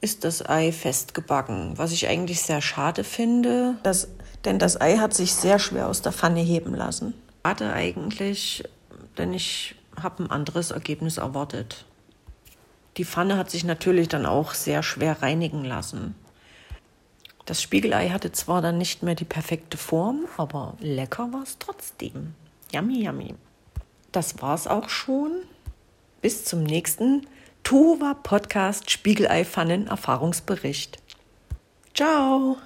ist 0.00 0.24
das 0.24 0.46
Ei 0.48 0.70
festgebacken, 0.70 1.72
was 1.76 1.92
ich 1.92 2.08
eigentlich 2.08 2.42
sehr 2.42 2.60
schade 2.60 3.04
finde, 3.04 3.76
das, 3.82 4.08
denn 4.44 4.58
das 4.58 4.80
Ei 4.80 4.98
hat 4.98 5.14
sich 5.14 5.34
sehr 5.34 5.58
schwer 5.58 5.88
aus 5.88 6.02
der 6.02 6.12
Pfanne 6.12 6.40
heben 6.40 6.74
lassen. 6.74 7.14
Schade 7.44 7.72
eigentlich, 7.72 8.64
denn 9.16 9.32
ich 9.32 9.74
habe 10.00 10.24
ein 10.24 10.30
anderes 10.30 10.70
Ergebnis 10.70 11.16
erwartet. 11.16 11.86
Die 12.98 13.04
Pfanne 13.04 13.36
hat 13.36 13.50
sich 13.50 13.64
natürlich 13.64 14.08
dann 14.08 14.26
auch 14.26 14.54
sehr 14.54 14.82
schwer 14.82 15.22
reinigen 15.22 15.64
lassen. 15.64 16.16
Das 17.46 17.62
Spiegelei 17.62 18.10
hatte 18.10 18.32
zwar 18.32 18.60
dann 18.60 18.76
nicht 18.76 19.02
mehr 19.02 19.14
die 19.14 19.24
perfekte 19.24 19.78
Form, 19.78 20.26
aber 20.36 20.76
lecker 20.80 21.32
war 21.32 21.44
es 21.44 21.58
trotzdem. 21.58 22.34
Yummy, 22.72 23.04
yummy. 23.04 23.34
Das 24.12 24.42
war's 24.42 24.66
auch 24.66 24.88
schon. 24.88 25.30
Bis 26.20 26.44
zum 26.44 26.64
nächsten 26.64 27.26
Tuva 27.62 28.14
Podcast 28.14 28.90
Spiegelei 28.90 29.44
Pfannen 29.44 29.86
Erfahrungsbericht. 29.86 30.98
Ciao. 31.94 32.56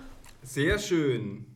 Sehr 0.43 0.79
schön. 0.79 1.52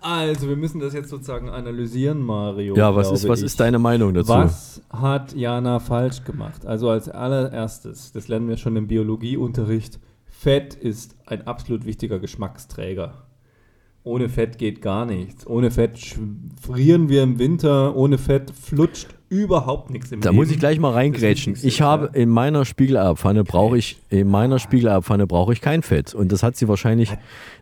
Also, 0.00 0.48
wir 0.48 0.56
müssen 0.56 0.80
das 0.80 0.94
jetzt 0.94 1.08
sozusagen 1.08 1.48
analysieren, 1.48 2.22
Mario. 2.22 2.76
Ja, 2.76 2.94
was 2.94 3.10
ist, 3.10 3.28
was 3.28 3.40
ich. 3.40 3.46
ist 3.46 3.60
deine 3.60 3.78
Meinung 3.78 4.14
dazu? 4.14 4.28
Was 4.28 4.82
hat 4.90 5.34
Jana 5.34 5.78
falsch 5.78 6.24
gemacht? 6.24 6.66
Also 6.66 6.90
als 6.90 7.08
allererstes, 7.08 8.12
das 8.12 8.28
lernen 8.28 8.48
wir 8.48 8.56
schon 8.56 8.76
im 8.76 8.86
Biologieunterricht, 8.86 9.98
Fett 10.24 10.74
ist 10.74 11.16
ein 11.26 11.46
absolut 11.46 11.84
wichtiger 11.84 12.18
Geschmacksträger. 12.18 13.26
Ohne 14.02 14.30
Fett 14.30 14.56
geht 14.56 14.80
gar 14.80 15.04
nichts. 15.04 15.46
Ohne 15.46 15.70
Fett 15.70 15.98
frieren 16.60 17.08
wir 17.10 17.22
im 17.22 17.38
Winter, 17.38 17.94
ohne 17.94 18.16
Fett 18.16 18.50
flutscht 18.50 19.14
überhaupt 19.30 19.90
nichts 19.90 20.12
im 20.12 20.20
Da 20.20 20.28
Leben. 20.30 20.36
muss 20.36 20.50
ich 20.50 20.58
gleich 20.58 20.78
mal 20.78 20.92
reingrätschen. 20.92 21.56
Ich 21.62 21.80
habe 21.80 22.10
in 22.14 22.28
meiner 22.28 22.64
Spiegeleierpfanne 22.66 23.44
brauche 23.44 23.78
ich 23.78 23.96
in 24.10 24.28
meiner 24.28 24.58
Spiegeleierpfanne 24.58 25.26
brauche 25.26 25.52
ich 25.52 25.60
kein 25.60 25.82
Fett 25.82 26.14
und 26.14 26.32
das 26.32 26.42
hat 26.42 26.56
sie 26.56 26.66
wahrscheinlich 26.68 27.10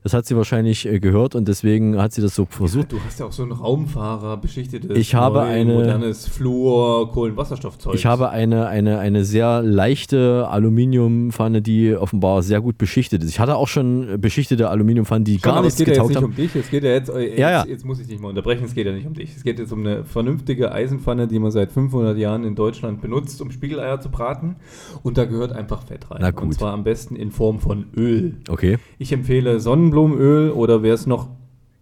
das 0.02 0.14
hat 0.14 0.24
sie 0.26 0.34
wahrscheinlich 0.36 0.86
äh, 0.86 0.98
gehört 0.98 1.34
und 1.34 1.46
deswegen 1.46 2.00
hat 2.00 2.12
sie 2.12 2.22
das 2.22 2.34
so 2.34 2.46
versucht. 2.48 2.92
Du 2.92 2.96
hast 3.06 3.20
ja 3.20 3.26
auch 3.26 3.32
so 3.32 3.42
ein 3.42 3.52
Raumfahrer 3.52 4.38
beschichtetes 4.38 4.96
Ich 4.96 5.14
habe 5.14 5.40
neu, 5.40 5.44
eine- 5.44 5.74
modernes 5.74 6.26
Fluor, 6.26 7.12
Kohlenwasserstoffzeug. 7.12 7.94
Ich 7.94 8.06
habe 8.06 8.30
eine, 8.30 8.66
eine, 8.68 8.98
eine 8.98 9.24
sehr 9.24 9.60
leichte 9.62 10.48
Aluminiumpfanne, 10.48 11.60
die 11.62 11.94
offenbar 11.94 12.42
sehr 12.42 12.60
gut 12.60 12.78
beschichtet 12.78 13.22
ist. 13.22 13.30
Ich 13.30 13.40
hatte 13.40 13.56
auch 13.56 13.68
schon 13.68 14.18
beschichtete 14.20 14.70
Aluminiumpfannen, 14.70 15.24
die 15.24 15.34
Schon, 15.38 15.42
gar 15.42 15.60
nichts 15.62 15.74
es 15.74 15.84
geht 15.84 15.88
ja 15.88 16.02
jetzt 16.02 16.08
getaugt 16.08 16.10
nicht 16.10 16.16
haben. 16.22 16.24
um 16.30 16.34
dich, 16.34 16.56
es 16.56 16.70
geht 16.70 16.84
ja 16.84 16.90
jetzt, 16.90 17.10
äh, 17.10 17.20
jetzt, 17.20 17.38
Ja, 17.38 17.50
ja. 17.50 17.66
jetzt 17.66 17.84
muss 17.84 18.00
ich 18.00 18.06
dich 18.06 18.18
mal 18.18 18.28
unterbrechen, 18.28 18.64
es 18.64 18.74
geht 18.74 18.86
ja 18.86 18.92
nicht 18.92 19.06
um 19.06 19.14
dich. 19.14 19.36
Es 19.36 19.42
geht 19.42 19.58
jetzt 19.58 19.72
um 19.72 19.80
eine 19.80 20.04
vernünftige 20.04 20.72
Eisenpfanne, 20.72 21.26
die 21.28 21.38
man 21.38 21.50
seit 21.58 21.72
500 21.72 22.16
Jahren 22.16 22.44
in 22.44 22.54
Deutschland 22.54 23.00
benutzt, 23.00 23.42
um 23.42 23.50
Spiegeleier 23.50 24.00
zu 24.00 24.10
braten. 24.10 24.56
Und 25.02 25.18
da 25.18 25.24
gehört 25.24 25.52
einfach 25.52 25.82
Fett 25.82 26.08
rein. 26.10 26.18
Na 26.20 26.30
gut. 26.30 26.44
Und 26.44 26.54
zwar 26.54 26.72
am 26.72 26.84
besten 26.84 27.16
in 27.16 27.32
Form 27.32 27.58
von 27.58 27.86
Öl. 27.96 28.36
Okay. 28.48 28.78
Ich 28.98 29.12
empfehle 29.12 29.58
Sonnenblumenöl 29.58 30.52
oder 30.52 30.84
wer 30.84 30.94
es 30.94 31.06
noch 31.06 31.28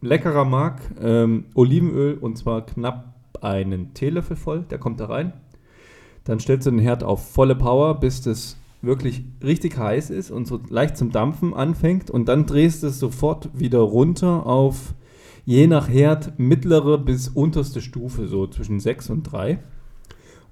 leckerer 0.01 0.47
mag, 0.47 0.81
ähm, 1.01 1.45
Olivenöl 1.55 2.15
und 2.19 2.39
zwar 2.39 2.65
knapp 2.65 3.15
einen 3.43 3.93
Teelöffel 3.93 4.37
voll, 4.37 4.65
der 4.71 4.79
kommt 4.79 5.01
da 5.01 5.07
rein. 5.07 5.35
Dann 6.25 6.41
stellst 6.41 6.67
du 6.67 6.71
den 6.71 6.81
Herd 6.81 7.05
auf 7.05 7.31
volle 7.31 7.55
Power, 7.55 8.01
bis 8.01 8.23
das 8.23 8.57
wirklich 8.83 9.25
richtig 9.43 9.77
heiß 9.77 10.11
ist 10.11 10.31
und 10.31 10.47
so 10.47 10.61
leicht 10.69 10.97
zum 10.97 11.11
Dampfen 11.11 11.53
anfängt 11.53 12.11
und 12.11 12.29
dann 12.29 12.47
drehst 12.47 12.83
du 12.83 12.87
es 12.87 12.99
sofort 12.99 13.51
wieder 13.53 13.81
runter 13.81 14.47
auf 14.47 14.95
je 15.47 15.67
nach 15.69 15.89
Herd 15.89 16.39
mittlere 16.39 16.99
bis 16.99 17.29
unterste 17.29 17.81
Stufe, 17.81 18.29
so 18.29 18.47
zwischen 18.47 18.81
6 18.81 19.11
und 19.11 19.23
3. 19.23 19.59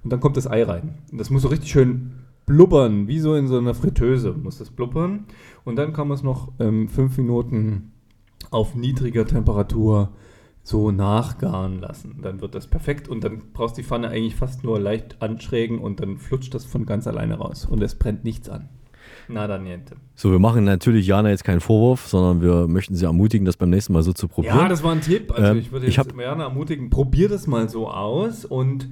Und 0.03 0.13
dann 0.13 0.21
kommt 0.21 0.37
das 0.37 0.47
Ei 0.51 0.63
rein. 0.63 0.95
Und 1.11 1.19
das 1.19 1.31
muss 1.31 1.43
so 1.43 1.49
richtig 1.49 1.71
schön 1.71 2.13
blubbern, 2.47 3.09
wie 3.09 3.19
so 3.19 3.35
in 3.35 3.49
so 3.49 3.59
einer 3.59 3.75
Fritteuse 3.75 4.33
muss 4.33 4.59
das 4.59 4.71
blubbern. 4.71 5.27
Und 5.65 5.77
dann 5.77 5.93
kann 5.93 6.09
man 6.09 6.17
es 6.17 6.23
noch 6.23 6.53
ähm, 6.61 6.89
fünf 6.89 7.19
Minuten 7.19 7.93
auf 8.51 8.75
niedriger 8.75 9.27
Temperatur 9.27 10.13
so 10.63 10.93
nachgaren 10.93 11.81
lassen. 11.81 12.21
Dann 12.23 12.41
wird 12.41 12.55
das 12.55 12.69
perfekt 12.69 13.09
und 13.09 13.25
dann 13.25 13.43
brauchst 13.53 13.77
du 13.77 13.83
die 13.83 13.87
Pfanne 13.87 14.09
eigentlich 14.09 14.37
fast 14.37 14.63
nur 14.63 14.79
leicht 14.79 15.21
anschrägen 15.21 15.79
und 15.79 16.01
dann 16.01 16.19
flutscht 16.19 16.55
das 16.55 16.65
von 16.65 16.87
ganz 16.87 17.07
alleine 17.07 17.35
raus 17.35 17.67
und 17.67 17.83
es 17.83 17.97
brennt 17.97 18.25
nichts 18.25 18.49
an. 18.49 18.69
Nada 19.29 19.59
niente. 19.59 19.97
So, 20.15 20.31
wir 20.31 20.39
machen 20.39 20.65
natürlich 20.65 21.07
Jana 21.07 21.31
jetzt 21.31 21.45
keinen 21.45 21.61
Vorwurf, 21.61 22.07
sondern 22.09 22.43
wir 22.43 22.69
möchten 22.69 22.95
sie 22.95 23.05
ermutigen, 23.07 23.45
das 23.47 23.57
beim 23.57 23.71
nächsten 23.71 23.93
Mal 23.93 24.03
so 24.03 24.13
zu 24.13 24.29
probieren. 24.29 24.57
Ja, 24.59 24.69
das 24.69 24.83
war 24.83 24.93
ein 24.93 25.01
Tipp. 25.01 25.33
Also 25.33 25.53
Ähm, 25.53 25.59
ich 25.59 25.73
würde 25.73 25.87
ich 25.87 25.97
jetzt 25.97 26.09
hab- 26.09 26.15
Marianne 26.17 26.43
ermutigen, 26.45 26.91
probier 26.91 27.29
das 27.29 27.47
mal 27.47 27.69
so 27.69 27.89
aus 27.89 28.45
und 28.45 28.89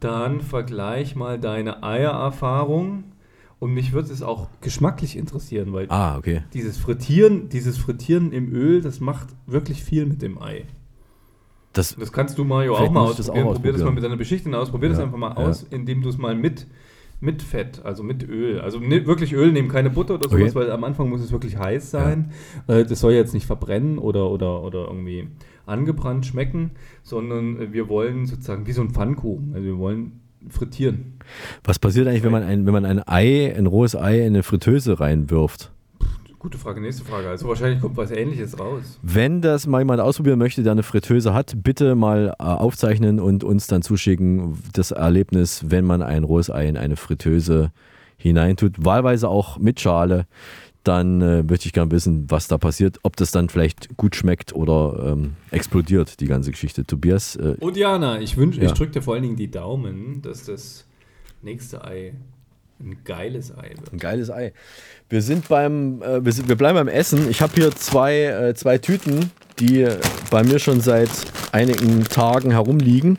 dann 0.00 0.40
vergleich 0.40 1.14
mal 1.16 1.38
deine 1.38 1.82
Eiererfahrung. 1.82 3.04
Und 3.58 3.74
mich 3.74 3.92
würde 3.92 4.12
es 4.12 4.22
auch 4.22 4.48
geschmacklich 4.60 5.16
interessieren, 5.16 5.72
weil 5.72 5.86
Ah, 5.88 6.16
okay. 6.16 6.42
dieses 6.52 6.78
Frittieren, 6.78 7.48
dieses 7.48 7.78
Frittieren 7.78 8.32
im 8.32 8.52
Öl, 8.52 8.80
das 8.82 8.98
macht 8.98 9.28
wirklich 9.46 9.84
viel 9.84 10.04
mit 10.04 10.20
dem 10.20 10.42
Ei. 10.42 10.64
Das, 11.72 11.94
Das 11.96 12.12
kannst 12.12 12.36
du, 12.38 12.44
Mario, 12.44 12.74
auch 12.76 12.90
mal 12.90 13.08
ich 13.10 13.16
das 13.16 13.30
auch 13.30 13.34
ausprobieren. 13.34 13.54
Probier 13.54 13.72
das 13.72 13.80
mal 13.80 13.86
ausprobieren. 13.86 13.94
mit 13.94 14.04
deiner 14.04 14.16
Beschichtung 14.16 14.54
aus. 14.54 14.70
Probier 14.70 14.88
das 14.88 14.98
Ja, 14.98 15.04
einfach 15.04 15.16
mal 15.16 15.30
ja. 15.30 15.36
aus, 15.36 15.62
indem 15.70 16.02
du 16.02 16.08
es 16.08 16.18
mal 16.18 16.34
mit, 16.34 16.66
mit 17.22 17.40
Fett, 17.40 17.80
also 17.84 18.02
mit 18.02 18.28
Öl. 18.28 18.60
Also 18.60 18.78
ne, 18.80 19.06
wirklich 19.06 19.32
Öl 19.32 19.52
nehmen, 19.52 19.68
keine 19.68 19.90
Butter 19.90 20.14
oder 20.14 20.28
sowas, 20.28 20.42
Okay. 20.42 20.54
weil 20.54 20.70
am 20.72 20.84
Anfang 20.84 21.08
muss 21.08 21.20
es 21.22 21.30
wirklich 21.32 21.56
heiß 21.56 21.90
sein. 21.90 22.32
Äh, 22.66 22.84
das 22.84 23.00
soll 23.00 23.12
jetzt 23.12 23.32
nicht 23.32 23.46
verbrennen 23.46 23.98
oder, 23.98 24.28
oder, 24.30 24.62
oder 24.62 24.88
irgendwie 24.88 25.28
angebrannt 25.64 26.26
schmecken, 26.26 26.72
sondern 27.02 27.60
äh, 27.60 27.72
wir 27.72 27.88
wollen 27.88 28.26
sozusagen 28.26 28.66
wie 28.66 28.72
so 28.72 28.82
ein 28.82 28.90
Pfannkuchen. 28.90 29.52
Also 29.54 29.64
wir 29.64 29.78
wollen 29.78 30.20
frittieren. 30.48 31.14
Was 31.64 31.78
passiert 31.78 32.08
eigentlich, 32.08 32.24
wenn 32.24 32.32
man 32.32 32.42
ein, 32.42 32.66
wenn 32.66 32.72
man 32.72 32.84
ein 32.84 33.00
Ei, 33.06 33.54
ein 33.56 33.66
rohes 33.66 33.94
Ei 33.94 34.18
in 34.20 34.34
eine 34.34 34.42
Fritteuse 34.42 34.98
reinwirft? 34.98 35.71
Gute 36.42 36.58
Frage, 36.58 36.80
nächste 36.80 37.04
Frage. 37.04 37.28
Also 37.28 37.46
wahrscheinlich 37.46 37.80
kommt 37.80 37.96
was 37.96 38.10
ähnliches 38.10 38.58
raus. 38.58 38.98
Wenn 39.00 39.42
das 39.42 39.68
mal 39.68 39.78
jemand 39.78 40.00
ausprobieren 40.00 40.40
möchte, 40.40 40.64
der 40.64 40.72
eine 40.72 40.82
Fritteuse 40.82 41.32
hat, 41.32 41.54
bitte 41.62 41.94
mal 41.94 42.34
äh, 42.36 42.42
aufzeichnen 42.42 43.20
und 43.20 43.44
uns 43.44 43.68
dann 43.68 43.82
zuschicken, 43.82 44.58
das 44.72 44.90
Erlebnis, 44.90 45.64
wenn 45.68 45.84
man 45.84 46.02
ein 46.02 46.24
rohes 46.24 46.50
Ei 46.50 46.66
in 46.66 46.76
eine 46.76 46.96
Fritteuse 46.96 47.70
hineintut, 48.16 48.84
wahlweise 48.84 49.28
auch 49.28 49.58
mit 49.58 49.78
Schale, 49.78 50.26
dann 50.82 51.20
äh, 51.20 51.44
möchte 51.44 51.66
ich 51.66 51.72
gerne 51.72 51.92
wissen, 51.92 52.28
was 52.28 52.48
da 52.48 52.58
passiert, 52.58 52.98
ob 53.04 53.14
das 53.14 53.30
dann 53.30 53.48
vielleicht 53.48 53.96
gut 53.96 54.16
schmeckt 54.16 54.52
oder 54.52 55.12
ähm, 55.12 55.34
explodiert, 55.52 56.18
die 56.18 56.26
ganze 56.26 56.50
Geschichte. 56.50 56.84
Tobias, 56.84 57.36
äh, 57.36 57.54
Und 57.60 57.76
Jana, 57.76 58.20
ich 58.20 58.36
wünsche, 58.36 58.60
Ja. 58.60 58.66
ich 58.66 58.72
drücke 58.72 58.90
dir 58.90 59.02
vor 59.02 59.14
allen 59.14 59.22
Dingen 59.22 59.36
die 59.36 59.48
Daumen, 59.52 60.22
dass 60.22 60.44
das 60.46 60.86
nächste 61.40 61.84
Ei 61.84 62.14
ein 62.82 62.98
geiles 63.04 63.56
Ei 63.56 63.70
wird. 63.76 63.92
Ein 63.92 63.98
geiles 63.98 64.30
Ei. 64.30 64.52
Wir 65.08 65.22
sind 65.22 65.48
beim, 65.48 66.02
äh, 66.02 66.24
wir, 66.24 66.32
sind, 66.32 66.48
wir 66.48 66.56
bleiben 66.56 66.76
beim 66.76 66.88
Essen. 66.88 67.30
Ich 67.30 67.40
habe 67.42 67.52
hier 67.54 67.70
zwei, 67.72 68.24
äh, 68.24 68.54
zwei 68.54 68.78
Tüten, 68.78 69.30
die 69.58 69.86
bei 70.30 70.42
mir 70.42 70.58
schon 70.58 70.80
seit 70.80 71.10
einigen 71.52 72.04
Tagen 72.04 72.50
herumliegen. 72.50 73.18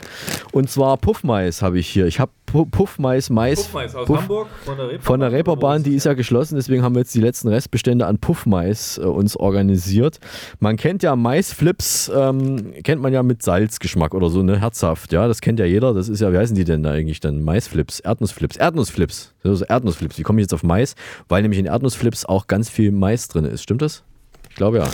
Und 0.51 0.69
zwar 0.69 0.97
Puffmais 0.97 1.61
habe 1.61 1.79
ich 1.79 1.87
hier. 1.87 2.07
Ich 2.07 2.19
habe 2.19 2.31
Pu 2.45 2.65
Puffmais, 2.65 3.29
Mais. 3.29 3.63
Puffmais 3.63 3.95
aus 3.95 4.07
Puff- 4.07 4.21
Hamburg 4.21 4.47
von 4.63 4.77
der 4.77 4.85
Reeperbahn. 4.85 5.01
Von 5.05 5.19
der 5.19 5.31
Reeperbahn, 5.31 5.83
die 5.83 5.95
ist 5.95 6.05
ja 6.05 6.13
geschlossen, 6.13 6.55
deswegen 6.55 6.83
haben 6.83 6.93
wir 6.93 6.99
jetzt 6.99 7.15
die 7.15 7.19
letzten 7.21 7.47
Restbestände 7.47 8.05
an 8.05 8.19
Puffmais 8.19 8.99
äh, 8.99 9.05
uns 9.05 9.35
organisiert. 9.35 10.19
Man 10.59 10.77
kennt 10.77 11.01
ja 11.01 11.15
Maisflips, 11.15 12.11
ähm, 12.15 12.73
kennt 12.83 13.01
man 13.01 13.11
ja 13.11 13.23
mit 13.23 13.41
Salzgeschmack 13.41 14.13
oder 14.13 14.29
so, 14.29 14.43
ne? 14.43 14.59
Herzhaft, 14.59 15.11
ja, 15.13 15.27
das 15.27 15.41
kennt 15.41 15.59
ja 15.59 15.65
jeder. 15.65 15.93
Das 15.95 16.09
ist 16.09 16.19
ja, 16.19 16.31
wie 16.31 16.37
heißen 16.37 16.55
die 16.55 16.63
denn 16.63 16.83
da 16.83 16.91
eigentlich 16.91 17.19
dann? 17.19 17.43
Maisflips, 17.43 17.99
Erdnussflips, 18.01 18.57
Erdnussflips. 18.57 19.33
Also 19.43 19.65
Erdnussflips. 19.65 20.17
Wie 20.19 20.23
komme 20.23 20.39
ich 20.39 20.43
jetzt 20.45 20.53
auf 20.53 20.63
Mais? 20.63 20.95
Weil 21.27 21.41
nämlich 21.41 21.59
in 21.59 21.65
Erdnussflips 21.65 22.25
auch 22.25 22.45
ganz 22.47 22.69
viel 22.69 22.91
Mais 22.91 23.27
drin 23.29 23.45
ist. 23.45 23.63
Stimmt 23.63 23.81
das? 23.81 24.03
Ich 24.49 24.55
glaube 24.55 24.77
ja. 24.77 24.87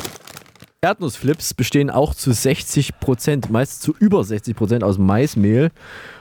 Erdnussflips 0.81 1.53
bestehen 1.55 1.89
auch 1.89 2.15
zu 2.15 2.31
60 2.31 2.99
Prozent, 2.99 3.49
meist 3.49 3.81
zu 3.81 3.93
über 3.99 4.23
60 4.23 4.55
Prozent 4.55 4.83
aus 4.83 4.97
Maismehl 4.97 5.71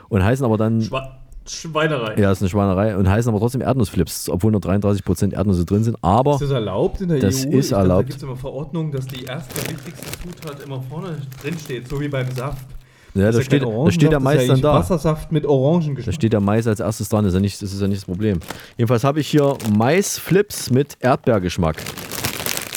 und 0.09 0.25
heißen 0.25 0.45
aber 0.45 0.57
dann. 0.57 0.83
Schwa 0.83 1.15
Schweinerei. 1.47 2.21
Ja, 2.21 2.31
ist 2.31 2.43
eine 2.43 2.51
Schweinerei 2.51 2.95
und 2.95 3.09
heißen 3.09 3.31
aber 3.31 3.39
trotzdem 3.39 3.63
Erdnussflips, 3.63 4.29
obwohl 4.29 4.51
nur 4.53 4.61
33% 4.61 5.33
Erdnüsse 5.33 5.65
drin 5.65 5.83
sind. 5.83 5.97
Aber 6.03 6.35
Ist 6.35 6.43
das 6.43 6.51
erlaubt 6.51 7.01
in 7.01 7.09
der 7.09 7.21
das 7.21 7.47
EU? 7.47 7.51
ist 7.51 7.67
Ich 7.67 7.71
dachte, 7.71 7.71
Da 7.71 7.79
erlaubt. 7.79 8.07
gibt 8.09 8.17
es 8.19 8.23
immer 8.23 8.37
Verordnungen, 8.37 8.93
dass 8.93 9.07
die 9.07 9.25
erste 9.25 9.57
wichtigste 9.71 10.11
Zutat 10.23 10.63
immer 10.67 10.83
vorne 10.83 11.17
drin 11.41 11.57
steht, 11.59 11.89
so 11.89 11.99
wie 12.03 12.09
beim 12.09 12.31
Saft. 12.33 12.67
Ja, 13.15 13.23
Das 13.27 13.37
da 13.37 13.41
ist 13.41 13.47
steht, 13.47 13.63
da 13.63 13.91
steht 13.91 14.13
der 14.13 14.21
Mais 14.21 14.43
ja 14.43 14.49
dann 14.53 14.61
da. 14.61 14.75
Wassersaft 14.75 15.33
mit 15.33 15.47
Orangengeschmack. 15.47 16.05
Da 16.05 16.13
steht 16.13 16.35
der 16.35 16.41
Mais 16.41 16.67
als 16.67 16.81
erstes 16.81 17.09
dran, 17.09 17.25
das 17.25 17.31
ist 17.33 17.37
ja 17.37 17.41
nicht 17.41 17.63
das, 17.63 17.73
ist 17.73 17.81
ja 17.81 17.87
nicht 17.89 18.03
das 18.03 18.05
Problem. 18.07 18.41
Jedenfalls 18.77 19.05
habe 19.05 19.21
ich 19.21 19.29
hier 19.29 19.57
Maisflips 19.75 20.71
mit 20.71 20.99
Erdbeergeschmack. 21.01 21.77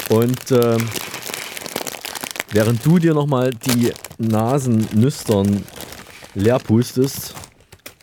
Und 0.10 0.52
ähm, 0.52 0.78
während 2.52 2.86
du 2.86 3.00
dir 3.00 3.14
nochmal 3.14 3.52
die 3.52 3.92
Nasennüstern 4.18 5.64
leer 6.36 6.60
pustest, 6.60 7.36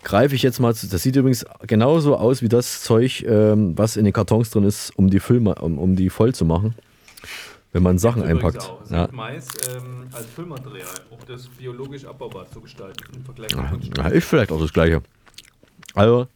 greife 0.02 0.34
ich 0.34 0.42
jetzt 0.42 0.58
mal 0.58 0.74
zu. 0.74 0.88
Das 0.88 1.02
sieht 1.02 1.16
übrigens 1.16 1.44
genauso 1.66 2.16
aus 2.16 2.42
wie 2.42 2.48
das 2.48 2.82
Zeug, 2.82 3.24
ähm, 3.26 3.76
was 3.76 3.96
in 3.96 4.04
den 4.04 4.12
Kartons 4.12 4.50
drin 4.50 4.64
ist, 4.64 4.90
um 4.96 5.10
die, 5.10 5.20
Füllma 5.20 5.52
um, 5.52 5.78
um 5.78 5.96
die 5.96 6.10
voll 6.10 6.34
zu 6.34 6.44
machen. 6.44 6.74
Wenn 7.72 7.82
man 7.82 7.98
Sachen 7.98 8.22
einpackt. 8.22 8.62
Auch. 8.62 8.90
Ja. 8.90 9.08
Mais 9.12 9.48
ähm, 9.70 10.08
als 10.12 10.26
Füllmaterial, 10.26 10.88
um 11.10 11.18
das 11.26 11.48
biologisch 11.48 12.06
abbaubar 12.06 12.50
zu 12.50 12.62
gestalten 12.62 13.04
im 13.14 13.24
Vergleich 13.24 13.50
zu 13.50 13.58
Ja, 13.98 14.08
ist 14.08 14.26
vielleicht 14.26 14.50
auch 14.50 14.60
das 14.60 14.72
gleiche. 14.72 15.02
Also 15.94 16.26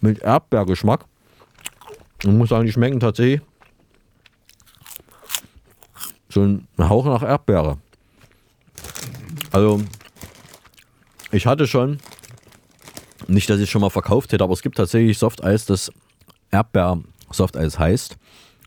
mit 0.00 0.20
Erdbeergeschmack. 0.20 1.04
Ich 2.22 2.28
muss 2.28 2.48
sagen, 2.48 2.64
die 2.64 2.72
schmecken 2.72 2.98
tatsächlich 2.98 3.42
so 6.28 6.42
ein 6.42 6.66
Hauch 6.78 7.04
nach 7.06 7.22
Erdbeere. 7.22 7.78
Also 9.52 9.80
ich 11.30 11.46
hatte 11.46 11.66
schon 11.66 11.98
Nicht, 13.28 13.48
dass 13.50 13.56
ich 13.58 13.64
es 13.64 13.70
schon 13.70 13.80
mal 13.80 13.90
verkauft 13.90 14.32
hätte, 14.32 14.44
aber 14.44 14.52
es 14.52 14.62
gibt 14.62 14.76
tatsächlich 14.76 15.18
Softeis, 15.18 15.64
das 15.66 15.90
Erdbeer-Softeis 16.52 17.78
heißt, 17.78 18.16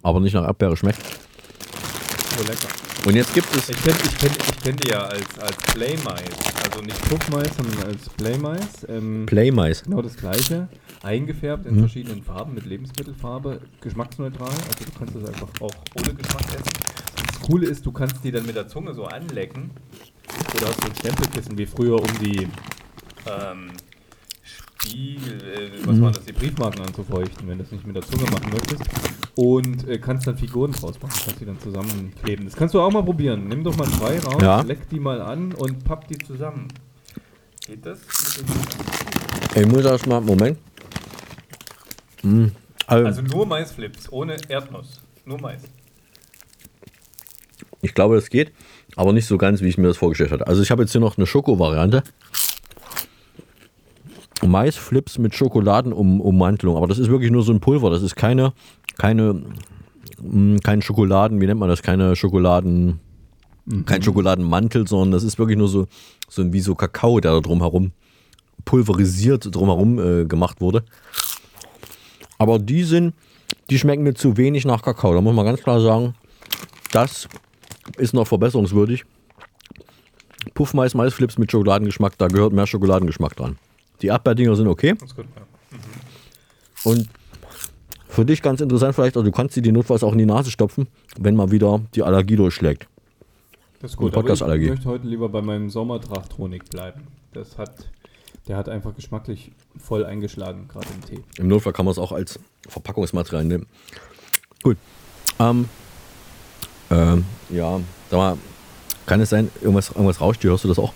aber 0.04 0.20
nicht 0.20 0.34
nach 0.34 0.44
Erdbeere 0.46 0.76
schmeckt. 0.76 1.00
Oh, 2.38 2.42
lecker. 2.42 2.68
Und 3.06 3.16
jetzt 3.16 3.34
gibt 3.34 3.56
es. 3.56 3.70
Ich 3.70 3.82
kenne 3.82 3.96
ich 4.04 4.18
kenn, 4.18 4.32
ich 4.32 4.62
kenn 4.62 4.76
die 4.76 4.90
ja 4.90 5.00
als, 5.00 5.40
als 5.40 5.56
Playmais. 5.74 6.30
Also 6.66 6.82
nicht 6.82 7.02
Puffmais, 7.10 7.48
sondern 7.56 7.84
als 7.88 8.10
Playmais. 8.10 8.68
Ähm, 8.90 9.26
Playmais. 9.26 9.84
Genau 9.84 10.02
das 10.02 10.18
gleiche. 10.18 10.68
Eingefärbt 11.02 11.66
in 11.66 11.76
Mhm. 11.76 11.80
verschiedenen 11.80 12.24
Farben 12.24 12.54
mit 12.54 12.66
Lebensmittelfarbe. 12.66 13.62
Geschmacksneutral. 13.80 14.50
Also 14.50 14.84
du 14.86 14.92
kannst 14.98 15.16
das 15.16 15.30
einfach 15.30 15.48
auch 15.62 15.74
ohne 15.98 16.14
Geschmack 16.14 16.44
essen. 16.50 16.89
Coole 17.42 17.68
ist, 17.68 17.86
du 17.86 17.92
kannst 17.92 18.24
die 18.24 18.32
dann 18.32 18.46
mit 18.46 18.56
der 18.56 18.68
Zunge 18.68 18.94
so 18.94 19.06
anlecken. 19.06 19.72
Oder 20.56 20.68
hast 20.68 20.84
du 20.84 20.88
ein 20.90 20.96
Stempelkissen 20.96 21.58
wie 21.58 21.66
früher, 21.66 21.96
um 22.02 22.20
die 22.22 22.48
ähm, 23.26 23.72
Spiegel, 24.44 25.42
äh, 25.42 25.86
was 25.86 25.96
Mhm. 25.98 26.02
waren 26.04 26.14
das, 26.14 26.26
die 26.26 26.34
Briefmarken 26.34 26.82
anzufeuchten, 26.86 27.48
wenn 27.48 27.58
du 27.58 27.64
das 27.64 27.72
nicht 27.72 27.86
mit 27.86 27.96
der 27.96 28.04
Zunge 28.04 28.24
machen 28.32 28.50
möchtest. 28.52 28.84
Und 29.36 29.88
äh, 29.88 29.98
kannst 30.00 30.28
dann 30.28 30.38
Figuren 30.38 30.72
draus 30.72 31.00
machen, 31.02 31.14
kannst 31.26 31.40
die 31.42 31.46
dann 31.46 31.60
zusammenkleben. 31.60 32.46
Das 32.46 32.56
kannst 32.56 32.76
du 32.76 32.82
auch 32.82 32.92
mal 32.92 33.04
probieren. 33.04 33.48
Nimm 33.48 33.64
doch 33.64 33.76
mal 33.78 33.88
zwei 33.88 34.20
raus, 34.20 34.42
Ja. 34.42 34.62
leck 34.62 34.90
die 34.90 35.00
mal 35.00 35.22
an 35.22 35.54
und 35.54 35.84
papp 35.84 36.08
die 36.08 36.18
zusammen. 36.18 36.68
Geht 37.66 37.86
das? 37.86 38.00
Ich 39.56 39.66
muss 39.68 39.86
erst 39.86 40.08
mal. 40.08 40.20
Moment. 40.22 40.58
Also, 42.88 43.06
Also 43.06 43.22
nur 43.22 43.46
Maisflips, 43.46 44.12
ohne 44.12 44.36
Erdnuss. 44.50 45.00
Nur 45.26 45.40
Mais. 45.40 45.62
Ich 47.82 47.94
glaube, 47.94 48.16
das 48.16 48.30
geht, 48.30 48.52
aber 48.96 49.14
nicht 49.14 49.26
so 49.26 49.38
ganz, 49.38 49.62
wie 49.62 49.68
ich 49.68 49.78
mir 49.78 49.88
das 49.88 49.98
vorgestellt 49.98 50.32
hatte. 50.32 50.48
Also, 50.48 50.62
ich 50.62 50.72
habe 50.72 50.84
jetzt 50.84 50.92
hier 50.92 51.02
noch 51.02 51.18
eine 51.18 51.26
Schoko-Variante. 51.26 52.04
Maisflips 54.46 55.18
mit 55.18 55.36
Schokoladenummantelung, 55.36 56.78
aber 56.78 56.88
das 56.88 56.98
ist 56.98 57.10
wirklich 57.10 57.32
nur 57.32 57.44
so 57.44 57.52
ein 57.52 57.60
Pulver. 57.60 57.90
Das 57.90 58.02
ist 58.02 58.16
keine, 58.16 58.54
keine, 58.98 59.44
mm, 60.22 60.58
kein 60.64 60.82
Schokoladen, 60.82 61.42
wie 61.42 61.46
nennt 61.46 61.60
man 61.60 61.68
das? 61.68 61.82
Keine 61.82 62.16
Schokoladen, 62.16 63.00
kein 63.86 64.02
Schokoladenmantel, 64.02 64.88
sondern 64.88 65.12
das 65.12 65.24
ist 65.24 65.38
wirklich 65.38 65.58
nur 65.58 65.68
so, 65.68 65.88
so 66.30 66.54
wie 66.54 66.62
so 66.62 66.74
Kakao, 66.76 67.20
der 67.20 67.34
da 67.34 67.40
drumherum 67.42 67.92
pulverisiert 68.66 69.54
drumherum 69.54 70.00
äh, 70.00 70.26
gemacht 70.26 70.62
wurde. 70.62 70.84
Aber 72.38 72.60
die 72.60 72.84
sind, 72.84 73.14
die 73.70 73.80
schmecken 73.80 74.04
mir 74.04 74.14
zu 74.14 74.38
wenig 74.38 74.66
nach 74.66 74.82
Kakao. 74.82 75.14
Da 75.14 75.22
muss 75.22 75.36
man 75.36 75.46
ganz 75.46 75.62
klar 75.62 75.82
sagen, 75.82 76.14
das 76.92 77.28
ist 77.98 78.14
noch 78.14 78.28
verbesserungswürdig. 78.28 79.06
Puffmais, 80.54 80.94
Maisflips 80.94 81.38
mit 81.38 81.52
Schokoladengeschmack, 81.52 82.18
da 82.18 82.28
gehört 82.28 82.54
mehr 82.54 82.68
Schokoladengeschmack 82.68 83.36
dran. 83.36 83.58
Die 84.02 84.08
Erdbeerdinger 84.08 84.56
sind 84.56 84.68
okay. 84.68 84.94
Gut, 84.94 85.26
ja. 85.36 85.80
Und 86.84 87.10
für 88.08 88.26
dich 88.26 88.42
ganz 88.42 88.62
interessant 88.62 88.96
vielleicht, 88.96 89.18
also 89.18 89.30
du 89.30 89.32
kannst 89.32 89.56
sie 89.56 89.62
die 89.62 89.72
notfalls 89.72 90.04
auch 90.04 90.14
in 90.14 90.18
die 90.18 90.26
Nase 90.26 90.52
stopfen, 90.52 90.88
wenn 91.18 91.36
mal 91.36 91.52
wieder 91.52 91.82
die 91.94 92.04
Allergie 92.04 92.36
durchschlägt. 92.36 92.88
Das 93.82 93.92
ist 93.92 93.98
gut, 93.98 94.16
aber 94.16 94.34
ich 94.34 94.70
möchte 94.70 94.90
heute 94.90 95.08
lieber 95.08 95.30
bei 95.30 95.42
meinem 95.42 95.70
Sommertrachtronik 95.70 96.70
bleiben. 96.70 97.08
Das 97.34 97.58
hat, 97.58 97.90
der 98.48 98.58
hat 98.58 98.68
einfach 98.68 98.94
geschmacklich 98.96 99.52
voll 99.78 100.06
eingeschlagen, 100.06 100.68
gerade 100.68 100.88
im 100.94 101.06
Tee. 101.06 101.24
Im 101.38 101.48
Notfall 101.48 101.72
kann 101.72 101.86
man 101.86 101.94
es 101.94 101.98
auch 101.98 102.12
als 102.12 102.40
Verpackungsmaterial 102.68 103.46
nehmen. 103.46 103.68
Gut. 104.64 104.78
Ähm, 105.40 105.70
ähm, 106.92 107.26
ja, 107.50 107.80
sag 108.10 108.18
mal, 108.18 108.38
kann 109.06 109.22
es 109.22 109.30
sein, 109.30 109.50
irgendwas, 109.62 109.90
irgendwas 109.90 110.22
rauscht 110.22 110.42
hier? 110.42 110.52
Hörst 110.52 110.64
du 110.64 110.68
das 110.68 110.80
auch? 110.80 110.94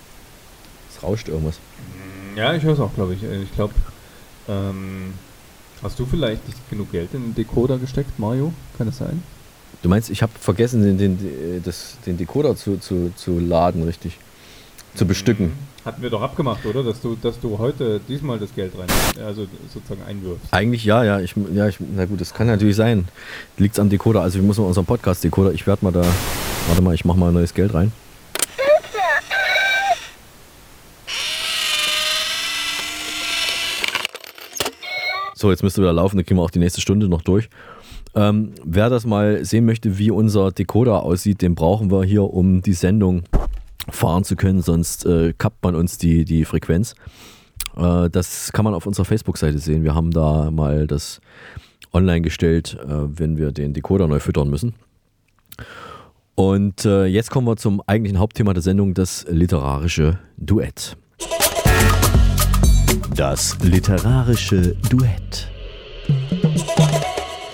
Es 0.89 1.01
rauscht 1.03 1.27
irgendwas. 1.27 1.59
Ja, 2.35 2.53
ich 2.53 2.63
höre 2.63 2.73
es 2.73 2.79
auch, 2.79 2.93
glaube 2.93 3.13
ich. 3.13 3.23
Ich 3.23 3.53
glaube, 3.53 3.73
ähm, 4.47 5.13
hast 5.81 5.99
du 5.99 6.05
vielleicht 6.05 6.47
nicht 6.47 6.69
genug 6.69 6.91
Geld 6.91 7.13
in 7.13 7.21
den 7.23 7.35
Decoder 7.35 7.77
gesteckt, 7.77 8.19
Mario? 8.19 8.53
Kann 8.77 8.87
das 8.87 8.97
sein? 8.97 9.23
Du 9.81 9.89
meinst, 9.89 10.09
ich 10.09 10.21
habe 10.21 10.31
vergessen, 10.39 10.81
den, 10.83 10.97
den, 10.97 11.61
das, 11.63 11.97
den 12.05 12.17
Decoder 12.17 12.55
zu, 12.55 12.77
zu, 12.77 13.11
zu 13.15 13.39
laden, 13.39 13.83
richtig? 13.83 14.17
Zu 14.95 15.05
bestücken. 15.05 15.51
Hatten 15.85 16.01
wir 16.01 16.09
doch 16.09 16.21
abgemacht, 16.21 16.65
oder? 16.65 16.81
Dass 16.81 17.01
du, 17.01 17.17
dass 17.21 17.39
du 17.41 17.57
heute 17.57 17.99
diesmal 18.07 18.39
das 18.39 18.55
Geld 18.55 18.71
rein, 18.77 18.87
also 19.25 19.47
sozusagen 19.73 20.01
einwirfst. 20.07 20.45
Eigentlich 20.51 20.85
ja, 20.85 21.03
ja. 21.03 21.19
Ich, 21.19 21.35
ja 21.53 21.67
ich, 21.67 21.77
na 21.79 22.05
gut, 22.05 22.21
das 22.21 22.33
kann 22.33 22.47
natürlich 22.47 22.77
sein. 22.77 23.09
Liegt 23.57 23.77
am 23.79 23.89
Decoder. 23.89 24.21
Also 24.21 24.39
wir 24.39 24.43
müssen 24.43 24.63
unseren 24.63 24.85
Podcast-Decoder. 24.85 25.51
Ich 25.51 25.67
werde 25.67 25.83
mal 25.83 25.91
da. 25.91 26.03
Warte 26.67 26.81
mal, 26.81 26.95
ich 26.95 27.03
mache 27.03 27.17
mal 27.17 27.33
neues 27.33 27.53
Geld 27.53 27.73
rein. 27.73 27.91
So, 35.35 35.51
jetzt 35.51 35.63
müsste 35.63 35.81
wieder 35.81 35.91
laufen, 35.91 36.15
dann 36.15 36.25
kriegen 36.25 36.39
wir 36.39 36.43
auch 36.43 36.51
die 36.51 36.59
nächste 36.59 36.79
Stunde 36.79 37.09
noch 37.09 37.21
durch. 37.21 37.49
Ähm, 38.15 38.53
wer 38.63 38.89
das 38.89 39.05
mal 39.05 39.43
sehen 39.43 39.65
möchte, 39.65 39.97
wie 39.97 40.09
unser 40.09 40.51
Decoder 40.51 41.03
aussieht, 41.03 41.41
den 41.41 41.55
brauchen 41.55 41.91
wir 41.91 42.05
hier, 42.05 42.23
um 42.23 42.61
die 42.61 42.71
Sendung 42.71 43.23
fahren 43.89 44.23
zu 44.23 44.35
können, 44.35 44.61
sonst 44.61 45.05
äh, 45.05 45.33
kappt 45.37 45.63
man 45.63 45.75
uns 45.75 45.97
die, 45.97 46.25
die 46.25 46.45
Frequenz. 46.45 46.95
Äh, 47.75 48.09
das 48.09 48.51
kann 48.53 48.65
man 48.65 48.73
auf 48.73 48.85
unserer 48.85 49.05
Facebook-Seite 49.05 49.59
sehen. 49.59 49.83
Wir 49.83 49.95
haben 49.95 50.11
da 50.11 50.51
mal 50.51 50.87
das 50.87 51.21
online 51.91 52.21
gestellt, 52.21 52.77
äh, 52.81 52.87
wenn 52.87 53.37
wir 53.37 53.51
den 53.51 53.73
Decoder 53.73 54.07
neu 54.07 54.19
füttern 54.19 54.49
müssen. 54.49 54.73
Und 56.35 56.85
äh, 56.85 57.05
jetzt 57.05 57.29
kommen 57.29 57.45
wir 57.47 57.57
zum 57.57 57.81
eigentlichen 57.85 58.19
Hauptthema 58.19 58.53
der 58.53 58.63
Sendung, 58.63 58.93
das 58.93 59.25
literarische 59.29 60.17
Duett. 60.37 60.97
Das 63.15 63.59
literarische 63.61 64.75
Duett. 64.89 65.51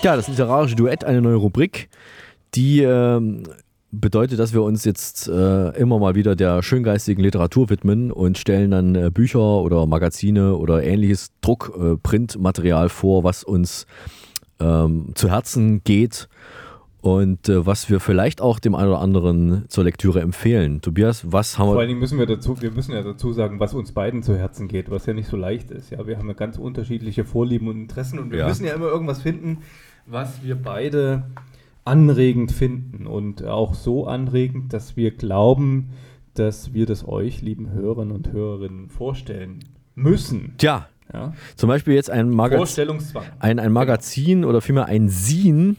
Ja, 0.02 0.16
das 0.16 0.30
literarische 0.30 0.78
Duett, 0.78 1.04
eine 1.04 1.22
neue 1.22 1.36
Rubrik, 1.36 1.90
die 2.56 2.82
ähm, 2.82 3.44
bedeutet, 3.92 4.40
dass 4.40 4.54
wir 4.54 4.62
uns 4.64 4.86
jetzt 4.86 5.28
äh, 5.28 5.70
immer 5.78 6.00
mal 6.00 6.16
wieder 6.16 6.36
der 6.36 6.62
schöngeistigen 6.62 7.24
Literatur 7.24 7.70
widmen 7.70 8.12
und 8.12 8.38
stellen 8.38 8.72
dann 8.72 8.96
äh, 8.96 9.10
Bücher 9.12 9.40
oder 9.62 9.86
Magazine 9.86 10.56
oder 10.56 10.84
ähnliches 10.84 11.32
Druck, 11.42 11.74
äh, 11.80 12.90
vor, 12.90 13.24
was 13.24 13.44
uns 13.44 13.88
ähm, 14.60 15.12
zu 15.16 15.30
Herzen 15.30 15.84
geht 15.84 16.28
und 17.02 17.48
äh, 17.48 17.66
was 17.66 17.90
wir 17.90 18.00
vielleicht 18.00 18.42
auch 18.42 18.60
dem 18.60 18.76
einen 18.76 18.90
oder 18.90 19.00
anderen 19.00 19.66
zur 19.70 19.86
Lektüre 19.86 20.20
empfehlen. 20.22 20.82
Tobias, 20.82 21.24
was 21.32 21.58
haben 21.58 21.68
Vor 21.68 21.76
wir? 21.76 21.80
allen 21.80 21.88
Dingen 21.90 22.00
müssen 22.00 22.20
wir 22.20 22.26
dazu, 22.26 22.62
wir 22.62 22.72
müssen 22.72 22.92
ja 22.94 23.02
dazu 23.02 23.32
sagen, 23.32 23.60
was 23.60 23.74
uns 23.74 23.94
beiden 23.94 24.22
zu 24.22 24.38
Herzen 24.38 24.68
geht, 24.68 24.92
was 24.92 25.06
ja 25.06 25.14
nicht 25.14 25.30
so 25.30 25.38
leicht 25.38 25.72
ist. 25.72 25.92
Ja, 25.92 26.06
wir 26.06 26.18
haben 26.18 26.28
ja 26.28 26.34
ganz 26.34 26.58
unterschiedliche 26.58 27.24
Vorlieben 27.24 27.68
und 27.70 27.78
Interessen 27.80 28.20
und 28.20 28.32
wir 28.32 28.40
Ja. 28.40 28.48
müssen 28.48 28.66
ja 28.66 28.74
immer 28.74 28.88
irgendwas 28.88 29.22
finden, 29.22 29.60
was 30.06 30.44
wir 30.44 30.56
beide 30.56 31.24
anregend 31.90 32.52
finden 32.52 33.08
und 33.08 33.44
auch 33.46 33.74
so 33.74 34.08
anregend, 34.08 34.72
dass 34.74 34.96
wir 34.96 35.12
glauben, 35.12 35.90
dass 36.36 36.74
wir 36.74 36.86
das 36.86 37.08
euch, 37.08 37.42
lieben 37.42 37.72
Hörern 37.72 38.12
und 38.12 38.32
Hörerinnen, 38.32 38.90
vorstellen 38.90 39.60
müssen. 39.96 40.54
Tja, 40.58 40.88
Ja. 41.14 41.34
zum 41.56 41.68
Beispiel 41.68 41.96
jetzt 41.96 42.10
ein 42.10 42.30
Magazin. 42.30 42.58
Vorstellungszwang. 42.60 43.24
ein, 43.40 43.60
ein 43.60 43.72
Magazin 43.72 44.46
oder 44.46 44.62
vielmehr 44.62 44.86
ein 44.86 45.10
Sin, 45.10 45.78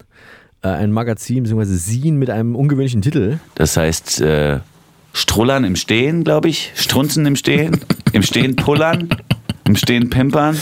äh, 0.62 0.68
ein 0.68 0.92
Magazin 0.92 1.44
bzw. 1.44 1.64
Sin 1.64 2.16
mit 2.18 2.28
einem 2.28 2.56
ungewöhnlichen 2.56 3.00
Titel. 3.00 3.38
Das 3.54 3.76
heißt, 3.76 4.20
äh, 4.20 4.58
Strullern 5.12 5.64
im 5.64 5.76
Stehen, 5.76 6.22
glaube 6.24 6.48
ich. 6.48 6.72
Strunzen 6.74 7.24
im 7.26 7.36
Stehen. 7.36 7.80
Im 8.12 8.22
Stehen 8.22 8.56
pullern. 8.56 9.08
Im 9.70 9.76
Stehen 9.76 10.10
pimpern. 10.10 10.58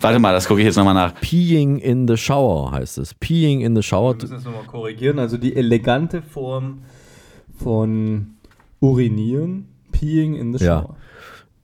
Warte 0.00 0.18
mal, 0.18 0.32
das 0.32 0.48
gucke 0.48 0.58
ich 0.58 0.66
jetzt 0.66 0.74
nochmal 0.74 0.92
nach. 0.92 1.14
Peeing 1.20 1.78
in 1.78 2.08
the 2.08 2.16
Shower 2.16 2.72
heißt 2.72 2.98
es. 2.98 3.14
Peeing 3.14 3.60
in 3.60 3.76
the 3.76 3.84
Shower. 3.84 4.14
Wir 4.14 4.22
müssen 4.22 4.34
das 4.34 4.44
nochmal 4.44 4.64
korrigieren. 4.64 5.20
Also 5.20 5.36
die 5.36 5.54
elegante 5.54 6.22
Form 6.22 6.80
von 7.62 8.34
Urinieren, 8.80 9.68
Peeing 9.92 10.34
in 10.34 10.58
the 10.58 10.64
Ja. 10.64 10.88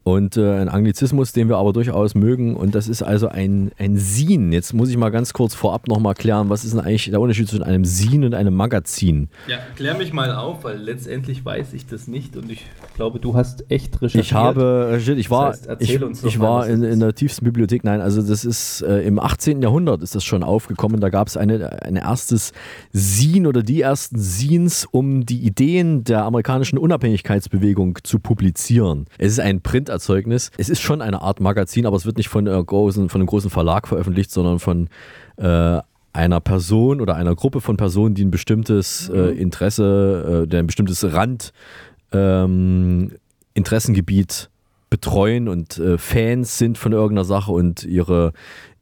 Und 0.05 0.36
äh, 0.36 0.59
ein 0.59 0.68
Anglizismus, 0.68 1.32
den 1.32 1.48
wir 1.48 1.57
aber 1.57 1.72
durchaus 1.72 2.14
mögen. 2.14 2.57
Und 2.57 2.74
das 2.74 2.88
ist 2.88 3.02
also 3.02 3.28
ein, 3.28 3.72
ein 3.78 3.96
Sin. 3.96 4.52
Jetzt 4.52 4.74
muss 4.74 4.90
ich 4.90 4.98
mal 4.98 5.09
ganz 5.09 5.32
kurz 5.32 5.55
vorab 5.55 5.88
nochmal 5.88 6.14
klären, 6.14 6.50
was 6.50 6.62
ist 6.62 6.74
denn 6.74 6.80
eigentlich 6.80 7.11
der 7.11 7.20
Unterschied 7.20 7.48
zwischen 7.48 7.62
einem 7.62 7.86
Sin 7.86 8.22
und 8.22 8.34
einem 8.34 8.55
Magazin? 8.55 9.30
Ja, 9.48 9.59
klär 9.76 9.94
mich 9.94 10.12
mal 10.12 10.34
auf, 10.34 10.62
weil 10.64 10.76
letztendlich 10.76 11.42
weiß 11.42 11.72
ich 11.72 11.86
das 11.86 12.07
nicht 12.07 12.36
und 12.36 12.50
ich 12.52 12.66
glaube, 12.96 13.18
du 13.18 13.34
hast 13.34 13.70
echt 13.70 13.94
recherchiert. 14.02 14.24
Ich 14.26 14.32
habe, 14.34 14.88
recherchiert, 14.90 15.18
ich 15.18 15.30
war, 15.30 15.52
Das 15.52 15.68
heißt, 15.68 15.80
ich, 15.80 15.94
ich 16.24 16.38
mal, 16.38 16.44
war 16.44 16.66
in, 16.68 16.82
in 16.82 17.00
der 17.00 17.14
tiefsten 17.14 17.44
Bibliothek. 17.46 17.82
Nein, 17.82 18.02
also 18.02 18.20
das 18.20 18.44
ist 18.44 18.82
äh, 18.82 19.00
im 19.00 19.18
18. 19.18 19.62
Jahrhundert 19.62 20.02
ist 20.02 20.14
das 20.14 20.22
schon 20.22 20.42
aufgekommen. 20.42 21.00
Da 21.00 21.09
gab 21.09 21.28
es 21.28 21.38
eine, 21.38 21.82
ein 21.82 21.96
erstes 21.96 22.52
Sin 22.92 23.46
oder 23.46 23.62
die 23.62 23.80
ersten 23.80 24.18
Sins, 24.18 24.86
um 24.90 25.24
die 25.24 25.38
Ideen 25.38 26.05
der 26.05 26.24
amerikanischen 26.24 26.76
Unabhängigkeitsbewegung 26.76 28.00
zu 28.02 28.18
publizieren. 28.18 29.07
Es 29.16 29.32
ist 29.32 29.40
ein 29.40 29.62
Printerzeugnis. 29.95 30.51
Es 30.57 30.68
ist 30.68 30.82
schon 30.82 31.01
eine 31.01 31.22
Art 31.22 31.40
Magazin, 31.40 31.86
aber 31.86 31.97
es 31.97 32.07
wird 32.07 32.16
nicht 32.16 32.28
von, 32.28 32.47
äh, 32.47 32.62
großen, 32.62 33.09
von 33.09 33.20
einem 33.20 33.26
großen 33.26 33.51
Verlag 33.51 33.88
veröffentlicht, 33.88 34.30
sondern 34.30 34.59
von 34.59 34.88
äh, 35.36 35.80
einer 36.12 36.40
Person 36.40 37.01
oder 37.01 37.16
einer 37.16 37.34
Gruppe 37.34 37.61
von 37.61 37.76
Personen, 37.76 38.14
die 38.14 38.24
ein 38.24 38.30
bestimmtes 38.30 39.09
äh, 39.09 39.30
Interesse, 39.30 40.47
äh, 40.51 40.57
ein 40.57 40.66
bestimmtes 40.66 41.12
Rand 41.12 41.53
ähm, 42.12 43.12
Interessengebiet 43.55 44.51
betreuen 44.90 45.49
und 45.49 45.78
äh, 45.78 45.99
Fans 45.99 46.59
sind 46.59 46.78
von 46.78 46.92
irgendeiner 46.92 47.24
Sache 47.24 47.51
und 47.51 47.84
ihre 47.84 48.32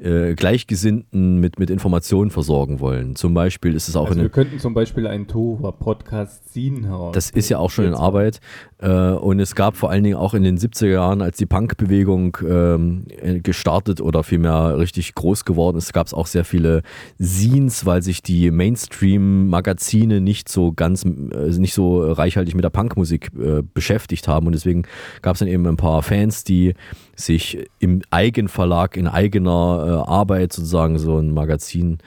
äh, 0.03 0.35
Gleichgesinnten 0.35 1.39
mit, 1.39 1.59
mit 1.59 1.71
Informationen 1.71 2.31
versorgen 2.31 2.81
wollen. 2.81 3.15
Zum 3.15 3.35
Beispiel 3.35 3.75
ist 3.75 3.89
es 3.89 3.95
auch 3.95 4.09
Also 4.09 4.19
in 4.19 4.23
wir 4.23 4.31
könnten 4.31 4.59
zum 4.59 4.75
Beispiel 4.75 5.07
einen 5.07 5.29
Tova-Podcast 5.29 6.53
ziehen 6.53 6.85
heraus. 6.85 7.15
das 7.15 7.31
ist 7.31 7.49
ja 7.49 7.59
auch 7.59 7.71
schon 7.71 7.85
in 7.85 7.95
Arbeit. 7.95 8.41
Äh, 8.79 8.91
und 8.91 9.39
es 9.39 9.55
gab 9.55 9.77
vor 9.77 9.91
allen 9.91 10.03
Dingen 10.03 10.17
auch 10.17 10.35
in 10.35 10.43
den 10.43 10.59
70er 10.59 10.89
Jahren, 10.89 11.23
als 11.23 11.37
die 11.37 11.47
Punkbewegung 11.47 12.37
ähm, 12.45 13.05
äh, 13.17 13.39
gestartet 13.41 14.01
oder 14.01 14.25
vielmehr 14.25 14.77
richtig 14.77 15.15
groß 15.15 15.45
geworden 15.45 15.77
ist, 15.77 15.93
gab 15.93 16.09
es 16.09 16.15
auch 16.15 16.27
sehr 16.27 16.45
viele 16.45 16.83
Scenes, 17.21 17.87
weil 17.87 18.03
sich 18.03 18.23
die 18.23 18.51
Mainstream-Magazine 18.51 20.21
nicht 20.21 20.49
so 20.49 20.73
ganz, 20.73 21.05
nicht 21.05 21.75
so 21.75 22.11
reichhaltig 22.13 22.55
mit 22.55 22.65
der 22.65 22.71
Punkmusik 22.71 23.31
beschäftigt 23.75 24.27
haben. 24.29 24.47
Und 24.47 24.53
deswegen 24.55 24.83
gab 25.21 25.35
es 25.35 25.41
dann 25.41 25.49
eben 25.49 25.67
ein 25.67 25.77
paar 25.77 26.03
Fans, 26.03 26.45
die 26.45 26.75
sich 27.15 27.69
im 27.79 28.03
Eigenverlag, 28.11 28.97
in 28.97 29.07
eigener 29.07 30.05
äh, 30.07 30.11
Arbeit 30.11 30.53
sozusagen 30.53 30.99
so 30.99 31.19
ein 31.19 31.33
Magazin 31.33 31.99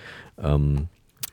ähm, 0.42 0.88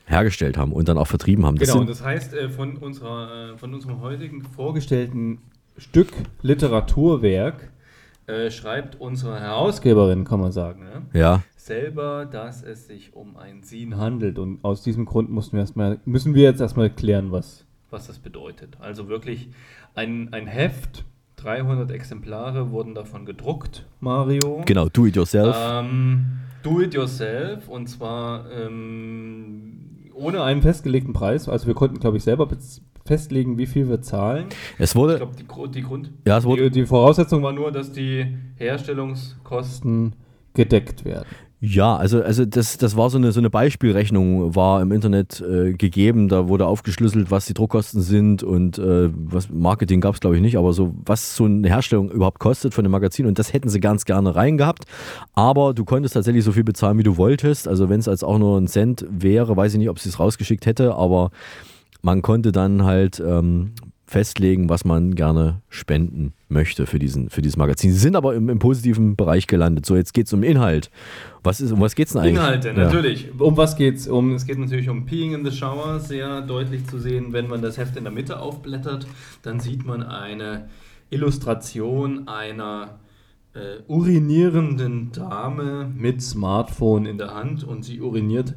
hergestellt 0.06 0.56
haben 0.56 0.72
und 0.72 0.88
dann 0.88 0.98
auch 0.98 1.06
vertrieben 1.06 1.46
haben. 1.46 1.56
Das 1.56 1.72
genau, 1.72 1.84
das 1.84 2.04
heißt, 2.04 2.34
äh, 2.34 2.48
von, 2.48 2.76
unserer, 2.76 3.52
äh, 3.54 3.58
von 3.58 3.72
unserem 3.74 4.00
heutigen 4.00 4.42
vorgestellten 4.42 5.38
Stück 5.78 6.08
Literaturwerk 6.42 7.72
äh, 8.26 8.50
schreibt 8.50 9.00
unsere 9.00 9.40
Herausgeberin, 9.40 10.24
kann 10.24 10.40
man 10.40 10.52
sagen, 10.52 10.84
ne? 10.84 11.02
Ja. 11.12 11.42
selber, 11.56 12.26
dass 12.26 12.62
es 12.62 12.86
sich 12.86 13.14
um 13.14 13.36
ein 13.36 13.62
Sin 13.62 13.96
handelt. 13.96 14.38
Und 14.38 14.64
aus 14.64 14.82
diesem 14.82 15.06
Grund 15.06 15.30
mussten 15.30 15.56
wir 15.56 15.60
erstmal, 15.60 15.98
müssen 16.04 16.34
wir 16.34 16.42
jetzt 16.42 16.60
erstmal 16.60 16.90
klären, 16.90 17.32
was, 17.32 17.64
was 17.90 18.06
das 18.06 18.18
bedeutet. 18.18 18.76
Also 18.80 19.08
wirklich 19.08 19.48
ein, 19.94 20.32
ein 20.32 20.46
Heft, 20.46 21.04
300 21.42 21.90
Exemplare 21.90 22.70
wurden 22.70 22.94
davon 22.94 23.26
gedruckt, 23.26 23.86
Mario. 24.00 24.62
Genau, 24.66 24.88
do 24.88 25.06
it 25.06 25.16
yourself. 25.16 25.56
Ähm, 25.58 26.26
do 26.62 26.80
it 26.80 26.94
yourself 26.94 27.68
und 27.68 27.88
zwar 27.88 28.44
ähm, 28.52 29.78
ohne 30.14 30.42
einen 30.42 30.62
festgelegten 30.62 31.12
Preis. 31.12 31.48
Also 31.48 31.66
wir 31.66 31.74
konnten, 31.74 31.98
glaube 31.98 32.16
ich, 32.16 32.22
selber 32.24 32.48
festlegen, 33.04 33.58
wie 33.58 33.66
viel 33.66 33.88
wir 33.88 34.00
zahlen. 34.02 34.46
Es 34.78 34.94
wurde- 34.94 35.14
Ich 35.14 35.18
glaube, 35.46 35.66
die, 35.68 35.72
die 35.80 35.82
Grund. 35.82 36.10
Ja, 36.26 36.38
es 36.38 36.44
wurde- 36.44 36.70
die, 36.70 36.80
die 36.82 36.86
Voraussetzung 36.86 37.42
war 37.42 37.52
nur, 37.52 37.72
dass 37.72 37.90
die 37.92 38.26
Herstellungskosten 38.56 40.14
gedeckt 40.54 41.04
werden. 41.04 41.26
Ja, 41.64 41.94
also, 41.94 42.20
also 42.20 42.44
das, 42.44 42.76
das 42.76 42.96
war 42.96 43.08
so 43.08 43.18
eine, 43.18 43.30
so 43.30 43.38
eine 43.38 43.48
Beispielrechnung, 43.48 44.56
war 44.56 44.82
im 44.82 44.90
Internet 44.90 45.40
äh, 45.40 45.74
gegeben. 45.74 46.26
Da 46.26 46.48
wurde 46.48 46.66
aufgeschlüsselt, 46.66 47.30
was 47.30 47.46
die 47.46 47.54
Druckkosten 47.54 48.02
sind 48.02 48.42
und 48.42 48.78
äh, 48.78 49.10
was 49.14 49.48
Marketing 49.48 50.00
gab 50.00 50.14
es, 50.14 50.20
glaube 50.20 50.34
ich, 50.34 50.42
nicht, 50.42 50.58
aber 50.58 50.72
so, 50.72 50.92
was 51.04 51.36
so 51.36 51.44
eine 51.44 51.68
Herstellung 51.68 52.10
überhaupt 52.10 52.40
kostet 52.40 52.74
von 52.74 52.82
dem 52.82 52.90
Magazin. 52.90 53.26
Und 53.26 53.38
das 53.38 53.52
hätten 53.52 53.68
sie 53.68 53.78
ganz 53.78 54.04
gerne 54.06 54.34
reingehabt. 54.34 54.86
Aber 55.34 55.72
du 55.72 55.84
konntest 55.84 56.14
tatsächlich 56.14 56.42
so 56.42 56.50
viel 56.50 56.64
bezahlen, 56.64 56.98
wie 56.98 57.04
du 57.04 57.16
wolltest. 57.16 57.68
Also 57.68 57.88
wenn 57.88 58.00
es 58.00 58.08
als 58.08 58.24
auch 58.24 58.38
nur 58.38 58.60
ein 58.60 58.66
Cent 58.66 59.06
wäre, 59.08 59.56
weiß 59.56 59.74
ich 59.74 59.78
nicht, 59.78 59.90
ob 59.90 60.00
sie 60.00 60.08
es 60.08 60.18
rausgeschickt 60.18 60.66
hätte, 60.66 60.96
aber 60.96 61.30
man 62.02 62.22
konnte 62.22 62.50
dann 62.50 62.82
halt 62.82 63.22
ähm, 63.24 63.70
festlegen, 64.12 64.68
was 64.68 64.84
man 64.84 65.14
gerne 65.14 65.62
spenden 65.70 66.34
möchte 66.48 66.86
für, 66.86 66.98
diesen, 66.98 67.30
für 67.30 67.40
dieses 67.40 67.56
Magazin. 67.56 67.92
Sie 67.92 67.98
sind 67.98 68.14
aber 68.14 68.34
im, 68.34 68.50
im 68.50 68.58
positiven 68.58 69.16
Bereich 69.16 69.46
gelandet. 69.46 69.86
So, 69.86 69.96
jetzt 69.96 70.12
geht 70.12 70.26
es 70.26 70.32
um 70.34 70.42
Inhalt. 70.42 70.90
Was 71.42 71.60
ist, 71.62 71.72
um 71.72 71.80
was 71.80 71.94
geht 71.94 72.08
es 72.08 72.12
denn 72.12 72.20
eigentlich? 72.22 72.36
Inhalte, 72.36 72.68
Ja. 72.68 72.74
natürlich. 72.74 73.30
Um 73.38 73.56
was 73.56 73.74
geht's? 73.74 74.06
Um, 74.06 74.34
es 74.34 74.46
geht 74.46 74.58
natürlich 74.58 74.90
um 74.90 75.06
Peeing 75.06 75.32
in 75.32 75.44
the 75.44 75.50
Shower, 75.50 75.98
sehr 75.98 76.42
deutlich 76.42 76.86
zu 76.86 76.98
sehen, 76.98 77.32
wenn 77.32 77.48
man 77.48 77.62
das 77.62 77.78
Heft 77.78 77.96
in 77.96 78.04
der 78.04 78.12
Mitte 78.12 78.38
aufblättert, 78.38 79.06
dann 79.40 79.60
sieht 79.60 79.86
man 79.86 80.02
eine 80.02 80.68
Illustration 81.08 82.28
einer 82.28 82.98
äh, 83.54 83.82
urinierenden 83.86 85.12
Dame 85.12 85.90
mit 85.96 86.20
Smartphone 86.22 87.06
in 87.06 87.16
der 87.18 87.34
Hand 87.34 87.64
und 87.64 87.82
sie 87.82 88.00
uriniert 88.00 88.54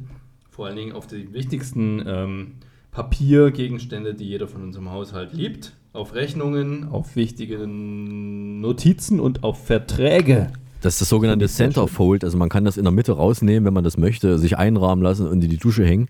vor 0.50 0.66
allen 0.66 0.76
Dingen 0.76 0.92
auf 0.92 1.06
die 1.06 1.32
wichtigsten 1.32 2.02
ähm, 2.06 2.52
Papiergegenstände, 2.96 4.14
die 4.14 4.24
jeder 4.24 4.48
von 4.48 4.62
uns 4.62 4.74
im 4.74 4.90
Haushalt 4.90 5.34
liebt, 5.34 5.74
auf 5.92 6.14
Rechnungen, 6.14 6.88
auf 6.88 7.14
wichtige 7.14 7.66
Notizen 7.66 9.20
und 9.20 9.44
auf 9.44 9.66
Verträge. 9.66 10.50
Das 10.80 10.94
ist 10.94 11.02
das 11.02 11.10
sogenannte 11.10 11.46
Centerfold. 11.46 12.24
Also 12.24 12.38
man 12.38 12.48
kann 12.48 12.64
das 12.64 12.78
in 12.78 12.84
der 12.84 12.92
Mitte 12.92 13.12
rausnehmen, 13.12 13.66
wenn 13.66 13.74
man 13.74 13.84
das 13.84 13.98
möchte, 13.98 14.38
sich 14.38 14.56
einrahmen 14.56 15.04
lassen 15.04 15.28
und 15.28 15.44
in 15.44 15.50
die 15.50 15.58
Dusche 15.58 15.84
hängen. 15.84 16.08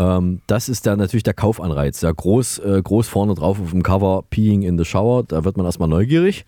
Ähm, 0.00 0.40
das 0.48 0.68
ist 0.68 0.84
dann 0.88 0.98
natürlich 0.98 1.22
der 1.22 1.34
Kaufanreiz. 1.34 2.00
Ja, 2.00 2.10
groß, 2.10 2.58
äh, 2.58 2.82
groß 2.82 3.06
vorne 3.06 3.36
drauf 3.36 3.60
auf 3.60 3.70
dem 3.70 3.84
Cover 3.84 4.24
Peeing 4.30 4.62
in 4.62 4.78
the 4.78 4.84
Shower. 4.84 5.22
Da 5.22 5.44
wird 5.44 5.56
man 5.56 5.64
erstmal 5.64 5.88
neugierig. 5.88 6.44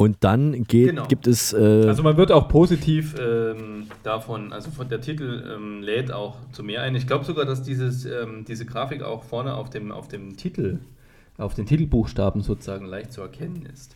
Und 0.00 0.16
dann 0.20 0.64
geht, 0.64 0.88
Genau. 0.88 1.06
gibt 1.08 1.26
es. 1.26 1.52
Äh, 1.52 1.58
Also 1.86 2.02
man 2.02 2.16
wird 2.16 2.32
auch 2.32 2.48
positiv 2.48 3.14
ähm, 3.20 3.84
davon, 4.02 4.50
also 4.50 4.70
von 4.70 4.88
der 4.88 5.02
Titel 5.02 5.44
ähm, 5.54 5.82
lädt 5.82 6.10
auch 6.10 6.38
zu 6.52 6.62
mehr 6.62 6.80
ein. 6.80 6.94
Ich 6.94 7.06
glaube 7.06 7.26
sogar, 7.26 7.44
dass 7.44 7.62
dieses, 7.62 8.06
ähm, 8.06 8.46
diese 8.48 8.64
Grafik 8.64 9.02
auch 9.02 9.24
vorne 9.24 9.52
auf 9.54 9.68
dem, 9.68 9.92
auf 9.92 10.08
dem 10.08 10.38
Titel, 10.38 10.78
auf 11.36 11.52
den 11.52 11.66
Titelbuchstaben 11.66 12.40
sozusagen 12.40 12.86
leicht 12.86 13.12
zu 13.12 13.20
erkennen 13.20 13.68
ist. 13.70 13.94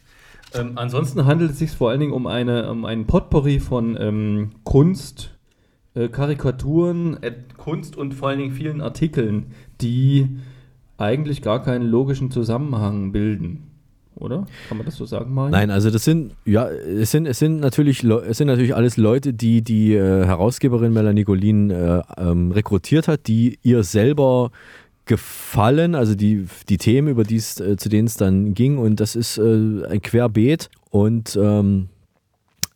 Ähm, 0.52 0.72
ansonsten 0.74 1.24
handelt 1.24 1.52
es 1.52 1.58
sich 1.58 1.70
vor 1.70 1.88
allen 1.88 2.00
Dingen 2.00 2.12
um, 2.12 2.26
eine, 2.26 2.70
um 2.70 2.84
einen 2.84 3.06
Potpourri 3.06 3.58
von 3.58 3.96
ähm, 3.98 4.50
Kunst, 4.64 5.34
äh, 5.94 6.08
Karikaturen, 6.08 7.22
äh, 7.22 7.32
Kunst 7.56 7.96
und 7.96 8.12
vor 8.12 8.28
allen 8.28 8.40
Dingen 8.40 8.52
vielen 8.52 8.82
Artikeln, 8.82 9.46
die 9.80 10.28
eigentlich 10.98 11.40
gar 11.40 11.62
keinen 11.62 11.86
logischen 11.86 12.30
Zusammenhang 12.30 13.12
bilden. 13.12 13.70
Oder? 14.24 14.46
Kann 14.68 14.78
man 14.78 14.86
das 14.86 14.96
so 14.96 15.04
sagen, 15.04 15.32
Mario? 15.34 15.50
Nein, 15.50 15.70
also 15.70 15.90
das 15.90 16.04
sind, 16.04 16.32
ja, 16.44 16.68
es 16.68 17.10
sind, 17.10 17.26
es 17.26 17.38
sind 17.38 17.60
natürlich, 17.60 18.02
es 18.02 18.38
sind 18.38 18.46
natürlich 18.46 18.74
alles 18.74 18.96
Leute, 18.96 19.34
die 19.34 19.62
die 19.62 19.94
äh, 19.94 20.24
Herausgeberin 20.24 20.92
Melanie 20.92 21.24
Golin 21.24 21.70
äh, 21.70 22.02
ähm, 22.16 22.50
rekrutiert 22.50 23.06
hat, 23.06 23.26
die 23.26 23.58
ihr 23.62 23.84
selber 23.84 24.50
gefallen, 25.06 25.94
also 25.94 26.14
die, 26.14 26.46
die 26.68 26.78
Themen, 26.78 27.08
über 27.08 27.24
die 27.24 27.36
es, 27.36 27.60
äh, 27.60 27.76
zu 27.76 27.88
denen 27.88 28.06
es 28.06 28.16
dann 28.16 28.54
ging. 28.54 28.78
Und 28.78 29.00
das 29.00 29.16
ist 29.16 29.38
äh, 29.38 29.42
ein 29.42 30.00
Querbeet 30.00 30.70
und 30.90 31.38
ähm, 31.40 31.90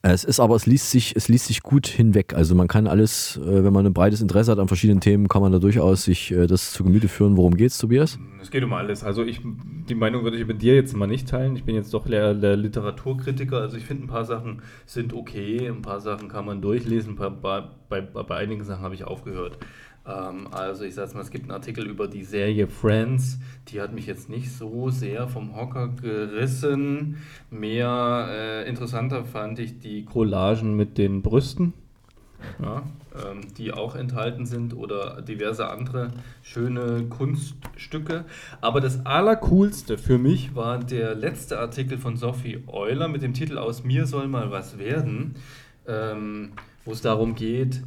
es 0.02 0.22
ist 0.22 0.38
aber, 0.38 0.54
es 0.54 0.64
liest 0.64 0.90
sich, 0.90 1.16
es 1.16 1.28
liest 1.28 1.46
sich 1.46 1.62
gut 1.62 1.88
hinweg. 1.88 2.32
Also 2.32 2.54
man 2.54 2.68
kann 2.68 2.86
alles, 2.86 3.36
äh, 3.36 3.64
wenn 3.64 3.72
man 3.72 3.84
ein 3.84 3.92
breites 3.92 4.20
Interesse 4.20 4.52
hat 4.52 4.60
an 4.60 4.68
verschiedenen 4.68 5.00
Themen, 5.00 5.26
kann 5.26 5.42
man 5.42 5.50
da 5.50 5.58
durchaus 5.58 6.04
sich 6.04 6.30
äh, 6.30 6.46
das 6.46 6.72
zu 6.72 6.84
Gemüte 6.84 7.08
führen. 7.08 7.36
Worum 7.36 7.56
geht's, 7.56 7.78
Tobias? 7.78 8.16
Es 8.40 8.52
geht 8.52 8.62
um 8.62 8.72
alles. 8.74 9.02
Also 9.02 9.24
ich, 9.24 9.40
die 9.88 9.96
Meinung 9.96 10.22
würde 10.22 10.36
ich 10.36 10.46
mit 10.46 10.62
dir 10.62 10.76
jetzt 10.76 10.94
mal 10.94 11.08
nicht 11.08 11.28
teilen. 11.28 11.56
Ich 11.56 11.64
bin 11.64 11.74
jetzt 11.74 11.92
doch 11.94 12.06
der, 12.06 12.32
Literaturkritiker. 12.34 13.60
Also 13.60 13.76
ich 13.76 13.84
finde, 13.84 14.04
ein 14.04 14.08
paar 14.08 14.24
Sachen 14.24 14.62
sind 14.86 15.12
okay, 15.12 15.66
ein 15.66 15.82
paar 15.82 16.00
Sachen 16.00 16.28
kann 16.28 16.46
man 16.46 16.62
durchlesen, 16.62 17.16
bei, 17.16 17.30
bei, 17.30 18.00
bei 18.00 18.36
einigen 18.36 18.62
Sachen 18.62 18.84
habe 18.84 18.94
ich 18.94 19.02
aufgehört. 19.02 19.58
Ähm, 20.08 20.48
also 20.50 20.84
ich 20.84 20.94
sage 20.94 21.14
mal, 21.14 21.20
es 21.20 21.30
gibt 21.30 21.44
einen 21.44 21.52
Artikel 21.52 21.86
über 21.86 22.08
die 22.08 22.24
Serie 22.24 22.66
Friends. 22.66 23.38
Die 23.68 23.80
hat 23.80 23.92
mich 23.92 24.06
jetzt 24.06 24.28
nicht 24.28 24.50
so 24.50 24.90
sehr 24.90 25.28
vom 25.28 25.54
Hocker 25.54 25.88
gerissen. 25.88 27.18
Mehr 27.50 28.28
äh, 28.30 28.68
interessanter 28.68 29.24
fand 29.24 29.58
ich 29.58 29.78
die 29.78 30.04
Collagen 30.04 30.74
mit 30.74 30.98
den 30.98 31.22
Brüsten 31.22 31.74
ja, 32.62 32.82
ähm, 33.14 33.40
die 33.56 33.72
auch 33.72 33.94
enthalten 33.94 34.46
sind 34.46 34.74
oder 34.74 35.22
diverse 35.22 35.68
andere 35.68 36.10
schöne 36.42 37.04
Kunststücke. 37.08 38.24
Aber 38.60 38.80
das 38.80 39.04
Allercoolste 39.06 39.98
für 39.98 40.18
mich 40.18 40.54
war 40.54 40.78
der 40.78 41.14
letzte 41.14 41.58
Artikel 41.58 41.98
von 41.98 42.16
Sophie 42.16 42.62
Euler 42.66 43.08
mit 43.08 43.22
dem 43.22 43.34
Titel 43.34 43.58
Aus 43.58 43.84
mir 43.84 44.06
soll 44.06 44.28
mal 44.28 44.50
was 44.50 44.78
werden, 44.78 45.36
ähm, 45.86 46.52
wo 46.84 46.92
es 46.92 47.00
darum 47.00 47.34
geht, 47.34 47.82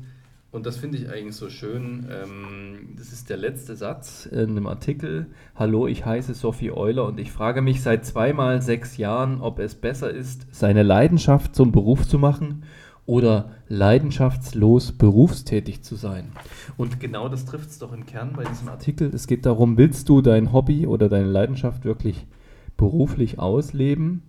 und 0.51 0.65
das 0.65 0.77
finde 0.77 0.97
ich 0.97 1.09
eigentlich 1.09 1.35
so 1.35 1.49
schön. 1.49 2.07
Ähm, 2.11 2.89
das 2.97 3.13
ist 3.13 3.29
der 3.29 3.37
letzte 3.37 3.75
Satz 3.75 4.25
in 4.25 4.55
dem 4.55 4.67
Artikel. 4.67 5.27
Hallo, 5.55 5.87
ich 5.87 6.05
heiße 6.05 6.33
Sophie 6.33 6.71
Euler 6.71 7.05
und 7.05 7.19
ich 7.19 7.31
frage 7.31 7.61
mich 7.61 7.81
seit 7.81 8.05
zweimal 8.05 8.61
sechs 8.61 8.97
Jahren, 8.97 9.41
ob 9.41 9.59
es 9.59 9.75
besser 9.75 10.11
ist, 10.11 10.47
seine 10.51 10.83
Leidenschaft 10.83 11.55
zum 11.55 11.71
Beruf 11.71 12.07
zu 12.07 12.19
machen 12.19 12.63
oder 13.05 13.51
leidenschaftslos 13.67 14.91
berufstätig 14.91 15.83
zu 15.83 15.95
sein. 15.95 16.31
Und 16.77 16.99
genau 16.99 17.29
das 17.29 17.45
trifft 17.45 17.69
es 17.69 17.79
doch 17.79 17.93
im 17.93 18.05
Kern 18.05 18.33
bei 18.35 18.43
diesem 18.43 18.67
Artikel. 18.67 19.09
Es 19.13 19.27
geht 19.27 19.45
darum, 19.45 19.77
willst 19.77 20.09
du 20.09 20.21
dein 20.21 20.51
Hobby 20.51 20.85
oder 20.85 21.07
deine 21.07 21.27
Leidenschaft 21.27 21.85
wirklich 21.85 22.27
beruflich 22.75 23.39
ausleben 23.39 24.23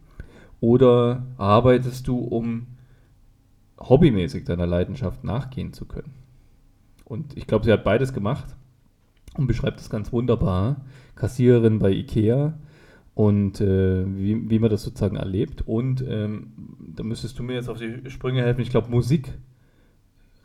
oder 0.60 1.26
arbeitest 1.36 2.06
du, 2.06 2.18
um 2.18 2.68
hobbymäßig 3.78 4.44
deiner 4.44 4.66
Leidenschaft 4.66 5.24
nachgehen 5.24 5.72
zu 5.72 5.86
können? 5.86 6.12
Und 7.04 7.36
ich 7.36 7.46
glaube, 7.46 7.64
sie 7.64 7.72
hat 7.72 7.84
beides 7.84 8.12
gemacht 8.12 8.56
und 9.36 9.46
beschreibt 9.46 9.80
es 9.80 9.90
ganz 9.90 10.12
wunderbar. 10.12 10.84
Kassiererin 11.14 11.78
bei 11.78 11.90
Ikea 11.90 12.58
und 13.14 13.60
äh, 13.60 14.04
wie, 14.06 14.50
wie 14.50 14.58
man 14.58 14.70
das 14.70 14.82
sozusagen 14.82 15.16
erlebt. 15.16 15.62
Und 15.66 16.04
ähm, 16.08 16.52
da 16.94 17.02
müsstest 17.02 17.38
du 17.38 17.42
mir 17.42 17.54
jetzt 17.54 17.68
auf 17.68 17.78
die 17.78 18.08
Sprünge 18.10 18.42
helfen. 18.42 18.62
Ich 18.62 18.70
glaube, 18.70 18.90
Musik 18.90 19.32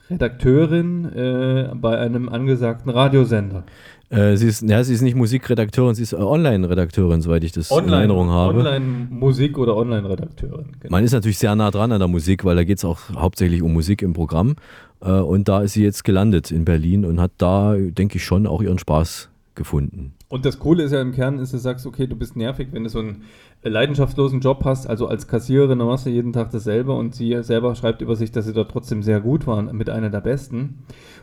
Redakteurin 0.09 1.05
äh, 1.05 1.71
bei 1.75 1.97
einem 1.99 2.29
angesagten 2.29 2.89
Radiosender. 2.89 3.65
Äh, 4.09 4.37
sie, 4.37 4.47
ist, 4.47 4.61
ja, 4.61 4.83
sie 4.83 4.93
ist 4.93 5.01
nicht 5.01 5.15
Musikredakteurin, 5.15 5.93
sie 5.93 6.03
ist 6.03 6.13
Online-Redakteurin, 6.13 7.21
soweit 7.21 7.43
ich 7.43 7.51
das 7.51 7.71
Online, 7.71 7.87
in 7.87 7.93
Erinnerung 7.93 8.29
habe. 8.29 8.59
Online-Musik 8.59 9.57
oder 9.57 9.75
Online-Redakteurin. 9.75 10.67
Genau. 10.79 10.91
Man 10.91 11.03
ist 11.03 11.11
natürlich 11.11 11.37
sehr 11.37 11.55
nah 11.55 11.71
dran 11.71 11.91
an 11.91 11.99
der 11.99 12.07
Musik, 12.07 12.45
weil 12.45 12.55
da 12.55 12.63
geht 12.63 12.77
es 12.77 12.85
auch 12.85 12.99
hauptsächlich 13.15 13.61
um 13.61 13.73
Musik 13.73 14.01
im 14.01 14.13
Programm. 14.13 14.55
Äh, 15.01 15.11
und 15.11 15.49
da 15.49 15.61
ist 15.61 15.73
sie 15.73 15.83
jetzt 15.83 16.03
gelandet 16.05 16.51
in 16.51 16.63
Berlin 16.63 17.03
und 17.03 17.19
hat 17.19 17.31
da, 17.37 17.75
denke 17.75 18.17
ich, 18.17 18.23
schon 18.23 18.47
auch 18.47 18.61
ihren 18.61 18.79
Spaß 18.79 19.29
gefunden. 19.55 20.13
Und 20.29 20.45
das 20.45 20.59
Coole 20.59 20.83
ist 20.83 20.91
ja 20.91 21.01
im 21.01 21.13
Kern, 21.13 21.39
ist, 21.39 21.53
du 21.53 21.57
sagst, 21.57 21.85
okay, 21.85 22.07
du 22.07 22.15
bist 22.15 22.35
nervig, 22.35 22.69
wenn 22.71 22.83
du 22.83 22.89
so 22.89 22.99
einen 22.99 23.23
leidenschaftslosen 23.63 24.39
Job 24.39 24.63
hast, 24.65 24.87
also 24.87 25.07
als 25.07 25.27
Kassiererin, 25.27 25.79
machst 25.79 26.05
du 26.05 26.09
jeden 26.09 26.33
Tag 26.33 26.51
dasselbe 26.51 26.93
und 26.93 27.15
sie 27.15 27.41
selber 27.43 27.75
schreibt 27.75 28.01
über 28.01 28.15
sich, 28.15 28.31
dass 28.31 28.45
sie 28.45 28.53
dort 28.53 28.71
trotzdem 28.71 29.03
sehr 29.03 29.19
gut 29.19 29.47
waren, 29.47 29.75
mit 29.75 29.89
einer 29.89 30.09
der 30.09 30.21
besten. 30.21 30.79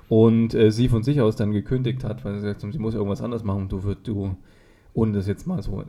Und 0.09 0.55
äh, 0.55 0.71
sie 0.71 0.89
von 0.89 1.03
sich 1.03 1.21
aus 1.21 1.37
dann 1.37 1.53
gekündigt 1.53 2.05
hat, 2.05 2.25
weil 2.25 2.39
sie 2.41 2.49
hat, 2.49 2.61
sie 2.61 2.79
muss 2.79 2.95
irgendwas 2.95 3.23
anderes 3.23 3.45
machen. 3.45 3.69
Du 3.69 3.85
wirst, 3.85 4.07
du, 4.07 4.37
ohne 4.93 5.13
das 5.13 5.27
jetzt 5.27 5.47
mal 5.47 5.63
so 5.63 5.83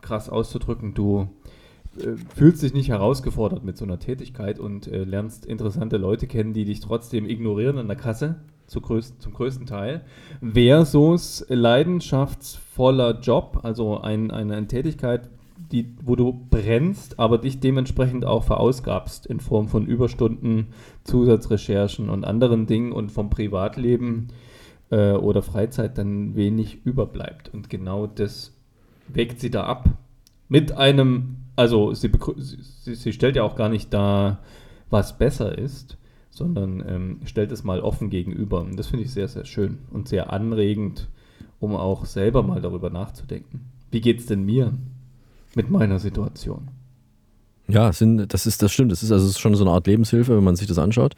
krass 0.00 0.30
auszudrücken, 0.30 0.94
du 0.94 1.28
äh, 1.98 2.16
fühlst 2.34 2.62
dich 2.62 2.72
nicht 2.72 2.88
herausgefordert 2.88 3.64
mit 3.64 3.76
so 3.76 3.84
einer 3.84 3.98
Tätigkeit 3.98 4.58
und 4.58 4.86
äh, 4.86 5.04
lernst 5.04 5.44
interessante 5.44 5.96
Leute 5.96 6.26
kennen, 6.26 6.54
die 6.54 6.64
dich 6.64 6.80
trotzdem 6.80 7.28
ignorieren 7.28 7.78
an 7.78 7.88
der 7.88 7.96
Kasse, 7.96 8.36
zu 8.66 8.80
größten, 8.80 9.20
zum 9.20 9.34
größten 9.34 9.66
Teil, 9.66 10.02
versus 10.40 11.44
leidenschaftsvoller 11.48 13.20
Job, 13.20 13.60
also 13.62 14.00
ein, 14.00 14.30
eine, 14.30 14.56
eine 14.56 14.68
Tätigkeit, 14.68 15.28
die, 15.70 15.94
wo 16.02 16.16
du 16.16 16.32
brennst, 16.50 17.18
aber 17.18 17.38
dich 17.38 17.60
dementsprechend 17.60 18.24
auch 18.24 18.44
verausgabst 18.44 19.26
in 19.26 19.40
Form 19.40 19.68
von 19.68 19.86
Überstunden, 19.86 20.68
Zusatzrecherchen 21.04 22.08
und 22.08 22.24
anderen 22.24 22.66
Dingen 22.66 22.92
und 22.92 23.12
vom 23.12 23.30
Privatleben 23.30 24.28
äh, 24.90 25.12
oder 25.12 25.42
Freizeit 25.42 25.98
dann 25.98 26.34
wenig 26.34 26.84
überbleibt. 26.84 27.52
Und 27.52 27.70
genau 27.70 28.06
das 28.06 28.52
weckt 29.08 29.40
sie 29.40 29.50
da 29.50 29.64
ab. 29.64 29.88
Mit 30.48 30.72
einem, 30.72 31.36
also 31.56 31.94
sie, 31.94 32.10
sie, 32.36 32.94
sie 32.94 33.12
stellt 33.12 33.36
ja 33.36 33.42
auch 33.42 33.56
gar 33.56 33.68
nicht 33.68 33.92
da, 33.92 34.40
was 34.90 35.16
besser 35.16 35.56
ist, 35.56 35.96
sondern 36.30 36.82
ähm, 36.86 37.20
stellt 37.24 37.52
es 37.52 37.64
mal 37.64 37.80
offen 37.80 38.10
gegenüber. 38.10 38.60
Und 38.60 38.78
das 38.78 38.88
finde 38.88 39.04
ich 39.04 39.12
sehr, 39.12 39.28
sehr 39.28 39.44
schön 39.44 39.78
und 39.90 40.08
sehr 40.08 40.32
anregend, 40.32 41.08
um 41.60 41.74
auch 41.74 42.04
selber 42.04 42.42
mal 42.42 42.60
darüber 42.60 42.90
nachzudenken. 42.90 43.72
Wie 43.90 44.00
geht 44.00 44.20
es 44.20 44.26
denn 44.26 44.44
mir? 44.44 44.72
Mit 45.54 45.70
meiner 45.70 45.98
Situation. 45.98 46.68
Ja, 47.68 47.92
sind, 47.92 48.32
das 48.32 48.46
ist 48.46 48.62
das 48.62 48.72
stimmt. 48.72 48.92
Das 48.92 49.02
ist 49.02 49.12
also 49.12 49.38
schon 49.38 49.54
so 49.54 49.64
eine 49.64 49.72
Art 49.72 49.86
Lebenshilfe, 49.86 50.36
wenn 50.36 50.44
man 50.44 50.56
sich 50.56 50.66
das 50.66 50.78
anschaut. 50.78 51.14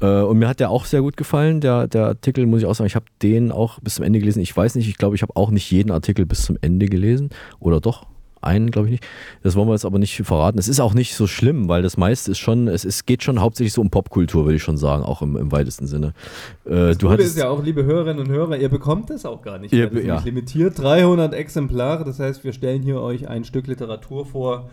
Äh, 0.00 0.22
und 0.22 0.38
mir 0.38 0.48
hat 0.48 0.60
der 0.60 0.70
auch 0.70 0.84
sehr 0.84 1.00
gut 1.00 1.16
gefallen. 1.16 1.60
Der, 1.60 1.86
der 1.88 2.06
Artikel, 2.06 2.46
muss 2.46 2.60
ich 2.60 2.66
auch 2.66 2.74
sagen, 2.74 2.86
ich 2.86 2.96
habe 2.96 3.06
den 3.22 3.52
auch 3.52 3.80
bis 3.80 3.96
zum 3.96 4.04
Ende 4.04 4.18
gelesen. 4.18 4.40
Ich 4.40 4.56
weiß 4.56 4.74
nicht, 4.74 4.88
ich 4.88 4.98
glaube, 4.98 5.16
ich 5.16 5.22
habe 5.22 5.36
auch 5.36 5.50
nicht 5.50 5.70
jeden 5.70 5.90
Artikel 5.90 6.26
bis 6.26 6.42
zum 6.42 6.58
Ende 6.60 6.86
gelesen. 6.86 7.30
Oder 7.60 7.80
doch? 7.80 8.06
Einen, 8.42 8.70
glaube 8.70 8.88
ich 8.88 8.92
nicht. 8.92 9.06
Das 9.42 9.56
wollen 9.56 9.68
wir 9.68 9.72
jetzt 9.72 9.84
aber 9.84 9.98
nicht 9.98 10.16
verraten. 10.16 10.58
Es 10.58 10.68
ist 10.68 10.80
auch 10.80 10.94
nicht 10.94 11.14
so 11.14 11.26
schlimm, 11.26 11.68
weil 11.68 11.82
das 11.82 11.96
meiste 11.96 12.30
ist 12.30 12.38
schon, 12.38 12.68
es, 12.68 12.84
es 12.84 13.06
geht 13.06 13.22
schon 13.22 13.40
hauptsächlich 13.40 13.72
so 13.72 13.80
um 13.80 13.90
Popkultur, 13.90 14.44
würde 14.44 14.56
ich 14.56 14.62
schon 14.62 14.76
sagen, 14.76 15.02
auch 15.02 15.22
im, 15.22 15.36
im 15.36 15.52
weitesten 15.52 15.86
Sinne. 15.86 16.14
Äh, 16.64 16.70
das 16.70 16.98
du 16.98 17.08
ist 17.10 17.38
ja 17.38 17.48
auch, 17.48 17.62
liebe 17.62 17.84
Hörerinnen 17.84 18.20
und 18.20 18.28
Hörer, 18.30 18.56
ihr 18.56 18.68
bekommt 18.68 19.10
das 19.10 19.24
auch 19.24 19.42
gar 19.42 19.58
nicht. 19.58 19.72
Ihr, 19.72 19.88
das 19.88 20.00
ist 20.00 20.06
ja. 20.06 20.18
limitiert, 20.20 20.78
300 20.78 21.34
Exemplare. 21.34 22.04
Das 22.04 22.18
heißt, 22.18 22.44
wir 22.44 22.52
stellen 22.52 22.82
hier 22.82 23.00
euch 23.00 23.28
ein 23.28 23.44
Stück 23.44 23.66
Literatur 23.66 24.26
vor, 24.26 24.70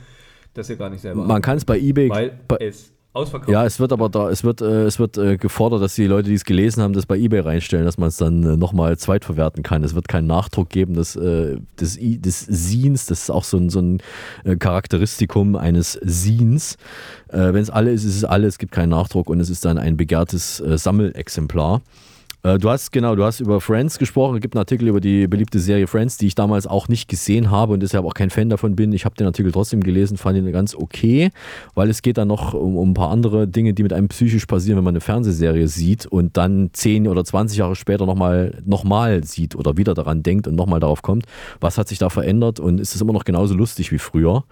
das 0.54 0.70
ihr 0.70 0.78
gar 0.78 0.90
nicht 0.90 1.02
selber 1.02 1.24
Man 1.26 1.42
kann 1.42 1.58
es 1.58 1.66
bei 1.66 1.78
eBay. 1.78 2.10
Weil 2.10 2.40
es 2.60 2.95
Ausverkauft. 3.16 3.50
Ja, 3.50 3.66
es 3.66 3.80
wird 3.80 3.94
aber 3.94 4.10
da, 4.10 4.30
es 4.30 4.44
wird, 4.44 4.62
äh, 4.62 4.84
es 4.84 5.00
wird 5.00 5.18
äh, 5.18 5.38
gefordert, 5.38 5.82
dass 5.82 5.96
die 5.96 6.06
Leute, 6.06 6.30
die 6.30 6.36
es 6.36 6.44
gelesen 6.44 6.84
haben, 6.84 6.94
das 6.94 7.06
bei 7.06 7.18
eBay 7.18 7.40
reinstellen, 7.40 7.86
dass 7.86 7.98
man 7.98 8.10
es 8.10 8.18
dann 8.18 8.44
äh, 8.44 8.58
nochmal 8.58 8.98
zweitverwerten 8.98 9.64
kann. 9.64 9.84
Es 9.84 9.96
wird 9.96 10.08
keinen 10.08 10.28
Nachdruck 10.28 10.70
geben 10.70 10.96
des, 10.96 11.16
äh, 11.16 11.58
des, 11.80 11.98
des 12.00 12.40
Scenes, 12.40 13.06
das 13.06 13.24
ist 13.24 13.30
auch 13.30 13.46
so 13.46 13.58
ein, 13.58 13.70
so 13.70 13.80
ein 13.80 14.02
äh, 14.44 14.58
Charakteristikum 14.58 15.56
eines 15.56 15.94
Scenes. 15.94 16.78
Äh, 17.30 17.54
Wenn 17.54 17.62
es 17.62 17.70
alle 17.70 17.92
ist, 17.92 18.04
ist 18.04 18.18
es 18.18 18.26
alle, 18.26 18.48
es 18.48 18.58
gibt 18.58 18.74
keinen 18.74 18.90
Nachdruck 18.90 19.30
und 19.30 19.40
es 19.40 19.50
ist 19.50 19.64
dann 19.64 19.78
ein 19.78 19.96
begehrtes 19.96 20.60
äh, 20.60 20.78
Sammelexemplar. 20.78 21.82
Äh, 22.46 22.60
du 22.60 22.70
hast, 22.70 22.92
genau, 22.92 23.16
du 23.16 23.24
hast 23.24 23.40
über 23.40 23.60
Friends 23.60 23.98
gesprochen. 23.98 24.36
Es 24.36 24.42
gibt 24.42 24.56
einen 24.56 24.60
Artikel 24.60 24.88
über 24.88 25.02
die 25.02 25.28
beliebte 25.28 25.60
Serie 25.60 25.88
Friends, 25.88 26.18
die 26.18 26.28
ich 26.28 26.36
damals 26.36 26.68
auch 26.68 26.88
nicht 26.88 27.10
gesehen 27.10 27.50
habe 27.50 27.74
und 27.74 27.80
deshalb 27.80 28.06
auch 28.06 28.14
kein 28.14 28.30
Fan 28.30 28.50
davon 28.50 28.76
bin. 28.76 28.94
Ich 28.94 29.04
habe 29.04 29.16
den 29.16 29.26
Artikel 29.26 29.52
trotzdem 29.52 29.82
gelesen, 29.82 30.16
fand 30.18 30.38
ihn 30.38 30.52
ganz 30.52 30.76
okay, 30.76 31.32
weil 31.74 31.90
es 31.90 32.04
geht 32.04 32.20
dann 32.20 32.28
noch 32.28 32.54
um, 32.54 32.78
um, 32.78 32.92
ein 32.92 32.94
paar 32.94 33.10
andere 33.10 33.48
Dinge, 33.48 33.74
die 33.74 33.82
mit 33.82 33.94
einem 33.94 34.10
psychisch 34.10 34.46
passieren, 34.46 34.78
wenn 34.78 34.84
man 34.84 34.94
eine 34.94 35.02
Fernsehserie 35.02 35.68
sieht 35.68 36.06
und 36.06 36.38
dann 36.38 36.70
10 36.72 37.08
oder 37.08 37.26
20 37.26 37.58
Jahre 37.58 37.76
später 37.76 38.06
nochmal 38.06 38.62
noch 38.64 38.84
mal 38.84 39.24
sieht 39.24 39.56
oder 39.56 39.76
wieder 39.78 39.96
daran 39.96 40.22
denkt 40.22 40.48
und 40.48 40.54
nochmal 40.54 40.80
darauf 40.80 41.02
kommt, 41.02 41.26
was 41.62 41.80
hat 41.80 41.88
sich 41.88 41.98
da 41.98 42.10
verändert 42.10 42.60
und 42.60 42.80
ist 42.80 42.94
es 42.94 43.02
immer 43.02 43.14
noch 43.14 43.26
genauso 43.26 43.56
lustig 43.56 43.92
wie 43.92 43.98
früher. 43.98 44.44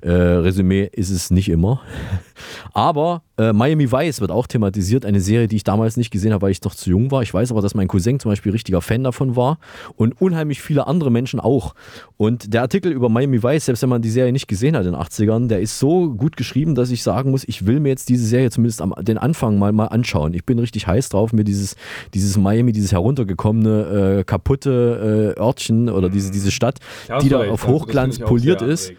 Äh, 0.00 0.10
Resümee 0.10 0.90
ist 0.92 1.10
es 1.10 1.30
nicht 1.30 1.48
immer. 1.48 1.80
Aber 2.72 3.22
äh, 3.38 3.52
Miami 3.52 3.92
Vice 3.92 4.20
wird 4.20 4.30
auch 4.30 4.46
thematisiert, 4.46 5.04
eine 5.04 5.20
Serie, 5.20 5.46
die 5.46 5.56
ich 5.56 5.64
damals 5.64 5.96
nicht 5.96 6.10
gesehen 6.10 6.32
habe, 6.32 6.42
weil 6.42 6.50
ich 6.50 6.62
noch 6.62 6.74
zu 6.74 6.90
jung 6.90 7.10
war. 7.10 7.22
Ich 7.22 7.35
weiß 7.36 7.50
aber, 7.52 7.60
dass 7.60 7.74
mein 7.74 7.86
Cousin 7.86 8.18
zum 8.18 8.30
Beispiel 8.30 8.52
richtiger 8.52 8.80
Fan 8.80 9.04
davon 9.04 9.36
war 9.36 9.58
und 9.96 10.20
unheimlich 10.20 10.62
viele 10.62 10.86
andere 10.86 11.10
Menschen 11.10 11.38
auch. 11.38 11.74
Und 12.16 12.54
der 12.54 12.62
Artikel 12.62 12.92
über 12.92 13.08
Miami 13.08 13.42
Vice, 13.42 13.66
selbst 13.66 13.82
wenn 13.82 13.90
man 13.90 14.02
die 14.02 14.10
Serie 14.10 14.32
nicht 14.32 14.48
gesehen 14.48 14.74
hat 14.74 14.86
in 14.86 14.92
den 14.92 15.00
80ern, 15.00 15.48
der 15.48 15.60
ist 15.60 15.78
so 15.78 16.10
gut 16.10 16.36
geschrieben, 16.36 16.74
dass 16.74 16.90
ich 16.90 17.02
sagen 17.02 17.30
muss, 17.30 17.44
ich 17.46 17.66
will 17.66 17.80
mir 17.80 17.90
jetzt 17.90 18.08
diese 18.08 18.26
Serie 18.26 18.50
zumindest 18.50 18.80
am 18.80 18.94
den 18.98 19.18
Anfang 19.18 19.58
mal, 19.58 19.72
mal 19.72 19.86
anschauen. 19.86 20.32
Ich 20.32 20.44
bin 20.44 20.58
richtig 20.58 20.86
heiß 20.86 21.10
drauf, 21.10 21.32
mir 21.32 21.44
dieses, 21.44 21.76
dieses 22.14 22.38
Miami, 22.38 22.72
dieses 22.72 22.92
heruntergekommene, 22.92 24.18
äh, 24.20 24.24
kaputte 24.24 25.34
äh, 25.36 25.40
Örtchen 25.40 25.90
oder 25.90 26.08
diese, 26.08 26.30
diese 26.32 26.50
Stadt, 26.50 26.78
die 27.22 27.28
da 27.28 27.50
auf 27.50 27.66
Hochglanz 27.66 28.18
poliert 28.18 28.62
ist. 28.62 28.90
Ja 28.90 28.96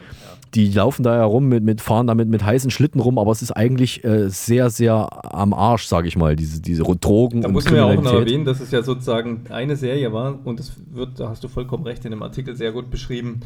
die 0.57 0.71
laufen 0.71 1.03
da 1.03 1.13
herum 1.13 1.47
mit, 1.47 1.63
mit 1.63 1.81
fahren 1.81 2.07
damit 2.07 2.29
mit 2.29 2.43
heißen 2.43 2.71
Schlitten 2.71 2.99
rum, 2.99 3.19
aber 3.19 3.31
es 3.31 3.43
ist 3.43 3.51
eigentlich 3.51 4.03
äh, 4.03 4.27
sehr, 4.27 4.71
sehr 4.71 5.07
am 5.35 5.53
Arsch, 5.53 5.85
sage 5.85 6.07
ich 6.07 6.17
mal, 6.17 6.35
diese, 6.35 6.59
diese 6.59 6.81
Drogen. 6.81 7.43
Da 7.43 7.47
muss 7.47 7.65
man 7.65 7.75
ja 7.75 7.85
auch 7.85 8.01
noch 8.01 8.13
erwähnen, 8.13 8.43
dass 8.43 8.59
es 8.59 8.71
ja 8.71 8.81
sozusagen 8.81 9.43
eine 9.49 9.75
Serie 9.75 10.11
war 10.13 10.39
und 10.45 10.59
das 10.59 10.71
wird, 10.91 11.19
da 11.19 11.29
hast 11.29 11.43
du 11.43 11.47
vollkommen 11.47 11.83
recht, 11.83 12.05
in 12.05 12.11
dem 12.11 12.23
Artikel 12.23 12.55
sehr 12.55 12.71
gut 12.71 12.89
beschrieben, 12.89 13.41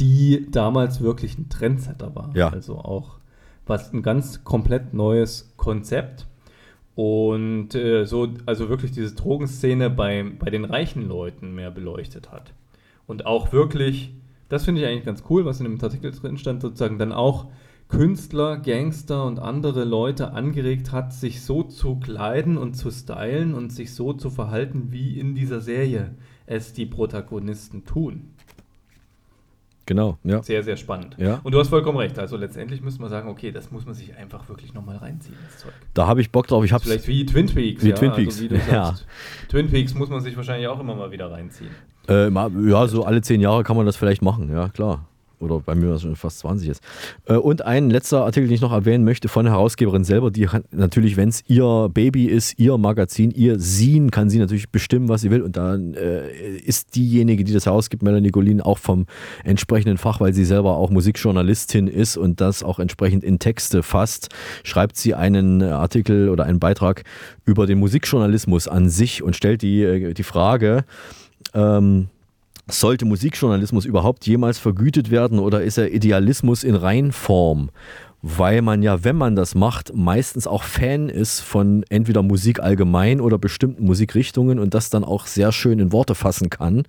die 0.00 0.48
damals 0.50 1.00
wirklich 1.00 1.38
ein 1.38 1.48
Trendsetter 1.48 2.16
war. 2.16 2.30
Ja. 2.34 2.48
Also 2.48 2.78
auch 2.78 3.18
was 3.64 3.92
ein 3.92 4.02
ganz 4.02 4.42
komplett 4.42 4.92
neues 4.92 5.52
Konzept. 5.56 6.26
Und 6.96 7.76
äh, 7.76 8.06
so, 8.06 8.28
also 8.44 8.68
wirklich 8.68 8.90
diese 8.90 9.14
Drogenszene 9.14 9.88
bei, 9.88 10.24
bei 10.36 10.50
den 10.50 10.64
reichen 10.64 11.06
Leuten 11.06 11.54
mehr 11.54 11.70
beleuchtet 11.70 12.32
hat. 12.32 12.54
Und 13.06 13.24
auch 13.24 13.52
wirklich 13.52 14.14
das 14.48 14.64
finde 14.64 14.80
ich 14.80 14.86
eigentlich 14.86 15.04
ganz 15.04 15.24
cool, 15.28 15.44
was 15.44 15.60
in 15.60 15.64
dem 15.64 15.82
Artikel 15.82 16.12
drin 16.12 16.38
stand, 16.38 16.62
sozusagen 16.62 16.98
dann 16.98 17.12
auch 17.12 17.46
Künstler, 17.88 18.56
Gangster 18.56 19.24
und 19.24 19.38
andere 19.38 19.84
Leute 19.84 20.32
angeregt 20.32 20.90
hat, 20.90 21.12
sich 21.12 21.42
so 21.42 21.62
zu 21.62 21.96
kleiden 21.96 22.58
und 22.58 22.74
zu 22.74 22.90
stylen 22.90 23.54
und 23.54 23.72
sich 23.72 23.94
so 23.94 24.12
zu 24.12 24.28
verhalten, 24.30 24.88
wie 24.90 25.18
in 25.18 25.34
dieser 25.34 25.60
Serie 25.60 26.14
es 26.46 26.72
die 26.72 26.86
Protagonisten 26.86 27.84
tun. 27.84 28.32
Genau, 29.86 30.18
ja. 30.24 30.42
Sehr, 30.42 30.64
sehr 30.64 30.76
spannend. 30.76 31.14
Ja. 31.16 31.40
Und 31.44 31.52
du 31.52 31.60
hast 31.60 31.68
vollkommen 31.68 31.98
recht. 31.98 32.18
Also 32.18 32.36
letztendlich 32.36 32.82
müssen 32.82 33.00
wir 33.00 33.08
sagen, 33.08 33.28
okay, 33.28 33.52
das 33.52 33.70
muss 33.70 33.86
man 33.86 33.94
sich 33.94 34.16
einfach 34.16 34.48
wirklich 34.48 34.74
nochmal 34.74 34.96
reinziehen, 34.96 35.36
das 35.44 35.58
Zeug. 35.58 35.72
Da 35.94 36.08
habe 36.08 36.20
ich 36.20 36.32
Bock 36.32 36.48
drauf. 36.48 36.64
Ich 36.64 36.72
hab's 36.72 36.84
Vielleicht 36.84 37.06
wie 37.06 37.24
Twin 37.24 37.46
Peaks. 37.46 37.84
Wie 37.84 37.90
ja, 37.90 37.94
Twin 37.94 38.10
also 38.10 38.20
Peaks. 38.20 38.42
Also 38.42 38.50
wie 38.50 38.70
ja. 38.72 38.96
Twin 39.48 39.70
Peaks 39.70 39.94
muss 39.94 40.08
man 40.08 40.22
sich 40.22 40.36
wahrscheinlich 40.36 40.66
auch 40.66 40.80
immer 40.80 40.96
mal 40.96 41.12
wieder 41.12 41.30
reinziehen. 41.30 41.70
Äh, 42.08 42.30
ja, 42.30 42.86
so 42.88 43.04
alle 43.04 43.22
zehn 43.22 43.40
Jahre 43.40 43.64
kann 43.64 43.76
man 43.76 43.86
das 43.86 43.96
vielleicht 43.96 44.22
machen, 44.22 44.50
ja, 44.50 44.68
klar 44.68 45.06
oder 45.40 45.60
bei 45.60 45.74
mir 45.74 45.98
schon 45.98 46.16
fast 46.16 46.40
20 46.40 46.68
ist. 46.68 46.82
Äh, 47.26 47.34
und 47.34 47.62
ein 47.62 47.90
letzter 47.90 48.24
Artikel, 48.24 48.48
den 48.48 48.54
ich 48.54 48.60
noch 48.60 48.72
erwähnen 48.72 49.04
möchte, 49.04 49.28
von 49.28 49.44
der 49.44 49.54
Herausgeberin 49.54 50.04
selber, 50.04 50.30
die 50.30 50.48
natürlich, 50.70 51.16
wenn 51.16 51.28
es 51.28 51.42
ihr 51.46 51.90
Baby 51.92 52.26
ist, 52.26 52.58
ihr 52.58 52.76
Magazin, 52.78 53.30
ihr 53.30 53.58
Sien, 53.58 54.10
kann 54.10 54.30
sie 54.30 54.38
natürlich 54.38 54.70
bestimmen, 54.70 55.08
was 55.08 55.20
sie 55.20 55.30
will. 55.30 55.42
Und 55.42 55.56
dann 55.56 55.94
äh, 55.94 56.28
ist 56.58 56.94
diejenige, 56.96 57.44
die 57.44 57.52
das 57.52 57.66
herausgibt, 57.66 58.02
Melanie 58.02 58.30
Golin, 58.30 58.60
auch 58.60 58.78
vom 58.78 59.06
entsprechenden 59.44 59.98
Fach, 59.98 60.20
weil 60.20 60.32
sie 60.32 60.44
selber 60.44 60.76
auch 60.76 60.90
Musikjournalistin 60.90 61.86
ist 61.86 62.16
und 62.16 62.40
das 62.40 62.62
auch 62.62 62.78
entsprechend 62.78 63.24
in 63.24 63.38
Texte 63.38 63.82
fasst, 63.82 64.28
schreibt 64.64 64.96
sie 64.96 65.14
einen 65.14 65.62
Artikel 65.62 66.28
oder 66.28 66.44
einen 66.44 66.60
Beitrag 66.60 67.04
über 67.44 67.66
den 67.66 67.78
Musikjournalismus 67.78 68.68
an 68.68 68.88
sich 68.88 69.22
und 69.22 69.36
stellt 69.36 69.62
die, 69.62 69.82
äh, 69.82 70.14
die 70.14 70.22
Frage, 70.22 70.84
ähm, 71.54 72.08
sollte 72.68 73.04
Musikjournalismus 73.04 73.84
überhaupt 73.84 74.26
jemals 74.26 74.58
vergütet 74.58 75.10
werden 75.10 75.38
oder 75.38 75.62
ist 75.62 75.78
er 75.78 75.92
Idealismus 75.92 76.64
in 76.64 76.74
Reinform? 76.74 77.70
Weil 78.28 78.60
man 78.60 78.82
ja, 78.82 79.04
wenn 79.04 79.14
man 79.14 79.36
das 79.36 79.54
macht, 79.54 79.94
meistens 79.94 80.48
auch 80.48 80.64
Fan 80.64 81.08
ist 81.08 81.40
von 81.40 81.84
entweder 81.90 82.24
Musik 82.24 82.58
allgemein 82.58 83.20
oder 83.20 83.38
bestimmten 83.38 83.84
Musikrichtungen 83.84 84.58
und 84.58 84.74
das 84.74 84.90
dann 84.90 85.04
auch 85.04 85.26
sehr 85.26 85.52
schön 85.52 85.78
in 85.78 85.92
Worte 85.92 86.16
fassen 86.16 86.50
kann. 86.50 86.82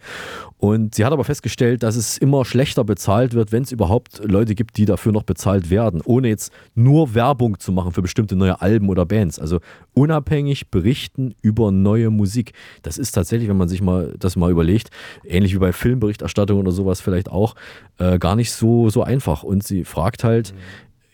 Und 0.57 0.95
sie 0.95 1.05
hat 1.05 1.13
aber 1.13 1.23
festgestellt, 1.23 1.83
dass 1.83 1.95
es 1.95 2.17
immer 2.17 2.43
schlechter 2.43 2.83
bezahlt 2.83 3.35
wird, 3.35 3.51
wenn 3.51 3.61
es 3.61 3.71
überhaupt 3.71 4.19
Leute 4.23 4.55
gibt, 4.55 4.77
die 4.77 4.85
dafür 4.85 5.11
noch 5.11 5.21
bezahlt 5.21 5.69
werden, 5.69 6.01
ohne 6.03 6.29
jetzt 6.29 6.51
nur 6.73 7.13
Werbung 7.13 7.59
zu 7.59 7.71
machen 7.71 7.91
für 7.91 8.01
bestimmte 8.01 8.35
neue 8.35 8.59
Alben 8.59 8.89
oder 8.89 9.05
Bands. 9.05 9.37
Also 9.37 9.59
unabhängig 9.93 10.71
berichten 10.71 11.35
über 11.43 11.71
neue 11.71 12.09
Musik. 12.09 12.53
Das 12.81 12.97
ist 12.97 13.11
tatsächlich, 13.11 13.47
wenn 13.47 13.57
man 13.57 13.69
sich 13.69 13.83
mal 13.83 14.15
das 14.17 14.37
mal 14.37 14.49
überlegt, 14.49 14.89
ähnlich 15.23 15.53
wie 15.53 15.59
bei 15.59 15.71
Filmberichterstattung 15.71 16.59
oder 16.59 16.71
sowas 16.71 16.99
vielleicht 16.99 17.29
auch, 17.29 17.53
äh, 17.99 18.17
gar 18.17 18.35
nicht 18.35 18.51
so, 18.51 18.89
so 18.89 19.03
einfach. 19.03 19.43
Und 19.43 19.63
sie 19.63 19.83
fragt 19.83 20.23
halt, 20.23 20.47
es, 20.47 20.53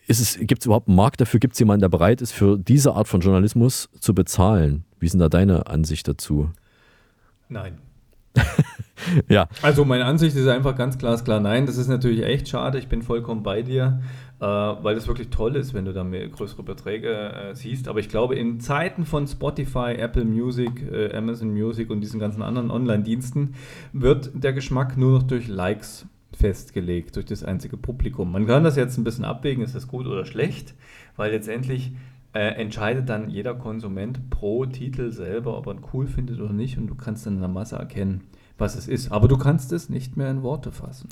gibt 0.08 0.60
es 0.62 0.66
überhaupt 0.66 0.88
einen 0.88 0.98
Markt 0.98 1.22
dafür? 1.22 1.40
Gibt 1.40 1.54
es 1.54 1.60
jemanden, 1.60 1.82
der 1.82 1.90
bereit 1.90 2.22
ist, 2.22 2.32
für 2.32 2.58
diese 2.58 2.94
Art 2.94 3.08
von 3.08 3.22
Journalismus 3.22 3.90
zu 4.00 4.14
bezahlen? 4.14 4.84
Wie 5.00 5.06
ist 5.06 5.14
denn 5.14 5.20
da 5.20 5.30
deine 5.30 5.68
Ansicht 5.68 6.08
dazu? 6.08 6.50
Nein. 7.50 7.78
ja. 9.30 9.48
Also 9.62 9.86
meine 9.86 10.06
Ansicht 10.06 10.36
ist 10.36 10.48
einfach 10.48 10.76
ganz 10.76 10.98
glasklar 10.98 11.40
nein. 11.40 11.66
Das 11.66 11.78
ist 11.78 11.88
natürlich 11.88 12.24
echt 12.24 12.48
schade. 12.48 12.80
Ich 12.80 12.88
bin 12.88 13.02
vollkommen 13.02 13.44
bei 13.44 13.62
dir, 13.62 14.02
äh, 14.40 14.46
weil 14.46 14.96
es 14.98 15.08
wirklich 15.08 15.30
toll 15.30 15.56
ist, 15.56 15.74
wenn 15.74 15.86
du 15.86 15.94
da 15.94 16.04
mehr 16.04 16.28
größere 16.28 16.64
Beträge 16.64 17.10
äh, 17.10 17.56
siehst. 17.56 17.88
Aber 17.88 18.00
ich 18.00 18.10
glaube, 18.10 18.36
in 18.36 18.60
Zeiten 18.60 19.06
von 19.06 19.28
Spotify, 19.28 19.96
Apple 19.98 20.26
Music, 20.26 20.92
äh, 20.92 21.16
Amazon 21.16 21.52
Music 21.54 21.90
und 21.90 22.02
diesen 22.02 22.20
ganzen 22.20 22.42
anderen 22.42 22.72
Online-Diensten 22.72 23.56
wird 23.92 24.32
der 24.34 24.54
Geschmack 24.54 24.98
nur 24.98 25.12
noch 25.20 25.24
durch 25.24 25.48
Likes 25.48 26.08
festgelegt, 26.36 27.16
durch 27.16 27.26
das 27.26 27.44
einzige 27.44 27.78
Publikum. 27.78 28.32
Man 28.32 28.48
kann 28.48 28.64
das 28.64 28.76
jetzt 28.76 28.98
ein 28.98 29.04
bisschen 29.04 29.26
abwägen, 29.26 29.64
ist 29.64 29.76
das 29.76 29.88
gut 29.88 30.08
oder 30.08 30.26
schlecht, 30.26 30.74
weil 31.16 31.32
letztendlich 31.32 31.94
äh, 32.34 32.60
entscheidet 32.60 33.10
dann 33.10 33.30
jeder 33.30 33.54
Konsument 33.54 34.30
pro 34.30 34.66
Titel 34.66 35.12
selber, 35.12 35.58
ob 35.58 35.68
er 35.68 35.74
ihn 35.74 35.86
cool 35.94 36.08
findet 36.08 36.40
oder 36.40 36.54
nicht 36.54 36.78
und 36.78 36.88
du 36.88 36.96
kannst 36.96 37.26
dann 37.26 37.36
in 37.36 37.42
der 37.42 37.50
Masse 37.50 37.76
erkennen, 37.76 38.22
was 38.58 38.76
es 38.76 38.88
ist. 38.88 39.12
Aber 39.12 39.28
du 39.28 39.38
kannst 39.38 39.72
es 39.72 39.90
nicht 39.90 40.18
mehr 40.18 40.32
in 40.32 40.42
Worte 40.42 40.72
fassen. 40.72 41.10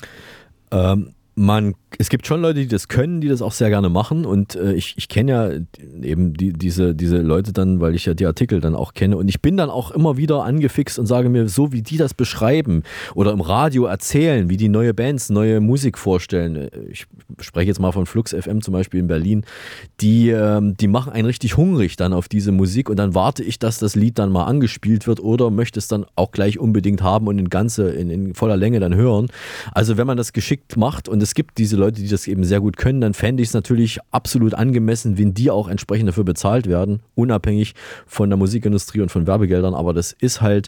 Ähm, 0.72 1.14
man, 1.42 1.74
es 1.98 2.10
gibt 2.10 2.28
schon 2.28 2.42
Leute, 2.42 2.60
die 2.60 2.68
das 2.68 2.88
können, 2.88 3.20
die 3.20 3.28
das 3.28 3.42
auch 3.42 3.52
sehr 3.52 3.70
gerne 3.70 3.90
machen. 3.90 4.26
Und 4.26 4.56
äh, 4.56 4.74
ich, 4.74 4.94
ich 4.98 5.10
kenne 5.10 5.32
ja 5.32 5.50
eben 6.04 6.34
die, 6.34 6.54
diese, 6.54 6.96
diese 6.96 7.18
Leute 7.18 7.52
dann, 7.52 7.82
weil 7.82 7.96
ich 7.96 8.06
ja 8.06 8.14
die 8.14 8.26
Artikel 8.26 8.62
dann 8.62 8.76
auch 8.76 8.94
kenne. 8.94 9.18
Und 9.18 9.28
ich 9.28 9.42
bin 9.42 9.58
dann 9.58 9.70
auch 9.70 9.92
immer 9.92 10.18
wieder 10.18 10.44
angefixt 10.44 11.00
und 11.00 11.08
sage 11.08 11.30
mir, 11.30 11.50
so 11.50 11.72
wie 11.72 11.82
die 11.82 11.98
das 11.98 12.14
beschreiben 12.14 12.84
oder 13.16 13.32
im 13.32 13.42
Radio 13.42 13.86
erzählen, 13.86 14.50
wie 14.50 14.58
die 14.58 14.70
neue 14.70 14.94
Bands, 14.94 15.30
neue 15.30 15.60
Musik 15.60 15.98
vorstellen. 15.98 16.56
Äh, 16.56 16.70
ich 16.92 17.08
spreche 17.40 17.68
jetzt 17.68 17.80
mal 17.80 17.92
von 17.92 18.06
Flux 18.06 18.34
FM 18.34 18.62
zum 18.62 18.74
Beispiel 18.74 19.00
in 19.00 19.08
Berlin. 19.08 19.44
Die, 20.00 20.30
ähm, 20.30 20.78
die 20.78 20.88
machen 20.88 21.12
einen 21.12 21.26
richtig 21.26 21.58
hungrig 21.58 21.96
dann 21.96 22.14
auf 22.14 22.30
diese 22.30 22.52
Musik. 22.52 22.90
Und 22.90 22.98
dann 22.98 23.16
warte 23.16 23.44
ich, 23.44 23.58
dass 23.58 23.80
das 23.80 23.96
Lied 23.96 24.20
dann 24.20 24.32
mal 24.32 24.46
angespielt 24.46 25.08
wird 25.08 25.20
oder 25.20 25.50
möchte 25.50 25.80
es 25.80 25.88
dann 25.88 26.06
auch 26.16 26.32
gleich 26.32 26.60
unbedingt 26.60 27.02
haben 27.02 27.28
und 27.28 27.40
in 27.40 27.50
ganze, 27.50 27.90
in, 27.90 28.10
in 28.12 28.36
voller 28.36 28.58
Länge 28.58 28.80
dann 28.80 28.94
hören. 28.94 29.28
Also 29.72 29.98
wenn 29.98 30.06
man 30.06 30.18
das 30.18 30.34
geschickt 30.34 30.78
macht 30.78 31.10
und 31.10 31.22
es 31.24 31.31
gibt 31.34 31.58
diese 31.58 31.76
Leute, 31.76 32.02
die 32.02 32.08
das 32.08 32.28
eben 32.28 32.44
sehr 32.44 32.60
gut 32.60 32.78
können, 32.78 33.02
dann 33.02 33.14
fände 33.14 33.44
ich 33.44 33.50
es 33.50 33.54
natürlich 33.54 34.00
absolut 34.12 34.54
angemessen, 34.54 35.18
wenn 35.18 35.34
die 35.34 35.52
auch 35.52 35.68
entsprechend 35.68 36.10
dafür 36.10 36.24
bezahlt 36.24 36.68
werden, 36.68 37.02
unabhängig 37.16 37.74
von 38.06 38.30
der 38.30 38.38
Musikindustrie 38.38 39.02
und 39.02 39.10
von 39.10 39.28
Werbegeldern. 39.28 39.74
Aber 39.74 39.94
das 39.94 40.14
ist 40.14 40.42
halt, 40.42 40.68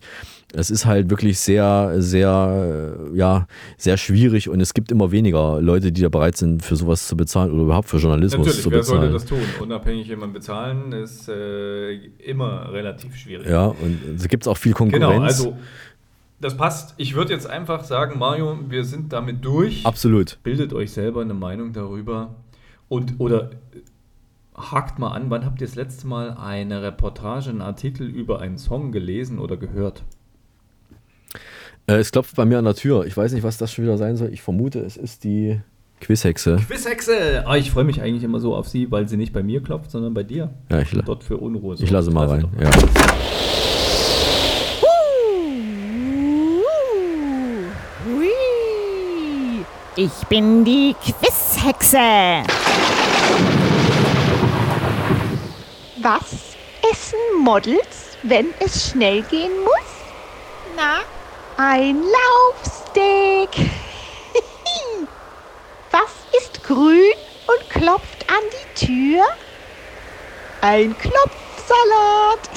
es 0.53 0.69
ist 0.69 0.85
halt 0.85 1.09
wirklich 1.09 1.39
sehr, 1.39 1.95
sehr, 1.97 2.97
ja, 3.13 3.47
sehr 3.77 3.97
schwierig 3.97 4.49
und 4.49 4.61
es 4.61 4.73
gibt 4.73 4.91
immer 4.91 5.11
weniger 5.11 5.61
Leute, 5.61 5.91
die 5.91 6.01
da 6.01 6.09
bereit 6.09 6.37
sind, 6.37 6.63
für 6.63 6.75
sowas 6.75 7.07
zu 7.07 7.17
bezahlen 7.17 7.51
oder 7.51 7.63
überhaupt 7.63 7.89
für 7.89 7.97
Journalismus 7.97 8.47
Natürlich, 8.47 8.63
zu 8.63 8.71
wer 8.71 8.79
bezahlen. 8.79 9.11
sollte 9.11 9.13
das 9.13 9.25
tun? 9.25 9.39
Unabhängig 9.61 10.07
jemand 10.07 10.33
bezahlen 10.33 10.91
ist 10.91 11.27
äh, 11.29 11.95
immer 12.19 12.71
relativ 12.71 13.15
schwierig. 13.15 13.47
Ja, 13.47 13.67
und 13.67 13.99
es 14.15 14.27
gibt 14.27 14.47
auch 14.47 14.57
viel 14.57 14.73
Konkurrenz. 14.73 15.03
Genau, 15.03 15.23
also 15.23 15.57
das 16.43 16.57
passt. 16.57 16.93
Ich 16.97 17.15
würde 17.15 17.33
jetzt 17.33 17.47
einfach 17.47 17.83
sagen, 17.83 18.19
Mario, 18.19 18.57
wir 18.67 18.83
sind 18.83 19.13
damit 19.13 19.43
durch. 19.45 19.85
Absolut. 19.85 20.39
Bildet 20.43 20.73
euch 20.73 20.91
selber 20.91 21.21
eine 21.21 21.33
Meinung 21.33 21.73
darüber 21.73 22.35
und 22.89 23.19
oder 23.19 23.51
hakt 24.55 24.99
mal 24.99 25.09
an, 25.09 25.29
wann 25.29 25.45
habt 25.45 25.61
ihr 25.61 25.67
das 25.67 25.75
letzte 25.75 26.05
Mal 26.05 26.31
eine 26.31 26.83
Reportage, 26.83 27.49
einen 27.49 27.61
Artikel 27.61 28.07
über 28.07 28.39
einen 28.39 28.57
Song 28.57 28.91
gelesen 28.91 29.39
oder 29.39 29.57
gehört? 29.57 30.03
Äh, 31.87 31.95
es 31.95 32.11
klopft 32.11 32.35
bei 32.35 32.45
mir 32.45 32.59
an 32.59 32.65
der 32.65 32.75
Tür. 32.75 33.05
Ich 33.05 33.17
weiß 33.17 33.33
nicht, 33.33 33.43
was 33.43 33.57
das 33.57 33.71
schon 33.71 33.85
wieder 33.85 33.97
sein 33.97 34.15
soll. 34.15 34.31
Ich 34.31 34.41
vermute, 34.41 34.79
es 34.79 34.95
ist 34.95 35.23
die 35.23 35.59
Quizhexe. 36.01 36.57
Quizhexe! 36.67 37.43
Ah, 37.45 37.55
ich 37.55 37.71
freue 37.71 37.85
mich 37.85 38.01
eigentlich 38.01 38.23
immer 38.23 38.39
so 38.39 38.55
auf 38.55 38.67
sie, 38.67 38.91
weil 38.91 39.07
sie 39.07 39.17
nicht 39.17 39.33
bei 39.33 39.41
mir 39.43 39.63
klopft, 39.63 39.91
sondern 39.91 40.13
bei 40.13 40.23
dir. 40.23 40.51
Ja, 40.69 40.79
ich, 40.79 40.91
dort 40.91 41.23
für 41.23 41.37
Unruhe. 41.37 41.75
Ich 41.79 41.89
lasse 41.89 42.11
mal 42.11 42.27
rein. 42.27 42.47
Ja. 42.59 42.69
Ich 49.95 50.25
bin 50.27 50.65
die 50.65 50.95
Quizhexe. 50.95 52.43
Was 55.97 56.55
essen 56.91 57.19
Models, 57.37 58.17
wenn 58.23 58.51
es 58.59 58.89
schnell 58.89 59.21
gehen 59.21 59.51
muss? 59.63 59.73
Na, 60.75 61.01
ein 61.57 62.01
Laufsteak. 62.01 63.49
Was 65.91 66.09
ist 66.41 66.63
grün 66.63 67.13
und 67.45 67.69
klopft 67.69 68.25
an 68.27 68.43
die 68.51 68.85
Tür? 68.87 69.23
Ein 70.61 70.97
Klopfsalat. 70.97 72.49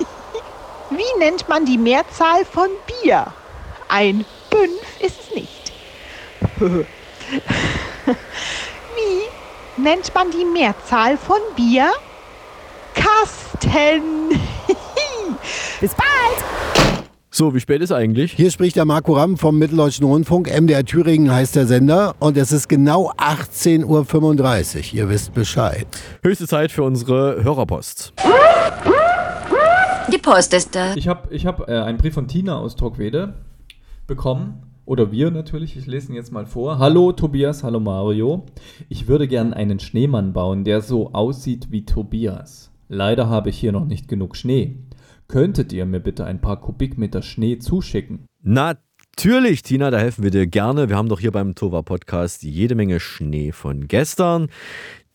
Wie 0.90 1.18
nennt 1.20 1.48
man 1.48 1.64
die 1.64 1.78
Mehrzahl 1.78 2.44
von 2.44 2.70
Bier? 2.84 3.32
Ein 3.86 4.24
Fünf 4.50 5.00
ist 5.00 5.20
es 5.20 5.34
nicht. 5.36 5.57
Wie 8.96 9.80
nennt 9.80 10.12
man 10.14 10.30
die 10.30 10.44
Mehrzahl 10.44 11.16
von 11.16 11.38
Bier? 11.54 11.90
Kasten. 12.94 14.30
Bis 15.80 15.94
bald. 15.94 16.44
So, 17.30 17.54
wie 17.54 17.60
spät 17.60 17.82
ist 17.82 17.92
eigentlich? 17.92 18.32
Hier 18.32 18.50
spricht 18.50 18.74
der 18.74 18.84
Marco 18.84 19.12
Ramm 19.12 19.36
vom 19.36 19.58
Mitteldeutschen 19.58 20.04
Rundfunk. 20.04 20.50
MDR 20.50 20.84
Thüringen 20.84 21.30
heißt 21.30 21.54
der 21.54 21.66
Sender. 21.66 22.16
Und 22.18 22.36
es 22.36 22.50
ist 22.50 22.68
genau 22.68 23.12
18.35 23.12 23.84
Uhr. 23.84 24.94
Ihr 24.94 25.08
wisst 25.08 25.34
Bescheid. 25.34 25.86
Höchste 26.24 26.48
Zeit 26.48 26.72
für 26.72 26.82
unsere 26.82 27.44
Hörerpost. 27.44 28.12
Die 30.12 30.18
Post 30.18 30.54
ist 30.54 30.74
da. 30.74 30.94
Ich 30.96 31.06
habe 31.06 31.32
ich 31.32 31.46
hab, 31.46 31.68
äh, 31.68 31.78
einen 31.78 31.98
Brief 31.98 32.14
von 32.14 32.26
Tina 32.26 32.58
aus 32.58 32.74
Torquede 32.74 33.34
bekommen. 34.08 34.67
Oder 34.88 35.12
wir 35.12 35.30
natürlich. 35.30 35.76
Ich 35.76 35.86
lese 35.86 36.10
ihn 36.10 36.14
jetzt 36.14 36.32
mal 36.32 36.46
vor. 36.46 36.78
Hallo 36.78 37.12
Tobias, 37.12 37.62
hallo 37.62 37.78
Mario. 37.78 38.46
Ich 38.88 39.06
würde 39.06 39.28
gern 39.28 39.52
einen 39.52 39.80
Schneemann 39.80 40.32
bauen, 40.32 40.64
der 40.64 40.80
so 40.80 41.12
aussieht 41.12 41.66
wie 41.70 41.84
Tobias. 41.84 42.72
Leider 42.88 43.28
habe 43.28 43.50
ich 43.50 43.58
hier 43.58 43.70
noch 43.70 43.84
nicht 43.84 44.08
genug 44.08 44.34
Schnee. 44.34 44.78
Könntet 45.28 45.74
ihr 45.74 45.84
mir 45.84 46.00
bitte 46.00 46.24
ein 46.24 46.40
paar 46.40 46.58
Kubikmeter 46.58 47.20
Schnee 47.20 47.58
zuschicken? 47.58 48.24
Natürlich, 48.42 49.60
Tina, 49.60 49.90
da 49.90 49.98
helfen 49.98 50.24
wir 50.24 50.30
dir 50.30 50.46
gerne. 50.46 50.88
Wir 50.88 50.96
haben 50.96 51.10
doch 51.10 51.20
hier 51.20 51.32
beim 51.32 51.54
Tova 51.54 51.82
Podcast 51.82 52.42
jede 52.42 52.74
Menge 52.74 52.98
Schnee 52.98 53.52
von 53.52 53.88
gestern. 53.88 54.48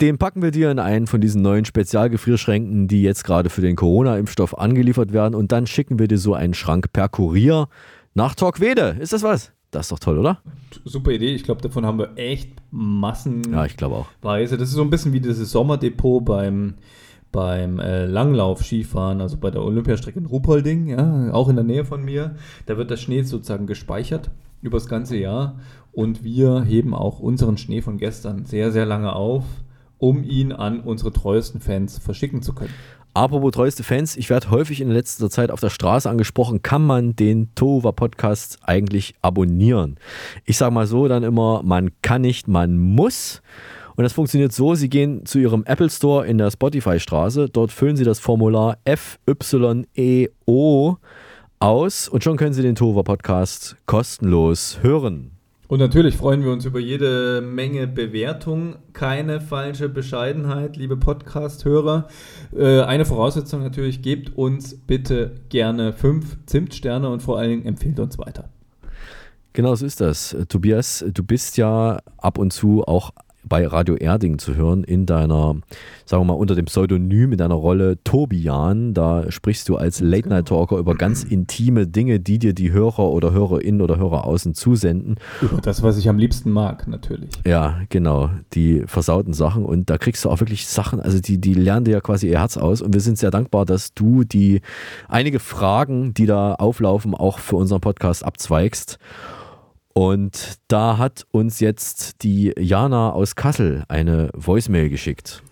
Den 0.01 0.19
packen 0.19 0.43
wir 0.43 0.51
dir 0.51 0.69
in 0.69 0.78
einen 0.78 1.07
von 1.07 1.19
diesen 1.19 1.41
neuen 1.41 1.65
Spezialgefrierschränken, 1.65 2.88
die 2.88 3.01
jetzt 3.01 3.24
gerade 3.24 3.49
für 3.49 3.61
den 3.61 3.76
Corona-Impfstoff 3.76 4.55
angeliefert 4.55 5.13
werden. 5.13 5.34
Und 5.34 5.51
dann 5.51 5.65
schicken 5.65 5.97
wir 5.97 6.07
dir 6.07 6.19
so 6.19 6.36
einen 6.36 6.53
Schrank 6.53 6.93
per 6.93 7.09
Kurier 7.09 7.69
nach 8.13 8.36
Torquede. 8.36 8.97
Ist 8.99 9.13
das 9.13 9.24
was? 9.24 9.51
Das 9.74 9.88
ist 9.88 9.91
doch 9.91 9.99
toll, 9.99 10.19
oder? 10.19 10.38
Super 10.86 11.11
Idee. 11.11 11.34
Ich 11.34 11.43
glaube, 11.43 11.61
davon 11.61 11.84
haben 11.86 11.97
wir 11.97 12.11
echt 12.15 12.61
Massen. 12.69 13.41
Ja, 13.51 13.65
ich 13.65 13.76
glaube 13.76 13.95
auch. 13.95 14.07
Weise. 14.21 14.55
Das 14.55 14.69
ist 14.69 14.76
so 14.76 14.84
ein 14.84 14.91
bisschen 14.91 15.13
wie 15.13 15.19
dieses 15.19 15.51
Sommerdepot 15.51 16.24
beim, 16.24 16.76
beim 17.32 17.80
äh, 17.80 18.05
Langlauf-Skifahren, 18.05 19.19
also 19.19 19.38
bei 19.38 19.49
der 19.49 19.63
Olympiastrecke 19.63 20.19
in 20.19 20.28
Ruhpolding, 20.28 20.88
ja, 20.88 21.34
auch 21.34 21.49
in 21.49 21.55
der 21.55 21.65
Nähe 21.65 21.86
von 21.86 22.05
mir. 22.05 22.36
Da 22.67 22.78
wird 22.78 22.91
der 22.91 22.97
Schnee 22.97 23.24
sozusagen 23.24 23.65
gespeichert 23.65 24.30
über 24.61 24.78
das 24.78 24.88
ganze 24.88 25.17
Jahr 25.17 25.59
und 25.91 26.24
wir 26.24 26.61
heben 26.61 26.93
auch 26.93 27.19
unseren 27.19 27.57
Schnee 27.57 27.82
von 27.82 27.97
gestern 27.97 28.45
sehr, 28.45 28.71
sehr 28.71 28.86
lange 28.86 29.13
auf, 29.13 29.43
um 29.97 30.24
ihn 30.24 30.51
an 30.51 30.82
unsere 30.82 31.11
treuesten 31.11 31.61
Fans 31.61 31.97
verschicken 31.97 32.43
zu 32.43 32.53
können. 32.53 32.74
Apropos 33.16 33.51
treueste 33.51 33.84
Fans, 33.84 34.18
ich 34.18 34.32
werde 34.32 34.49
häufig 34.49 34.82
in 34.82 34.89
letzter 34.89 35.30
Zeit 35.30 35.51
auf 35.51 35.59
der 35.59 35.70
Straße 35.70 36.09
angesprochen, 36.09 36.64
kann 36.64 36.84
man 36.84 37.16
den 37.16 37.53
Tova 37.53 37.91
Podcast 37.91 38.57
eigentlich 38.64 39.14
abonnieren? 39.22 39.97
Ich 40.45 40.57
sage 40.57 40.74
mal 40.74 40.88
so 40.88 41.07
dann 41.07 41.22
immer, 41.22 41.61
man 41.61 41.91
kann 42.01 42.22
nicht, 42.22 42.47
man 42.47 42.80
muss. 42.80 43.43
Und 43.95 44.03
das 44.03 44.14
funktioniert 44.14 44.51
so, 44.51 44.74
Sie 44.74 44.89
gehen 44.89 45.28
zu 45.28 45.38
Ihrem 45.38 45.64
Apple 45.66 45.91
Store 45.91 46.26
in 46.26 46.39
der 46.39 46.49
Spotify-Straße, 46.49 47.49
dort 47.49 47.72
füllen 47.72 47.97
Sie 47.97 48.03
das 48.03 48.18
Formular 48.18 48.80
FYEO 48.84 50.97
aus 51.59 52.07
und 52.07 52.24
schon 52.24 52.38
können 52.38 52.53
Sie 52.53 52.64
den 52.64 52.74
Tova 52.74 53.03
Podcast 53.03 53.76
kostenlos 53.86 54.80
hören. 54.82 55.38
Und 55.68 55.80
natürlich 55.80 56.18
freuen 56.18 56.43
wir 56.43 56.51
uns 56.51 56.66
über 56.66 56.80
jede 56.80 57.41
Menge 57.41 57.88
Bewertung. 57.88 58.76
Keine 58.91 59.39
falsche 59.39 59.88
Bescheidenheit, 59.88 60.76
liebe 60.76 60.97
Podcast-Hörer. 60.97 62.09
Äh, 62.55 62.82
eine 62.82 63.05
Voraussetzung 63.05 63.64
natürlich, 63.64 64.01
gebt 64.01 64.36
uns 64.38 64.76
bitte 64.76 65.36
gerne 65.49 65.93
fünf 65.93 66.38
Zimtsterne 66.45 67.09
und 67.09 67.22
vor 67.22 67.39
allen 67.39 67.49
Dingen 67.49 67.66
empfehlt 67.66 67.99
uns 67.99 68.18
weiter. 68.18 68.49
Genau 69.53 69.74
so 69.76 69.86
ist 69.86 70.01
das. 70.01 70.34
Äh, 70.34 70.45
Tobias, 70.47 71.05
du 71.14 71.24
bist 71.24 71.57
ja 71.57 71.99
ab 72.18 72.38
und 72.38 72.51
zu 72.51 72.84
auch 72.84 73.11
bei 73.48 73.68
Radio 73.68 73.96
Erding 73.96 74.39
zu 74.39 74.56
hören 74.56 74.84
in 74.84 75.06
deiner, 75.06 75.56
sagen 76.06 76.22
wir 76.22 76.26
mal, 76.26 76.34
unter 76.34 76.56
dem 76.56 76.66
Pseudonym 76.66 77.32
in 77.34 77.38
deiner 77.38 77.56
Rolle 77.56 77.98
Tobian. 78.04 78.94
Da 78.94 79.32
sprichst 79.32 79.70
du 79.70 79.76
als 79.76 80.00
Late-Night-Talker 80.00 80.78
über 80.78 80.96
ganz 80.96 81.24
intime 81.24 81.88
Dinge, 81.88 82.20
die 82.20 82.39
dir 82.39 82.54
die 82.54 82.72
Hörer 82.72 83.10
oder 83.10 83.32
Hörerinnen 83.32 83.82
oder 83.82 83.98
Hörer 83.98 84.26
außen 84.26 84.54
zusenden. 84.54 85.16
Über 85.41 85.62
das, 85.62 85.84
was 85.84 85.98
ich 85.98 86.10
am 86.10 86.18
liebsten 86.18 86.52
mag, 86.52 86.88
natürlich. 86.88 87.32
Ja, 87.46 87.80
genau. 87.89 88.30
Die 88.54 88.84
versauten 88.86 89.34
Sachen. 89.34 89.66
Und 89.66 89.89
da 89.89 89.98
kriegst 89.98 90.26
du 90.26 90.30
auch 90.30 90.39
wirklich 90.39 90.68
Sachen, 90.68 91.00
also 91.00 91.20
die, 91.20 91.39
die 91.39 91.54
lernen 91.54 91.86
dir 91.86 91.91
ja 91.91 92.02
quasi 92.02 92.30
ihr 92.30 92.39
Herz 92.39 92.58
aus. 92.58 92.82
Und 92.82 92.94
wir 92.94 93.02
sind 93.02 93.18
sehr 93.18 93.32
dankbar, 93.32 93.66
dass 93.66 93.94
du 93.94 94.24
die 94.24 94.62
einige 95.08 95.39
Fragen, 95.39 96.14
die 96.14 96.26
da 96.26 96.56
auflaufen, 96.56 97.14
auch 97.14 97.39
für 97.39 97.58
unseren 97.58 97.82
Podcast 97.82 98.24
abzweigst. 98.24 98.98
Und 99.94 100.58
da 100.68 100.98
hat 100.98 101.26
uns 101.32 101.60
jetzt 101.60 102.24
die 102.24 102.54
Jana 102.58 103.12
aus 103.12 103.36
Kassel 103.36 103.84
eine 103.88 104.32
Voicemail 104.34 104.89
geschickt. 104.89 105.44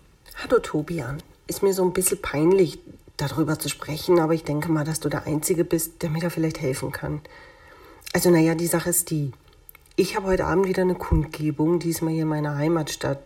Hallo 0.42 0.58
Tobian, 0.58 1.18
ist 1.46 1.62
mir 1.62 1.72
so 1.72 1.84
ein 1.84 1.92
bisschen 1.92 2.20
peinlich, 2.20 2.78
darüber 3.16 3.58
zu 3.58 3.68
sprechen, 3.68 4.18
aber 4.18 4.34
ich 4.34 4.42
denke 4.42 4.70
mal, 4.70 4.84
dass 4.84 4.98
du 4.98 5.08
der 5.08 5.26
Einzige 5.26 5.64
bist, 5.64 6.02
der 6.02 6.10
mir 6.10 6.20
da 6.20 6.30
vielleicht 6.30 6.60
helfen 6.60 6.90
kann. 6.90 7.20
Also 8.12 8.30
naja, 8.30 8.54
die 8.56 8.66
Sache 8.66 8.90
ist 8.90 9.10
die. 9.10 9.32
Ich 9.94 10.16
habe 10.16 10.26
heute 10.26 10.46
Abend 10.46 10.66
wieder 10.66 10.82
eine 10.82 10.96
Kundgebung, 10.96 11.78
diesmal 11.78 12.12
hier 12.12 12.22
in 12.22 12.28
meiner 12.28 12.56
Heimatstadt, 12.56 13.18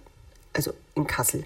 also 0.53 0.73
in 0.95 1.07
Kassel. 1.07 1.45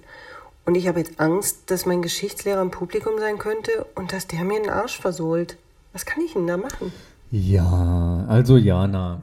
Und 0.64 0.74
ich 0.74 0.88
habe 0.88 0.98
jetzt 0.98 1.20
Angst, 1.20 1.70
dass 1.70 1.86
mein 1.86 2.02
Geschichtslehrer 2.02 2.60
im 2.60 2.70
Publikum 2.70 3.18
sein 3.18 3.38
könnte 3.38 3.86
und 3.94 4.12
dass 4.12 4.26
der 4.26 4.44
mir 4.44 4.60
den 4.60 4.70
Arsch 4.70 4.98
versohlt. 4.98 5.56
Was 5.92 6.04
kann 6.06 6.22
ich 6.24 6.32
denn 6.32 6.46
da 6.46 6.56
machen? 6.56 6.92
Ja, 7.30 8.24
also 8.28 8.56
Jana, 8.56 9.20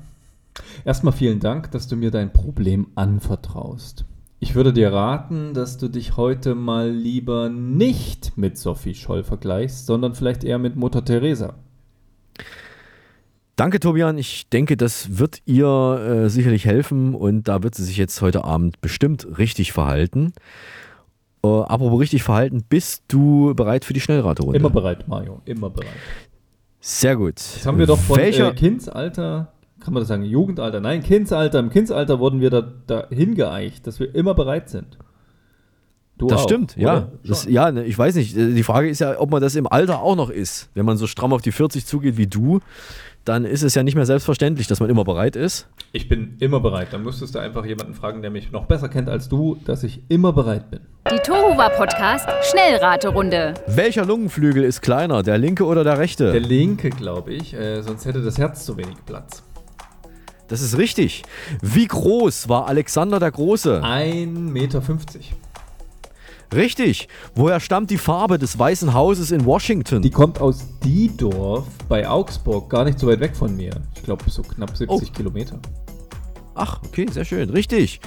Erstmal 0.85 1.13
vielen 1.13 1.39
Dank, 1.39 1.71
dass 1.71 1.87
du 1.87 1.95
mir 1.95 2.11
dein 2.11 2.31
Problem 2.31 2.87
anvertraust. 2.95 4.05
Ich 4.39 4.53
würde 4.53 4.71
dir 4.71 4.93
raten, 4.93 5.53
dass 5.53 5.77
du 5.77 5.87
dich 5.87 6.15
heute 6.15 6.53
mal 6.53 6.91
lieber 6.91 7.49
nicht 7.49 8.37
mit 8.37 8.57
Sophie 8.57 8.93
Scholl 8.93 9.23
vergleichst, 9.23 9.87
sondern 9.87 10.13
vielleicht 10.13 10.43
eher 10.43 10.59
mit 10.59 10.75
Mutter 10.75 11.03
Teresa. 11.03 11.55
Danke, 13.55 13.79
Tobian. 13.79 14.19
Ich 14.19 14.49
denke, 14.49 14.77
das 14.77 15.17
wird 15.17 15.41
ihr 15.45 16.25
äh, 16.25 16.29
sicherlich 16.29 16.65
helfen 16.65 17.15
und 17.15 17.47
da 17.47 17.63
wird 17.63 17.73
sie 17.73 17.83
sich 17.83 17.97
jetzt 17.97 18.21
heute 18.21 18.43
Abend 18.43 18.79
bestimmt 18.81 19.39
richtig 19.39 19.73
verhalten. 19.73 20.33
Äh, 21.43 21.47
apropos 21.47 21.99
richtig 21.99 22.21
verhalten, 22.21 22.63
bist 22.69 23.05
du 23.07 23.55
bereit 23.55 23.85
für 23.85 23.93
die 23.93 23.99
Schnellraterunde? 23.99 24.59
Immer 24.59 24.69
bereit, 24.69 25.07
Mario, 25.07 25.41
immer 25.45 25.71
bereit. 25.71 25.89
Sehr 26.79 27.15
gut. 27.15 27.39
Jetzt 27.39 27.65
haben 27.65 27.79
wir 27.79 27.87
doch 27.87 27.97
von 27.97 28.17
Welcher 28.17 28.51
äh, 28.51 28.55
Kindsalter 28.55 29.51
kann 29.79 29.93
man 29.93 30.01
das 30.01 30.07
sagen, 30.07 30.23
Jugendalter? 30.23 30.79
Nein, 30.79 31.03
Kindsalter. 31.03 31.59
Im 31.59 31.69
Kindsalter 31.69 32.19
wurden 32.19 32.41
wir 32.41 32.49
da, 32.49 32.67
da 32.87 33.07
hingeeicht, 33.09 33.85
dass 33.87 33.99
wir 33.99 34.13
immer 34.15 34.33
bereit 34.33 34.69
sind. 34.69 34.97
Du 36.17 36.27
das 36.27 36.41
auch, 36.41 36.43
stimmt, 36.45 36.75
ja. 36.75 36.91
oder? 36.91 37.11
Das, 37.23 37.45
ja, 37.45 37.71
ne, 37.71 37.83
ich 37.85 37.97
weiß 37.97 38.15
nicht. 38.15 38.35
Die 38.35 38.63
Frage 38.63 38.89
ist 38.89 38.99
ja, 38.99 39.19
ob 39.19 39.29
man 39.29 39.41
das 39.41 39.55
im 39.55 39.67
Alter 39.67 40.01
auch 40.01 40.15
noch 40.15 40.31
ist. 40.31 40.69
Wenn 40.73 40.85
man 40.85 40.97
so 40.97 41.05
stramm 41.05 41.31
auf 41.31 41.43
die 41.43 41.51
40 41.51 41.85
zugeht 41.85 42.17
wie 42.17 42.25
du, 42.25 42.59
dann 43.23 43.45
ist 43.45 43.61
es 43.61 43.75
ja 43.75 43.83
nicht 43.83 43.95
mehr 43.95 44.05
selbstverständlich, 44.05 44.67
dass 44.67 44.79
man 44.79 44.89
immer 44.89 45.03
bereit 45.03 45.35
ist. 45.35 45.67
Ich 45.91 46.09
bin 46.09 46.37
immer 46.39 46.59
bereit. 46.59 46.87
Dann 46.91 47.03
müsstest 47.03 47.35
du 47.35 47.39
einfach 47.39 47.65
jemanden 47.65 47.93
fragen, 47.93 48.21
der 48.21 48.31
mich 48.31 48.51
noch 48.51 48.65
besser 48.65 48.89
kennt 48.89 49.09
als 49.09 49.29
du, 49.29 49.57
dass 49.65 49.83
ich 49.83 50.01
immer 50.07 50.33
bereit 50.33 50.71
bin. 50.71 50.79
Die 51.11 51.19
Tohuwa 51.19 51.69
Podcast 51.69 52.27
Schnellraterunde. 52.49 53.53
Welcher 53.67 54.05
Lungenflügel 54.05 54.63
ist 54.63 54.81
kleiner, 54.81 55.23
der 55.23 55.37
linke 55.37 55.65
oder 55.65 55.83
der 55.83 55.99
rechte? 55.99 56.31
Der 56.31 56.41
linke, 56.41 56.89
glaube 56.89 57.33
ich, 57.33 57.53
äh, 57.53 57.81
sonst 57.81 58.05
hätte 58.05 58.23
das 58.23 58.37
Herz 58.37 58.65
zu 58.65 58.77
wenig 58.77 58.95
Platz. 59.05 59.43
Das 60.47 60.61
ist 60.61 60.77
richtig. 60.77 61.23
Wie 61.61 61.87
groß 61.87 62.47
war 62.49 62.67
Alexander 62.67 63.19
der 63.19 63.31
Große? 63.31 63.81
1,50 63.83 64.27
Meter. 64.51 64.81
Richtig. 66.55 67.09
Woher 67.35 67.59
stammt 67.59 67.89
die 67.89 67.97
Farbe 67.97 68.39
des 68.39 68.57
Weißen 68.57 68.93
Hauses 68.93 69.31
in 69.31 69.43
Washington? 69.45 70.01
Die 70.01 70.09
kommt 70.11 70.39
aus 70.39 70.63
Diedorf 70.83 71.65
bei 71.89 72.07
Augsburg, 72.07 72.69
gar 72.69 72.85
nicht 72.85 72.99
so 72.99 73.07
weit 73.07 73.19
weg 73.19 73.35
von 73.35 73.55
mir. 73.57 73.71
Ich 73.95 74.03
glaube 74.03 74.23
so 74.29 74.41
knapp 74.43 74.75
70 74.77 74.89
Oh. 74.89 75.13
Kilometer. 75.13 75.59
Ach, 76.55 76.79
okay, 76.85 77.05
sehr 77.11 77.25
schön. 77.25 77.49
Richtig. 77.49 77.99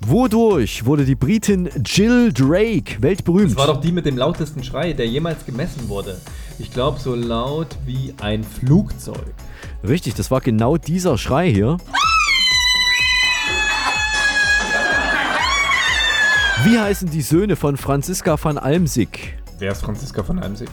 Wodurch 0.00 0.86
wurde 0.86 1.04
die 1.04 1.16
Britin 1.16 1.68
Jill 1.84 2.32
Drake 2.32 3.02
weltberühmt? 3.02 3.50
Das 3.50 3.58
war 3.58 3.66
doch 3.66 3.80
die 3.80 3.92
mit 3.92 4.06
dem 4.06 4.16
lautesten 4.16 4.62
Schrei, 4.62 4.92
der 4.94 5.06
jemals 5.08 5.44
gemessen 5.44 5.88
wurde. 5.88 6.18
Ich 6.58 6.72
glaube 6.72 6.98
so 7.00 7.14
laut 7.14 7.76
wie 7.84 8.14
ein 8.22 8.44
Flugzeug. 8.44 9.34
Richtig, 9.86 10.14
das 10.14 10.30
war 10.30 10.40
genau 10.40 10.76
dieser 10.76 11.16
Schrei 11.18 11.50
hier. 11.50 11.76
Wie 16.64 16.78
heißen 16.78 17.08
die 17.08 17.22
Söhne 17.22 17.54
von 17.54 17.76
Franziska 17.76 18.36
van 18.42 18.58
Almsick? 18.58 19.38
Wer 19.58 19.72
ist 19.72 19.82
Franziska 19.82 20.22
von 20.22 20.40
Almsig? 20.40 20.68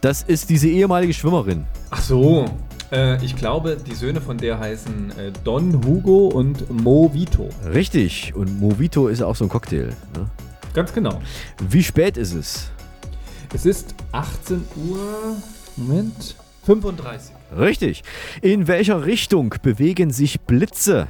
Das 0.00 0.22
ist 0.22 0.48
diese 0.50 0.68
ehemalige 0.68 1.12
Schwimmerin. 1.12 1.64
Ach 1.90 2.00
so. 2.00 2.46
Äh, 2.92 3.24
ich 3.24 3.36
glaube, 3.36 3.76
die 3.76 3.94
Söhne 3.94 4.20
von 4.20 4.38
der 4.38 4.58
heißen 4.58 5.10
äh, 5.18 5.32
Don 5.44 5.84
Hugo 5.84 6.28
und 6.28 6.70
Mo 6.70 7.10
Vito. 7.12 7.48
Richtig. 7.64 8.32
Und 8.34 8.60
Movito 8.60 9.08
ist 9.08 9.20
ja 9.20 9.26
auch 9.26 9.36
so 9.36 9.44
ein 9.44 9.48
Cocktail. 9.48 9.88
Ne? 10.14 10.28
Ganz 10.72 10.92
genau. 10.92 11.20
Wie 11.68 11.82
spät 11.82 12.16
ist 12.16 12.34
es? 12.34 12.70
Es 13.52 13.66
ist 13.66 13.94
18 14.12 14.64
Uhr. 14.88 15.36
Moment. 15.76 16.36
35. 16.64 17.34
Richtig. 17.58 18.02
In 18.40 18.68
welcher 18.68 19.04
Richtung 19.04 19.54
bewegen 19.62 20.10
sich 20.10 20.40
Blitze? 20.40 21.08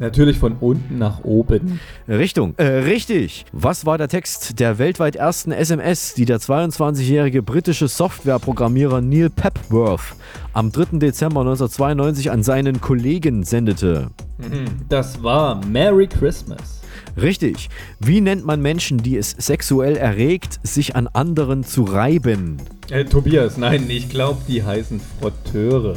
Natürlich 0.00 0.38
von 0.38 0.56
unten 0.58 0.98
nach 0.98 1.22
oben. 1.22 1.78
Richtung. 2.08 2.54
Äh, 2.56 2.64
richtig. 2.64 3.46
Was 3.52 3.86
war 3.86 3.96
der 3.96 4.08
Text 4.08 4.58
der 4.58 4.78
weltweit 4.78 5.14
ersten 5.14 5.52
SMS, 5.52 6.14
die 6.14 6.24
der 6.24 6.40
22-jährige 6.40 7.42
britische 7.42 7.86
Softwareprogrammierer 7.86 9.00
Neil 9.00 9.30
Pepworth 9.30 10.16
am 10.52 10.72
3. 10.72 10.98
Dezember 10.98 11.40
1992 11.42 12.32
an 12.32 12.42
seinen 12.42 12.80
Kollegen 12.80 13.44
sendete? 13.44 14.10
Mhm. 14.38 14.66
Das 14.88 15.22
war 15.22 15.64
Merry 15.64 16.08
Christmas. 16.08 16.80
Richtig. 17.20 17.68
Wie 18.00 18.20
nennt 18.20 18.44
man 18.44 18.60
Menschen, 18.60 18.98
die 18.98 19.16
es 19.16 19.30
sexuell 19.30 19.96
erregt, 19.96 20.58
sich 20.62 20.96
an 20.96 21.08
anderen 21.08 21.64
zu 21.64 21.84
reiben? 21.84 22.58
Äh, 22.90 23.04
Tobias, 23.04 23.56
nein, 23.56 23.88
ich 23.88 24.08
glaube, 24.08 24.40
die 24.48 24.62
heißen 24.62 25.00
Frotteure. 25.20 25.96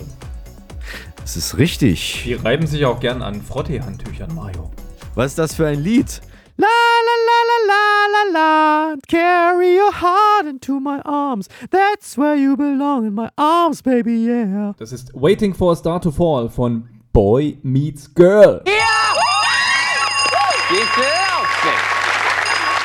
Das 1.17 1.35
ist 1.35 1.57
richtig. 1.57 2.23
Die 2.25 2.35
reiben 2.35 2.67
sich 2.67 2.85
auch 2.85 2.99
gern 2.99 3.21
an 3.21 3.41
Frottee-Handtüchern, 3.41 4.33
Mario. 4.33 4.71
Was 5.15 5.31
ist 5.31 5.39
das 5.39 5.55
für 5.55 5.67
ein 5.67 5.79
Lied? 5.83 6.21
La 6.59 6.67
la 6.67 7.15
la 7.27 7.67
la 7.67 7.73
la 7.73 8.07
la 8.13 8.39
la 8.39 8.95
Carry 9.07 9.77
your 9.77 9.91
heart 9.91 10.47
into 10.47 10.79
my 10.79 10.99
arms 11.05 11.47
That's 11.69 12.17
where 12.17 12.35
you 12.35 12.57
belong 12.57 13.05
in 13.05 13.13
my 13.13 13.29
arms, 13.35 13.83
baby, 13.83 14.25
yeah 14.25 14.73
Das 14.79 14.91
ist 14.91 15.11
Waiting 15.13 15.53
for 15.53 15.73
a 15.73 15.75
Star 15.75 16.01
to 16.01 16.09
Fall 16.09 16.49
von 16.49 16.87
Boy 17.13 17.57
Meets 17.63 18.13
Girl. 18.13 18.63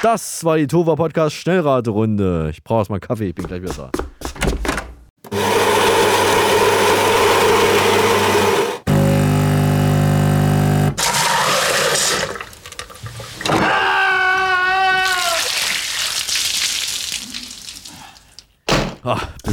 Das 0.02 0.44
war 0.44 0.56
die 0.56 0.66
Tova 0.66 0.94
Podcast 0.94 1.34
Schnellraterunde. 1.36 2.50
Ich 2.50 2.62
brauche 2.62 2.80
erstmal 2.80 3.00
Kaffee, 3.00 3.28
ich 3.28 3.34
bin 3.34 3.46
gleich 3.46 3.62
da. 3.76 3.90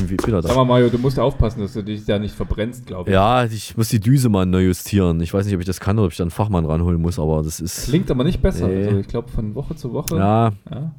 Bin 0.09 0.17
wie- 0.21 0.27
wieder 0.27 0.41
Sag 0.41 0.51
da. 0.51 0.57
mal, 0.57 0.65
Mario, 0.65 0.89
du 0.89 0.97
musst 0.97 1.17
aufpassen, 1.19 1.61
dass 1.61 1.73
du 1.73 1.83
dich 1.83 2.05
da 2.05 2.19
nicht 2.19 2.35
verbrennst, 2.35 2.85
glaube 2.85 3.09
ich. 3.09 3.13
Ja, 3.13 3.45
ich 3.45 3.75
muss 3.77 3.89
die 3.89 3.99
Düse 3.99 4.29
mal 4.29 4.45
neu 4.45 4.63
justieren. 4.65 5.21
Ich 5.21 5.33
weiß 5.33 5.45
nicht, 5.45 5.55
ob 5.55 5.59
ich 5.61 5.65
das 5.67 5.79
kann 5.79 5.97
oder 5.97 6.05
ob 6.07 6.11
ich 6.11 6.17
dann 6.17 6.25
einen 6.25 6.31
Fachmann 6.31 6.65
ranholen 6.65 7.01
muss, 7.01 7.17
aber 7.19 7.41
das 7.43 7.59
ist. 7.59 7.85
Klingt 7.85 8.09
aber 8.11 8.23
nicht 8.23 8.41
besser. 8.41 8.67
Nee. 8.67 8.85
Also 8.85 8.97
ich 8.99 9.07
glaube, 9.07 9.29
von 9.29 9.55
Woche 9.55 9.75
zu 9.75 9.93
Woche. 9.93 10.17
Ja. 10.17 10.51
ja. 10.69 10.91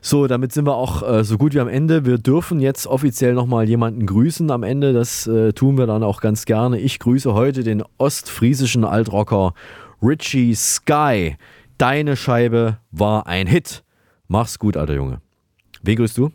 So, 0.00 0.26
damit 0.26 0.52
sind 0.52 0.66
wir 0.66 0.74
auch 0.74 1.02
äh, 1.06 1.22
so 1.22 1.36
gut 1.36 1.52
wie 1.54 1.60
am 1.60 1.68
Ende. 1.68 2.06
Wir 2.06 2.16
dürfen 2.16 2.60
jetzt 2.60 2.86
offiziell 2.86 3.34
nochmal 3.34 3.68
jemanden 3.68 4.06
grüßen 4.06 4.50
am 4.50 4.62
Ende. 4.62 4.94
Das 4.94 5.26
äh, 5.26 5.52
tun 5.52 5.76
wir 5.76 5.86
dann 5.86 6.02
auch 6.02 6.22
ganz 6.22 6.46
gerne. 6.46 6.78
Ich 6.80 6.98
grüße 6.98 7.34
heute 7.34 7.62
den 7.62 7.82
ostfriesischen 7.98 8.84
Altrocker 8.86 9.52
Richie 10.02 10.54
Sky. 10.54 11.36
Deine 11.76 12.16
Scheibe 12.16 12.78
war 12.90 13.26
ein 13.26 13.46
Hit. 13.46 13.84
Mach's 14.28 14.58
gut, 14.58 14.78
alter 14.78 14.94
Junge. 14.94 15.20
Wen 15.82 15.96
grüßt 15.96 16.16
du? 16.16 16.30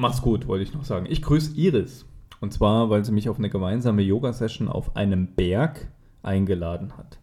Mach's 0.00 0.22
gut, 0.22 0.46
wollte 0.46 0.62
ich 0.62 0.72
noch 0.72 0.84
sagen. 0.84 1.06
Ich 1.08 1.22
grüße 1.22 1.56
Iris. 1.56 2.06
Und 2.40 2.52
zwar, 2.52 2.88
weil 2.88 3.04
sie 3.04 3.10
mich 3.10 3.28
auf 3.28 3.38
eine 3.38 3.50
gemeinsame 3.50 4.00
Yoga-Session 4.02 4.68
auf 4.68 4.94
einem 4.94 5.34
Berg 5.34 5.88
eingeladen 6.22 6.96
hat. 6.96 7.18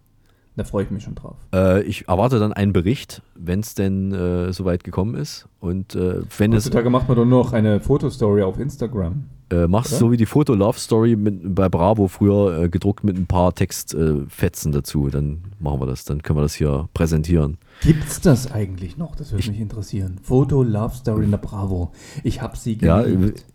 Da 0.58 0.66
freue 0.66 0.84
ich 0.84 0.92
mich 0.92 1.04
schon 1.04 1.16
drauf. 1.16 1.38
Äh, 1.54 1.84
ich 1.84 2.10
erwarte 2.10 2.38
dann 2.38 2.52
einen 2.52 2.74
Bericht, 2.74 3.22
wenn 3.34 3.62
es 3.62 3.76
denn 3.76 4.12
äh, 4.12 4.52
soweit 4.52 4.84
gekommen 4.84 5.16
ist. 5.16 5.48
Und 5.62 5.96
äh, 5.96 6.22
wenn 6.38 6.52
es. 6.52 6.66
Heutzutage 6.66 6.90
macht 6.90 7.08
man 7.08 7.16
doch 7.16 7.24
nur 7.24 7.46
noch 7.46 7.54
eine 7.54 7.80
Fotostory 7.80 8.44
auf 8.44 8.60
Instagram. 8.60 9.24
Äh, 9.52 9.68
machst 9.68 9.92
Oder? 9.94 10.00
so 10.00 10.12
wie 10.12 10.18
die 10.18 10.26
Foto-Love-Story 10.26 11.16
mit- 11.16 11.54
bei 11.54 11.70
Bravo 11.70 12.08
früher 12.08 12.64
äh, 12.64 12.70
gedruckt 12.70 13.04
mit 13.04 13.16
ein 13.16 13.28
paar 13.28 13.54
Textfetzen 13.54 14.72
dazu. 14.72 15.10
Dann 15.10 15.44
machen 15.60 15.80
wir 15.82 15.86
das. 15.86 16.04
Dann 16.04 16.24
können 16.24 16.40
wir 16.40 16.44
das 16.44 16.56
hier 16.56 16.90
präsentieren. 16.96 17.58
Gibt's 17.82 18.22
das 18.22 18.52
eigentlich 18.52 18.98
noch? 18.98 19.16
Das 19.16 19.32
würde 19.32 19.48
mich 19.50 19.60
interessieren. 19.60 20.18
Foto 20.24 20.64
Love 20.64 20.96
Story 20.96 21.26
in 21.26 21.32
der 21.32 21.38
Bravo. 21.38 21.92
Ich 22.24 22.42
habe 22.42 22.58
sie 22.58 22.78
Ja, 22.82 23.02
geliebt. 23.04 23.46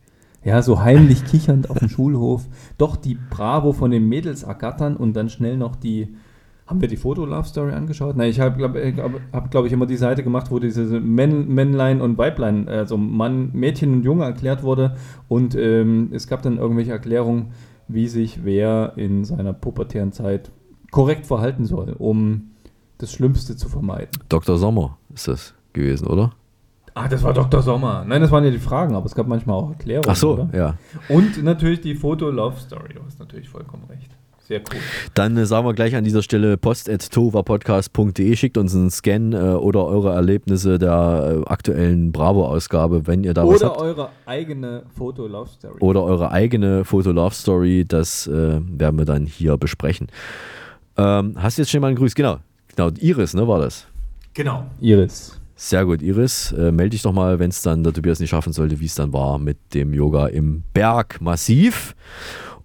Ja, 0.44 0.62
so 0.62 0.80
heimlich 0.80 1.24
kichernd 1.24 1.68
auf 1.70 1.78
dem 1.80 1.88
Schulhof. 1.90 2.46
Doch 2.78 2.96
die 2.96 3.18
Bravo 3.28 3.72
von 3.72 3.90
den 3.90 4.08
Mädels 4.08 4.42
ergattern 4.44 4.96
und 4.96 5.14
dann 5.14 5.28
schnell 5.28 5.56
noch 5.56 5.74
die. 5.76 6.14
Haben 6.70 6.80
wir 6.80 6.88
die 6.88 6.96
Foto 6.96 7.24
Love 7.24 7.48
Story 7.48 7.72
angeschaut? 7.72 8.16
Nein, 8.16 8.30
ich 8.30 8.38
habe, 8.38 8.56
glaube 8.56 8.94
hab, 9.32 9.50
glaub 9.50 9.66
ich, 9.66 9.72
immer 9.72 9.86
die 9.86 9.96
Seite 9.96 10.22
gemacht, 10.22 10.52
wo 10.52 10.60
diese 10.60 11.00
Männ, 11.00 11.48
Männlein 11.48 12.00
und 12.00 12.16
Weiblein, 12.16 12.68
also 12.68 12.96
Mann, 12.96 13.50
Mädchen 13.52 13.92
und 13.92 14.04
Junge 14.04 14.22
erklärt 14.22 14.62
wurde. 14.62 14.94
Und 15.26 15.56
ähm, 15.56 16.10
es 16.12 16.28
gab 16.28 16.42
dann 16.42 16.58
irgendwelche 16.58 16.92
Erklärungen, 16.92 17.48
wie 17.88 18.06
sich 18.06 18.44
wer 18.44 18.92
in 18.94 19.24
seiner 19.24 19.52
pubertären 19.52 20.12
Zeit 20.12 20.52
korrekt 20.92 21.26
verhalten 21.26 21.64
soll, 21.64 21.96
um 21.98 22.52
das 22.98 23.10
Schlimmste 23.10 23.56
zu 23.56 23.68
vermeiden. 23.68 24.10
Dr. 24.28 24.56
Sommer 24.56 24.96
ist 25.12 25.26
das 25.26 25.54
gewesen, 25.72 26.06
oder? 26.06 26.30
Ah, 26.94 27.08
das 27.08 27.24
war 27.24 27.32
Dr. 27.32 27.62
Sommer. 27.62 28.04
Nein, 28.06 28.20
das 28.20 28.30
waren 28.30 28.44
ja 28.44 28.50
die 28.50 28.58
Fragen, 28.58 28.94
aber 28.94 29.06
es 29.06 29.16
gab 29.16 29.26
manchmal 29.26 29.56
auch 29.56 29.70
Erklärungen. 29.70 30.08
Ach 30.08 30.14
so, 30.14 30.34
oder? 30.34 30.50
ja. 30.52 30.74
Und 31.08 31.42
natürlich 31.42 31.80
die 31.80 31.96
Foto-Love-Story. 31.96 32.94
Du 32.94 33.04
hast 33.04 33.18
natürlich 33.18 33.48
vollkommen 33.48 33.82
recht. 33.88 34.16
Sehr 34.50 34.62
cool. 34.72 34.80
Dann 35.14 35.36
äh, 35.36 35.46
sagen 35.46 35.64
wir 35.64 35.74
gleich 35.74 35.94
an 35.94 36.02
dieser 36.02 36.22
Stelle 36.24 36.56
post.tovapodcast.de. 36.56 38.34
Schickt 38.34 38.58
uns 38.58 38.74
einen 38.74 38.90
Scan 38.90 39.32
äh, 39.32 39.36
oder 39.54 39.84
eure 39.84 40.12
Erlebnisse 40.12 40.80
der 40.80 41.44
äh, 41.46 41.48
aktuellen 41.48 42.10
Bravo-Ausgabe, 42.10 43.06
wenn 43.06 43.22
ihr 43.22 43.32
da 43.32 43.46
was 43.46 43.62
Oder 43.62 43.66
habt. 43.66 43.80
eure 43.80 44.10
eigene 44.26 44.82
Foto-Love-Story. 44.96 45.78
Oder 45.78 46.02
eure 46.02 46.32
eigene 46.32 46.84
Foto-Love-Story. 46.84 47.84
Das 47.86 48.26
äh, 48.26 48.60
werden 48.60 48.98
wir 48.98 49.04
dann 49.04 49.24
hier 49.24 49.56
besprechen. 49.56 50.08
Ähm, 50.96 51.36
hast 51.36 51.58
du 51.58 51.62
jetzt 51.62 51.70
schon 51.70 51.80
mal 51.80 51.86
einen 51.86 51.96
Grüß? 51.96 52.16
Genau. 52.16 52.38
Genau, 52.74 52.90
Iris, 52.98 53.34
ne, 53.34 53.46
war 53.46 53.60
das? 53.60 53.86
Genau. 54.34 54.66
Iris. 54.80 55.40
Sehr 55.54 55.84
gut, 55.84 56.02
Iris. 56.02 56.50
Äh, 56.50 56.72
melde 56.72 56.90
dich 56.90 57.02
doch 57.02 57.12
mal, 57.12 57.38
wenn 57.38 57.50
es 57.50 57.62
dann 57.62 57.84
der 57.84 57.92
Tobias 57.92 58.18
nicht 58.18 58.30
schaffen 58.30 58.52
sollte, 58.52 58.80
wie 58.80 58.86
es 58.86 58.96
dann 58.96 59.12
war 59.12 59.38
mit 59.38 59.58
dem 59.74 59.94
Yoga 59.94 60.26
im 60.26 60.64
Bergmassiv. 60.72 61.94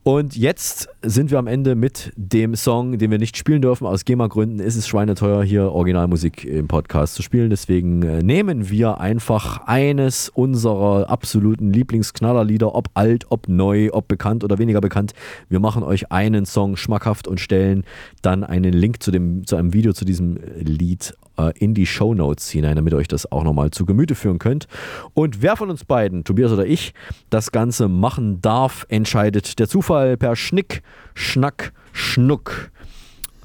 Und 0.07 0.37
jetzt 0.37 0.87
sind 1.01 1.31
wir 1.31 1.39
am 1.39 1.47
Ende 1.47 1.73
mit 1.73 2.13
dem 2.15 2.53
Song, 2.53 2.99
den 2.99 3.09
wir 3.09 3.17
nicht 3.17 3.37
spielen 3.37 3.63
dürfen. 3.63 3.87
Aus 3.87 4.05
GEMA-Gründen 4.05 4.59
ist 4.59 4.75
es 4.75 4.87
schweineteuer, 4.87 5.43
hier 5.43 5.71
Originalmusik 5.71 6.45
im 6.45 6.67
Podcast 6.67 7.15
zu 7.15 7.23
spielen. 7.23 7.49
Deswegen 7.49 8.03
äh, 8.03 8.21
nehmen 8.21 8.69
wir 8.69 8.99
einfach 8.99 9.65
eines 9.65 10.29
unserer 10.29 11.09
absoluten 11.09 11.73
Lieblingsknallerlieder, 11.73 12.75
ob 12.75 12.91
alt, 12.93 13.25
ob 13.31 13.47
neu, 13.47 13.89
ob 13.93 14.07
bekannt 14.07 14.43
oder 14.43 14.59
weniger 14.59 14.79
bekannt. 14.79 15.13
Wir 15.49 15.59
machen 15.59 15.81
euch 15.81 16.11
einen 16.11 16.45
Song 16.45 16.77
schmackhaft 16.77 17.27
und 17.27 17.39
stellen 17.39 17.83
dann 18.21 18.43
einen 18.43 18.73
Link 18.73 19.01
zu, 19.01 19.09
dem, 19.09 19.47
zu 19.47 19.55
einem 19.55 19.73
Video 19.73 19.91
zu 19.91 20.05
diesem 20.05 20.37
Lied 20.59 21.15
in 21.59 21.73
die 21.73 21.85
Show 21.85 22.13
Notes 22.13 22.49
hinein, 22.49 22.75
damit 22.75 22.93
ihr 22.93 22.97
euch 22.97 23.07
das 23.07 23.31
auch 23.31 23.43
nochmal 23.43 23.71
zu 23.71 23.85
Gemüte 23.85 24.15
führen 24.15 24.39
könnt. 24.39 24.67
Und 25.13 25.41
wer 25.41 25.55
von 25.57 25.69
uns 25.69 25.83
beiden, 25.85 26.23
Tobias 26.23 26.51
oder 26.51 26.65
ich, 26.65 26.93
das 27.29 27.51
Ganze 27.51 27.87
machen 27.87 28.41
darf, 28.41 28.85
entscheidet 28.89 29.59
der 29.59 29.67
Zufall 29.67 30.17
per 30.17 30.35
Schnick, 30.35 30.81
Schnack, 31.13 31.73
Schnuck. 31.93 32.71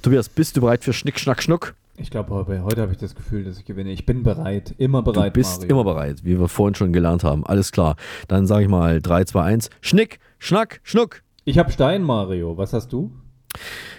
Tobias, 0.02 0.28
bist 0.28 0.56
du 0.56 0.60
bereit 0.62 0.82
für 0.84 0.92
Schnick, 0.92 1.18
Schnack, 1.18 1.42
Schnuck? 1.42 1.74
Ich 1.96 2.10
glaube, 2.10 2.30
heute, 2.34 2.62
heute 2.64 2.80
habe 2.80 2.92
ich 2.92 2.98
das 2.98 3.14
Gefühl, 3.14 3.44
dass 3.44 3.58
ich 3.58 3.66
gewinne. 3.66 3.90
Ich 3.92 4.06
bin 4.06 4.22
bereit. 4.22 4.74
Immer 4.78 5.02
bereit, 5.02 5.36
Du 5.36 5.40
bist 5.40 5.60
Mario. 5.60 5.74
immer 5.76 5.84
bereit, 5.84 6.24
wie 6.24 6.38
wir 6.40 6.48
vorhin 6.48 6.74
schon 6.74 6.94
gelernt 6.94 7.24
haben. 7.24 7.44
Alles 7.44 7.72
klar. 7.72 7.96
Dann 8.26 8.46
sage 8.46 8.62
ich 8.64 8.70
mal 8.70 9.02
3, 9.02 9.24
2, 9.24 9.42
1. 9.42 9.70
Schnick, 9.82 10.18
Schnack, 10.38 10.80
Schnuck. 10.82 11.22
Ich 11.44 11.58
habe 11.58 11.70
Stein, 11.70 12.02
Mario. 12.02 12.56
Was 12.56 12.72
hast 12.72 12.90
du? 12.94 13.10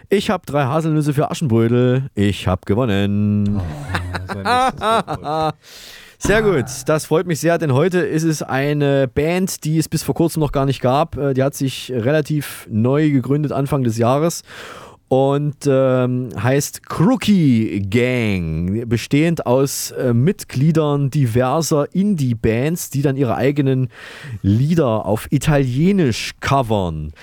Ich 0.09 0.29
habe 0.29 0.45
drei 0.45 0.65
Haselnüsse 0.65 1.13
für 1.13 1.31
Aschenbrödel. 1.31 2.09
Ich 2.15 2.47
habe 2.47 2.61
gewonnen. 2.65 3.61
Sehr 6.23 6.43
gut, 6.43 6.65
das 6.85 7.07
freut 7.07 7.25
mich 7.25 7.39
sehr, 7.39 7.57
denn 7.57 7.73
heute 7.73 7.97
ist 8.01 8.21
es 8.23 8.43
eine 8.43 9.07
Band, 9.07 9.63
die 9.63 9.79
es 9.79 9.89
bis 9.89 10.03
vor 10.03 10.13
kurzem 10.13 10.41
noch 10.41 10.51
gar 10.51 10.67
nicht 10.67 10.79
gab. 10.79 11.17
Äh, 11.17 11.33
Die 11.33 11.41
hat 11.41 11.55
sich 11.55 11.91
relativ 11.91 12.67
neu 12.69 13.09
gegründet, 13.09 13.51
Anfang 13.51 13.83
des 13.83 13.97
Jahres. 13.97 14.43
Und 15.07 15.57
ähm, 15.67 16.29
heißt 16.41 16.87
Crookie 16.87 17.81
Gang, 17.89 18.87
bestehend 18.87 19.45
aus 19.47 19.91
äh, 19.91 20.13
Mitgliedern 20.13 21.09
diverser 21.09 21.93
Indie-Bands, 21.93 22.91
die 22.91 23.01
dann 23.01 23.17
ihre 23.17 23.35
eigenen 23.35 23.89
Lieder 24.43 25.05
auf 25.07 25.27
Italienisch 25.31 26.33
covern. 26.39 27.13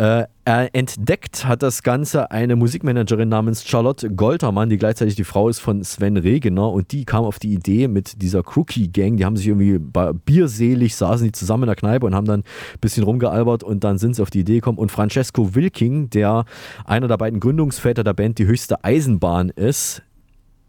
Äh, 0.00 0.26
entdeckt 0.72 1.44
hat 1.44 1.62
das 1.62 1.82
Ganze 1.82 2.30
eine 2.30 2.56
Musikmanagerin 2.56 3.28
namens 3.28 3.68
Charlotte 3.68 4.08
Goltermann, 4.08 4.70
die 4.70 4.78
gleichzeitig 4.78 5.14
die 5.14 5.24
Frau 5.24 5.50
ist 5.50 5.58
von 5.58 5.84
Sven 5.84 6.16
Regener. 6.16 6.70
Und 6.70 6.92
die 6.92 7.04
kam 7.04 7.24
auf 7.24 7.38
die 7.38 7.52
Idee 7.52 7.86
mit 7.86 8.22
dieser 8.22 8.42
Crookie 8.42 8.88
Gang, 8.88 9.18
die 9.18 9.26
haben 9.26 9.36
sich 9.36 9.46
irgendwie 9.46 9.78
bierselig, 10.24 10.96
saßen 10.96 11.26
die 11.26 11.32
zusammen 11.32 11.64
in 11.64 11.66
der 11.66 11.76
Kneipe 11.76 12.06
und 12.06 12.14
haben 12.14 12.26
dann 12.26 12.40
ein 12.40 12.80
bisschen 12.80 13.04
rumgealbert 13.04 13.62
und 13.62 13.84
dann 13.84 13.98
sind 13.98 14.16
sie 14.16 14.22
auf 14.22 14.30
die 14.30 14.40
Idee 14.40 14.54
gekommen. 14.54 14.78
Und 14.78 14.90
Francesco 14.90 15.54
Wilking, 15.54 16.08
der 16.08 16.46
einer 16.86 17.06
der 17.06 17.18
beiden 17.18 17.38
Gründungsväter 17.38 18.02
der 18.02 18.14
Band 18.14 18.38
Die 18.38 18.46
höchste 18.46 18.82
Eisenbahn 18.82 19.50
ist, 19.50 20.02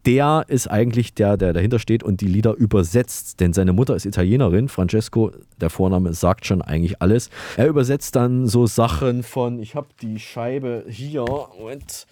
der 0.06 0.44
ist 0.48 0.68
eigentlich 0.68 1.14
der, 1.14 1.36
der 1.36 1.52
dahinter 1.52 1.78
steht 1.78 2.02
und 2.02 2.20
die 2.20 2.26
Lieder 2.26 2.54
übersetzt, 2.54 3.40
denn 3.40 3.52
seine 3.52 3.72
Mutter 3.72 3.94
ist 3.94 4.04
Italienerin. 4.04 4.68
Francesco, 4.68 5.30
der 5.60 5.70
Vorname 5.70 6.12
sagt 6.12 6.46
schon 6.46 6.62
eigentlich 6.62 7.00
alles. 7.00 7.30
Er 7.56 7.68
übersetzt 7.68 8.16
dann 8.16 8.46
so 8.46 8.66
Sachen 8.66 9.22
von, 9.22 9.60
ich 9.60 9.74
habe 9.74 9.88
die 10.00 10.18
Scheibe 10.18 10.84
hier, 10.88 11.24
Moment, 11.58 12.06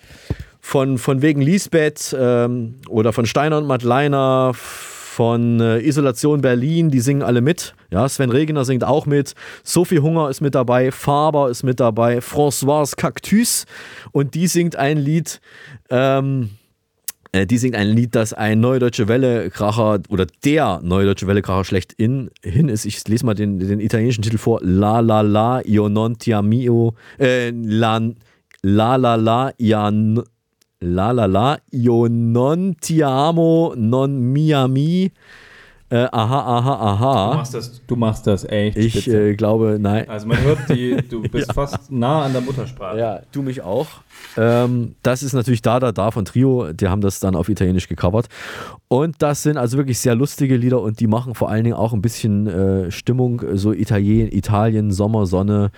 von, 0.60 0.98
von 0.98 1.22
wegen 1.22 1.40
Lisbeth 1.40 2.14
ähm, 2.18 2.76
oder 2.88 3.12
von 3.12 3.26
Steiner 3.26 3.58
und 3.58 3.66
Madleiner, 3.66 4.52
von 4.54 5.60
äh, 5.60 5.80
Isolation 5.80 6.40
Berlin, 6.40 6.90
die 6.90 7.00
singen 7.00 7.22
alle 7.22 7.40
mit. 7.40 7.74
Ja, 7.90 8.08
Sven 8.08 8.30
Regener 8.30 8.64
singt 8.64 8.84
auch 8.84 9.06
mit. 9.06 9.34
Sophie 9.64 9.98
Hunger 9.98 10.30
ist 10.30 10.40
mit 10.40 10.54
dabei. 10.54 10.92
Faber 10.92 11.50
ist 11.50 11.64
mit 11.64 11.80
dabei. 11.80 12.18
Françoise 12.20 12.94
Cactus 12.96 13.66
und 14.12 14.34
die 14.34 14.46
singt 14.46 14.76
ein 14.76 14.96
Lied. 14.96 15.40
Ähm, 15.90 16.44
äh, 16.44 16.59
die 17.32 17.58
singt 17.58 17.76
ein 17.76 17.88
Lied, 17.88 18.14
das 18.14 18.32
ein 18.32 18.60
Neue 18.60 18.80
Deutsche 18.80 19.06
Welle-Kracher 19.06 20.00
oder 20.08 20.26
der 20.44 20.80
Neue 20.82 21.06
Deutsche 21.06 21.26
Welle-Kracher 21.26 21.64
schlechthin 21.64 22.30
hin 22.42 22.68
ist. 22.68 22.84
Ich 22.84 23.06
lese 23.06 23.24
mal 23.24 23.34
den, 23.34 23.58
den 23.58 23.80
italienischen 23.80 24.22
Titel 24.22 24.38
vor. 24.38 24.60
La 24.62 25.00
la 25.00 25.20
la, 25.20 25.60
io 25.64 25.88
non 25.88 26.18
ti 26.18 26.32
amo. 26.34 26.94
Äh, 27.18 27.50
la, 27.50 28.00
la 28.62 28.96
la 28.96 29.14
la, 29.14 29.52
ja, 29.58 29.88
n- 29.90 30.22
la 30.80 31.12
la 31.12 31.26
la, 31.26 31.58
io 31.70 32.08
non 32.08 32.74
ti 32.80 33.02
amo, 33.02 33.74
non 33.76 34.18
mi 34.18 34.52
ami. 34.52 35.12
Äh, 35.92 36.06
aha, 36.12 36.58
aha, 36.58 36.74
aha. 36.74 37.30
Du 37.32 37.36
machst 37.38 37.54
das, 37.54 37.82
du 37.84 37.96
machst 37.96 38.26
das 38.26 38.44
echt. 38.44 38.76
Ich 38.78 39.08
äh, 39.08 39.34
glaube, 39.34 39.76
nein. 39.80 40.08
Also 40.08 40.28
man 40.28 40.40
hört, 40.40 40.60
die, 40.68 40.96
du 41.08 41.20
bist 41.28 41.48
Ja. 41.48 41.54
fast 41.54 41.90
nah 41.90 42.22
an 42.26 42.32
der 42.32 42.42
Muttersprache. 42.42 42.96
Ja, 42.96 43.20
du 43.32 43.42
mich 43.42 43.60
auch. 43.62 43.88
Ähm, 44.36 44.94
das 45.02 45.24
ist 45.24 45.32
natürlich 45.32 45.62
Da 45.62 45.80
Da 45.80 45.90
Da 45.90 46.12
von 46.12 46.24
Trio. 46.24 46.72
Die 46.72 46.86
haben 46.86 47.00
das 47.00 47.18
dann 47.18 47.34
auf 47.34 47.48
Italienisch 47.48 47.88
gecovert. 47.88 48.28
Und 48.86 49.16
das 49.18 49.42
sind 49.42 49.56
also 49.56 49.76
wirklich 49.78 49.98
sehr 49.98 50.14
lustige 50.14 50.56
Lieder 50.56 50.80
und 50.80 51.00
die 51.00 51.08
machen 51.08 51.34
vor 51.34 51.50
allen 51.50 51.64
Dingen 51.64 51.74
auch 51.76 51.92
ein 51.92 52.02
bisschen 52.02 52.46
äh, 52.46 52.90
Stimmung, 52.92 53.42
so 53.54 53.72
Italien, 53.72 54.30
Italien, 54.30 54.92
Sommer, 54.92 55.26
Sonne. 55.26 55.72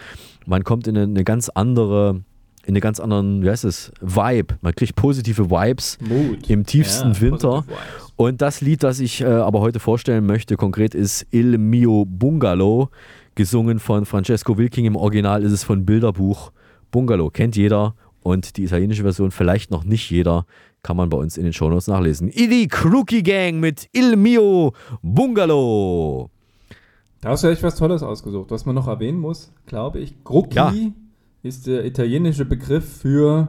Man 0.45 0.63
kommt 0.63 0.87
in 0.89 0.97
eine, 0.97 1.07
eine 1.07 1.25
ganz 1.25 1.49
andere, 1.49 2.21
in 2.67 2.73
eine 2.75 2.81
ganz 2.81 3.01
anderen, 3.01 3.43
wie 3.43 3.49
heißt 3.49 3.65
es, 3.65 3.93
Vibe. 4.03 4.57
Man 4.61 4.75
kriegt 4.75 4.95
positive 4.95 5.51
Vibes 5.51 5.97
Mut. 6.01 6.51
im 6.51 6.67
tiefsten 6.67 7.13
Ja, 7.13 7.21
Winter. 7.23 7.65
Und 8.23 8.41
das 8.41 8.61
Lied, 8.61 8.85
das 8.85 9.01
ich 9.01 9.21
äh, 9.21 9.25
aber 9.25 9.59
heute 9.59 9.81
vorstellen 9.81 10.25
möchte, 10.27 10.55
konkret 10.57 10.95
ist 10.95 11.27
Il 11.33 11.59
mio 11.59 12.05
Bungalow, 12.05 12.89
gesungen 13.35 13.81
von 13.81 14.07
Francesco 14.07 14.57
Wilking. 14.57 14.85
Im 14.85 14.95
Original 14.95 15.43
ist 15.43 15.51
es 15.51 15.65
von 15.65 15.85
Bilderbuch. 15.85 16.53
Bungalow 16.93 17.31
kennt 17.31 17.57
jeder 17.57 17.97
und 18.23 18.57
die 18.57 18.63
italienische 18.63 19.03
Version 19.03 19.33
vielleicht 19.33 19.73
noch 19.73 19.83
nicht 19.83 20.09
jeder. 20.09 20.47
Kann 20.85 20.97
man 20.97 21.09
bei 21.09 21.17
uns 21.17 21.37
in 21.37 21.43
den 21.43 21.53
Shownotes 21.53 21.89
nachlesen. 21.89 22.31
Die 22.31 22.69
Crookie 22.69 23.25
Gang 23.25 23.59
mit 23.59 23.89
Il 23.93 24.15
mio 24.15 24.73
Bungalow. 25.03 26.31
Da 27.23 27.31
hast 27.31 27.43
du 27.43 27.49
echt 27.49 27.65
was 27.65 27.75
Tolles 27.75 28.05
ausgesucht. 28.05 28.53
Was 28.53 28.67
man 28.67 28.77
noch 28.77 28.87
erwähnen 28.87 29.19
muss, 29.19 29.53
glaube 29.67 29.99
ich, 29.99 30.23
Grucki 30.23 30.55
Ja. 30.55 30.73
ist 31.43 31.67
der 31.67 31.85
italienische 31.85 32.45
Begriff 32.45 32.99
für 32.99 33.49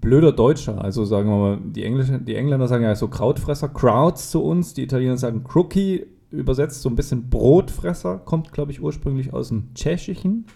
blöder 0.00 0.32
Deutscher. 0.32 0.82
Also 0.82 1.04
sagen 1.04 1.28
wir 1.28 1.36
mal, 1.36 1.58
die, 1.64 1.84
Englische, 1.84 2.18
die 2.18 2.34
Engländer 2.34 2.68
sagen 2.68 2.84
ja 2.84 2.94
so 2.94 3.08
Krautfresser, 3.08 3.68
Crowds 3.68 4.30
zu 4.30 4.42
uns. 4.42 4.74
Die 4.74 4.82
Italiener 4.82 5.16
sagen 5.16 5.44
Crookie, 5.44 6.06
übersetzt 6.30 6.82
so 6.82 6.88
ein 6.88 6.96
bisschen 6.96 7.30
Brotfresser, 7.30 8.18
kommt, 8.18 8.52
glaube 8.52 8.72
ich, 8.72 8.82
ursprünglich 8.82 9.32
aus 9.32 9.48
dem 9.48 9.74
Tschechischen 9.74 10.46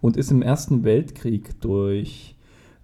und 0.00 0.16
ist 0.16 0.30
im 0.30 0.42
Ersten 0.42 0.84
Weltkrieg 0.84 1.60
durch 1.60 2.36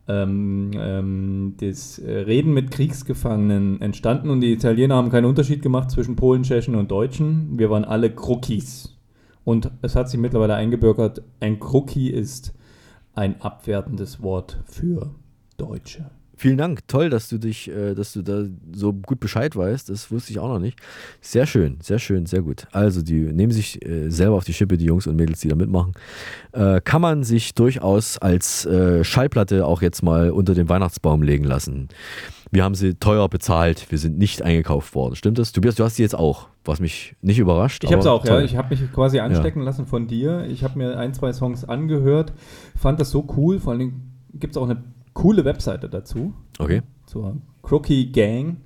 ähm, 0.08 0.70
ähm, 0.74 1.54
das 1.58 1.98
äh, 1.98 2.10
Reden 2.10 2.52
mit 2.54 2.70
Kriegsgefangenen 2.70 3.80
entstanden 3.80 4.30
und 4.30 4.40
die 4.40 4.52
Italiener 4.52 4.96
haben 4.96 5.10
keinen 5.10 5.26
Unterschied 5.26 5.62
gemacht 5.62 5.90
zwischen 5.90 6.16
Polen, 6.16 6.42
Tschechen 6.42 6.74
und 6.74 6.90
Deutschen. 6.90 7.58
Wir 7.58 7.70
waren 7.70 7.84
alle 7.84 8.10
Krokis. 8.10 8.96
Und 9.44 9.70
es 9.82 9.96
hat 9.96 10.08
sich 10.08 10.20
mittlerweile 10.20 10.54
eingebürgert, 10.54 11.22
ein 11.40 11.60
Kroki 11.60 12.08
ist 12.08 12.54
ein 13.14 13.40
abwertendes 13.40 14.22
Wort 14.22 14.60
für 14.66 15.14
Deutsche. 15.60 16.10
Vielen 16.40 16.56
Dank, 16.56 16.88
toll, 16.88 17.10
dass 17.10 17.28
du 17.28 17.36
dich, 17.36 17.68
äh, 17.68 17.92
dass 17.92 18.14
du 18.14 18.22
da 18.22 18.44
so 18.72 18.94
gut 18.94 19.20
Bescheid 19.20 19.54
weißt. 19.54 19.90
Das 19.90 20.10
wusste 20.10 20.32
ich 20.32 20.38
auch 20.38 20.48
noch 20.48 20.58
nicht. 20.58 20.78
Sehr 21.20 21.44
schön, 21.44 21.76
sehr 21.82 21.98
schön, 21.98 22.24
sehr 22.24 22.40
gut. 22.40 22.66
Also 22.72 23.02
die 23.02 23.30
nehmen 23.30 23.52
sich 23.52 23.84
äh, 23.84 24.08
selber 24.08 24.36
auf 24.36 24.44
die 24.44 24.54
Schippe, 24.54 24.78
die 24.78 24.86
Jungs 24.86 25.06
und 25.06 25.16
Mädels, 25.16 25.40
die 25.40 25.48
da 25.48 25.54
mitmachen. 25.54 25.92
Äh, 26.52 26.80
kann 26.80 27.02
man 27.02 27.24
sich 27.24 27.54
durchaus 27.54 28.16
als 28.16 28.64
äh, 28.64 29.04
Schallplatte 29.04 29.66
auch 29.66 29.82
jetzt 29.82 30.02
mal 30.02 30.30
unter 30.30 30.54
den 30.54 30.70
Weihnachtsbaum 30.70 31.22
legen 31.22 31.44
lassen. 31.44 31.88
Wir 32.50 32.64
haben 32.64 32.74
sie 32.74 32.94
teuer 32.94 33.28
bezahlt, 33.28 33.90
wir 33.90 33.98
sind 33.98 34.16
nicht 34.16 34.40
eingekauft 34.40 34.94
worden. 34.94 35.16
Stimmt 35.16 35.38
das? 35.38 35.52
Tobias, 35.52 35.74
du 35.74 35.84
hast 35.84 35.96
sie 35.96 36.02
jetzt 36.02 36.16
auch, 36.16 36.48
was 36.64 36.80
mich 36.80 37.16
nicht 37.20 37.38
überrascht. 37.38 37.84
Ich 37.84 37.92
habe 37.92 38.00
es 38.00 38.06
auch, 38.06 38.24
toll. 38.24 38.38
ja. 38.38 38.44
Ich 38.46 38.56
habe 38.56 38.74
mich 38.74 38.90
quasi 38.92 39.18
anstecken 39.18 39.60
ja. 39.60 39.66
lassen 39.66 39.84
von 39.84 40.06
dir. 40.06 40.46
Ich 40.48 40.64
habe 40.64 40.78
mir 40.78 40.98
ein, 40.98 41.12
zwei 41.12 41.34
Songs 41.34 41.64
angehört, 41.64 42.32
fand 42.76 42.98
das 42.98 43.10
so 43.10 43.28
cool. 43.36 43.60
Vor 43.60 43.72
allen 43.72 43.80
Dingen 43.80 44.14
gibt 44.32 44.54
es 44.54 44.56
auch 44.56 44.64
eine 44.64 44.82
coole 45.14 45.44
Webseite 45.44 45.88
dazu. 45.88 46.34
Okay. 46.58 46.82
Zur 47.06 47.36
Crookie 47.62 48.12
Gang. 48.12 48.58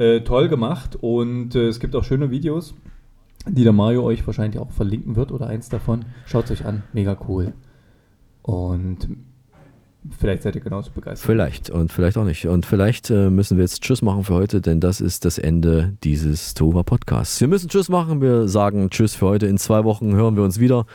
Äh, 0.00 0.22
toll 0.22 0.48
gemacht 0.48 0.96
und 0.98 1.54
äh, 1.54 1.68
es 1.68 1.78
gibt 1.78 1.94
auch 1.94 2.04
schöne 2.04 2.30
Videos, 2.30 2.72
die 3.46 3.64
der 3.64 3.74
Mario 3.74 4.02
euch 4.02 4.26
wahrscheinlich 4.26 4.58
auch 4.58 4.70
verlinken 4.70 5.14
wird 5.14 5.30
oder 5.30 5.46
eins 5.46 5.68
davon. 5.68 6.06
Schaut 6.24 6.46
es 6.46 6.52
euch 6.52 6.64
an, 6.64 6.84
mega 6.94 7.18
cool. 7.28 7.52
Und 8.40 9.08
vielleicht 10.18 10.42
seid 10.42 10.54
ihr 10.54 10.62
genauso 10.62 10.90
begeistert. 10.92 11.26
Vielleicht 11.26 11.68
und 11.68 11.92
vielleicht 11.92 12.16
auch 12.16 12.24
nicht. 12.24 12.46
Und 12.46 12.64
vielleicht 12.64 13.10
äh, 13.10 13.28
müssen 13.28 13.58
wir 13.58 13.64
jetzt 13.64 13.82
Tschüss 13.82 14.00
machen 14.00 14.24
für 14.24 14.32
heute, 14.32 14.62
denn 14.62 14.80
das 14.80 15.02
ist 15.02 15.26
das 15.26 15.36
Ende 15.36 15.94
dieses 16.02 16.54
Tova 16.54 16.82
Podcasts. 16.82 17.38
Wir 17.38 17.48
müssen 17.48 17.68
Tschüss 17.68 17.90
machen. 17.90 18.22
Wir 18.22 18.48
sagen 18.48 18.88
Tschüss 18.88 19.14
für 19.14 19.26
heute. 19.26 19.48
In 19.48 19.58
zwei 19.58 19.84
Wochen 19.84 20.14
hören 20.14 20.34
wir 20.34 20.44
uns 20.44 20.58
wieder 20.58 20.86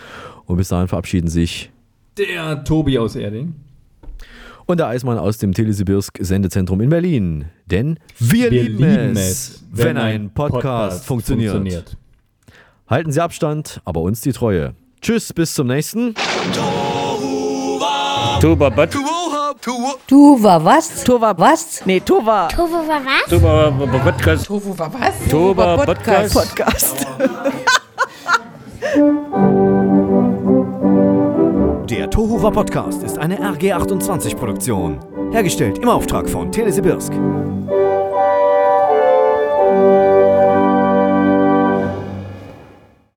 und 0.48 0.58
bis 0.58 0.70
dahin 0.70 0.88
verabschieden 0.88 1.28
sich 1.28 1.72
der 2.18 2.64
Tobi 2.64 2.98
aus 2.98 3.16
Erding 3.16 3.54
und 4.66 4.80
der 4.80 4.88
Eismann 4.88 5.18
aus 5.18 5.38
dem 5.38 5.54
Telesibirsk 5.54 6.18
Sendezentrum 6.22 6.82
in 6.82 6.90
Berlin. 6.90 7.46
Denn 7.66 8.00
wir, 8.20 8.52
wir 8.52 8.64
lieben, 8.64 8.78
lieben, 8.78 9.18
es, 9.18 9.64
wenn 9.72 9.98
ein 9.98 10.30
Podcast, 10.32 10.62
Podcast 10.62 11.06
funktioniert. 11.06 11.54
funktioniert. 11.54 11.98
Halten 12.88 13.12
Sie 13.12 13.22
Abstand, 13.22 13.82
aber 13.86 14.02
uns 14.02 14.22
die 14.22 14.32
Treue. 14.32 14.76
Tschüss, 15.02 15.34
bis 15.34 15.54
zum 15.54 15.68
nächsten. 15.68 16.14
Tuba. 18.42 18.78
Tuva 20.08 20.64
was? 20.64 21.04
Tuva 21.04 21.34
was? 21.38 21.86
Nee, 21.86 22.00
Tuva. 22.00 22.48
Tuva 22.50 22.88
war 22.88 23.02
was? 23.04 23.30
Tuba 23.30 23.72
Podcast. 23.72 24.46
Tuva 24.46 24.78
war 24.78 24.94
was? 24.94 25.14
Tuba 25.30 25.78
Podcast. 25.78 26.34
Podcast. 26.34 27.08
Der 31.96 32.10
Tohuwa 32.10 32.52
Podcast 32.52 33.04
ist 33.04 33.18
eine 33.18 33.40
RG28-Produktion. 33.40 35.00
Hergestellt 35.32 35.78
im 35.78 35.88
Auftrag 35.88 36.30
von 36.30 36.52
Telesibirsk. 36.52 37.14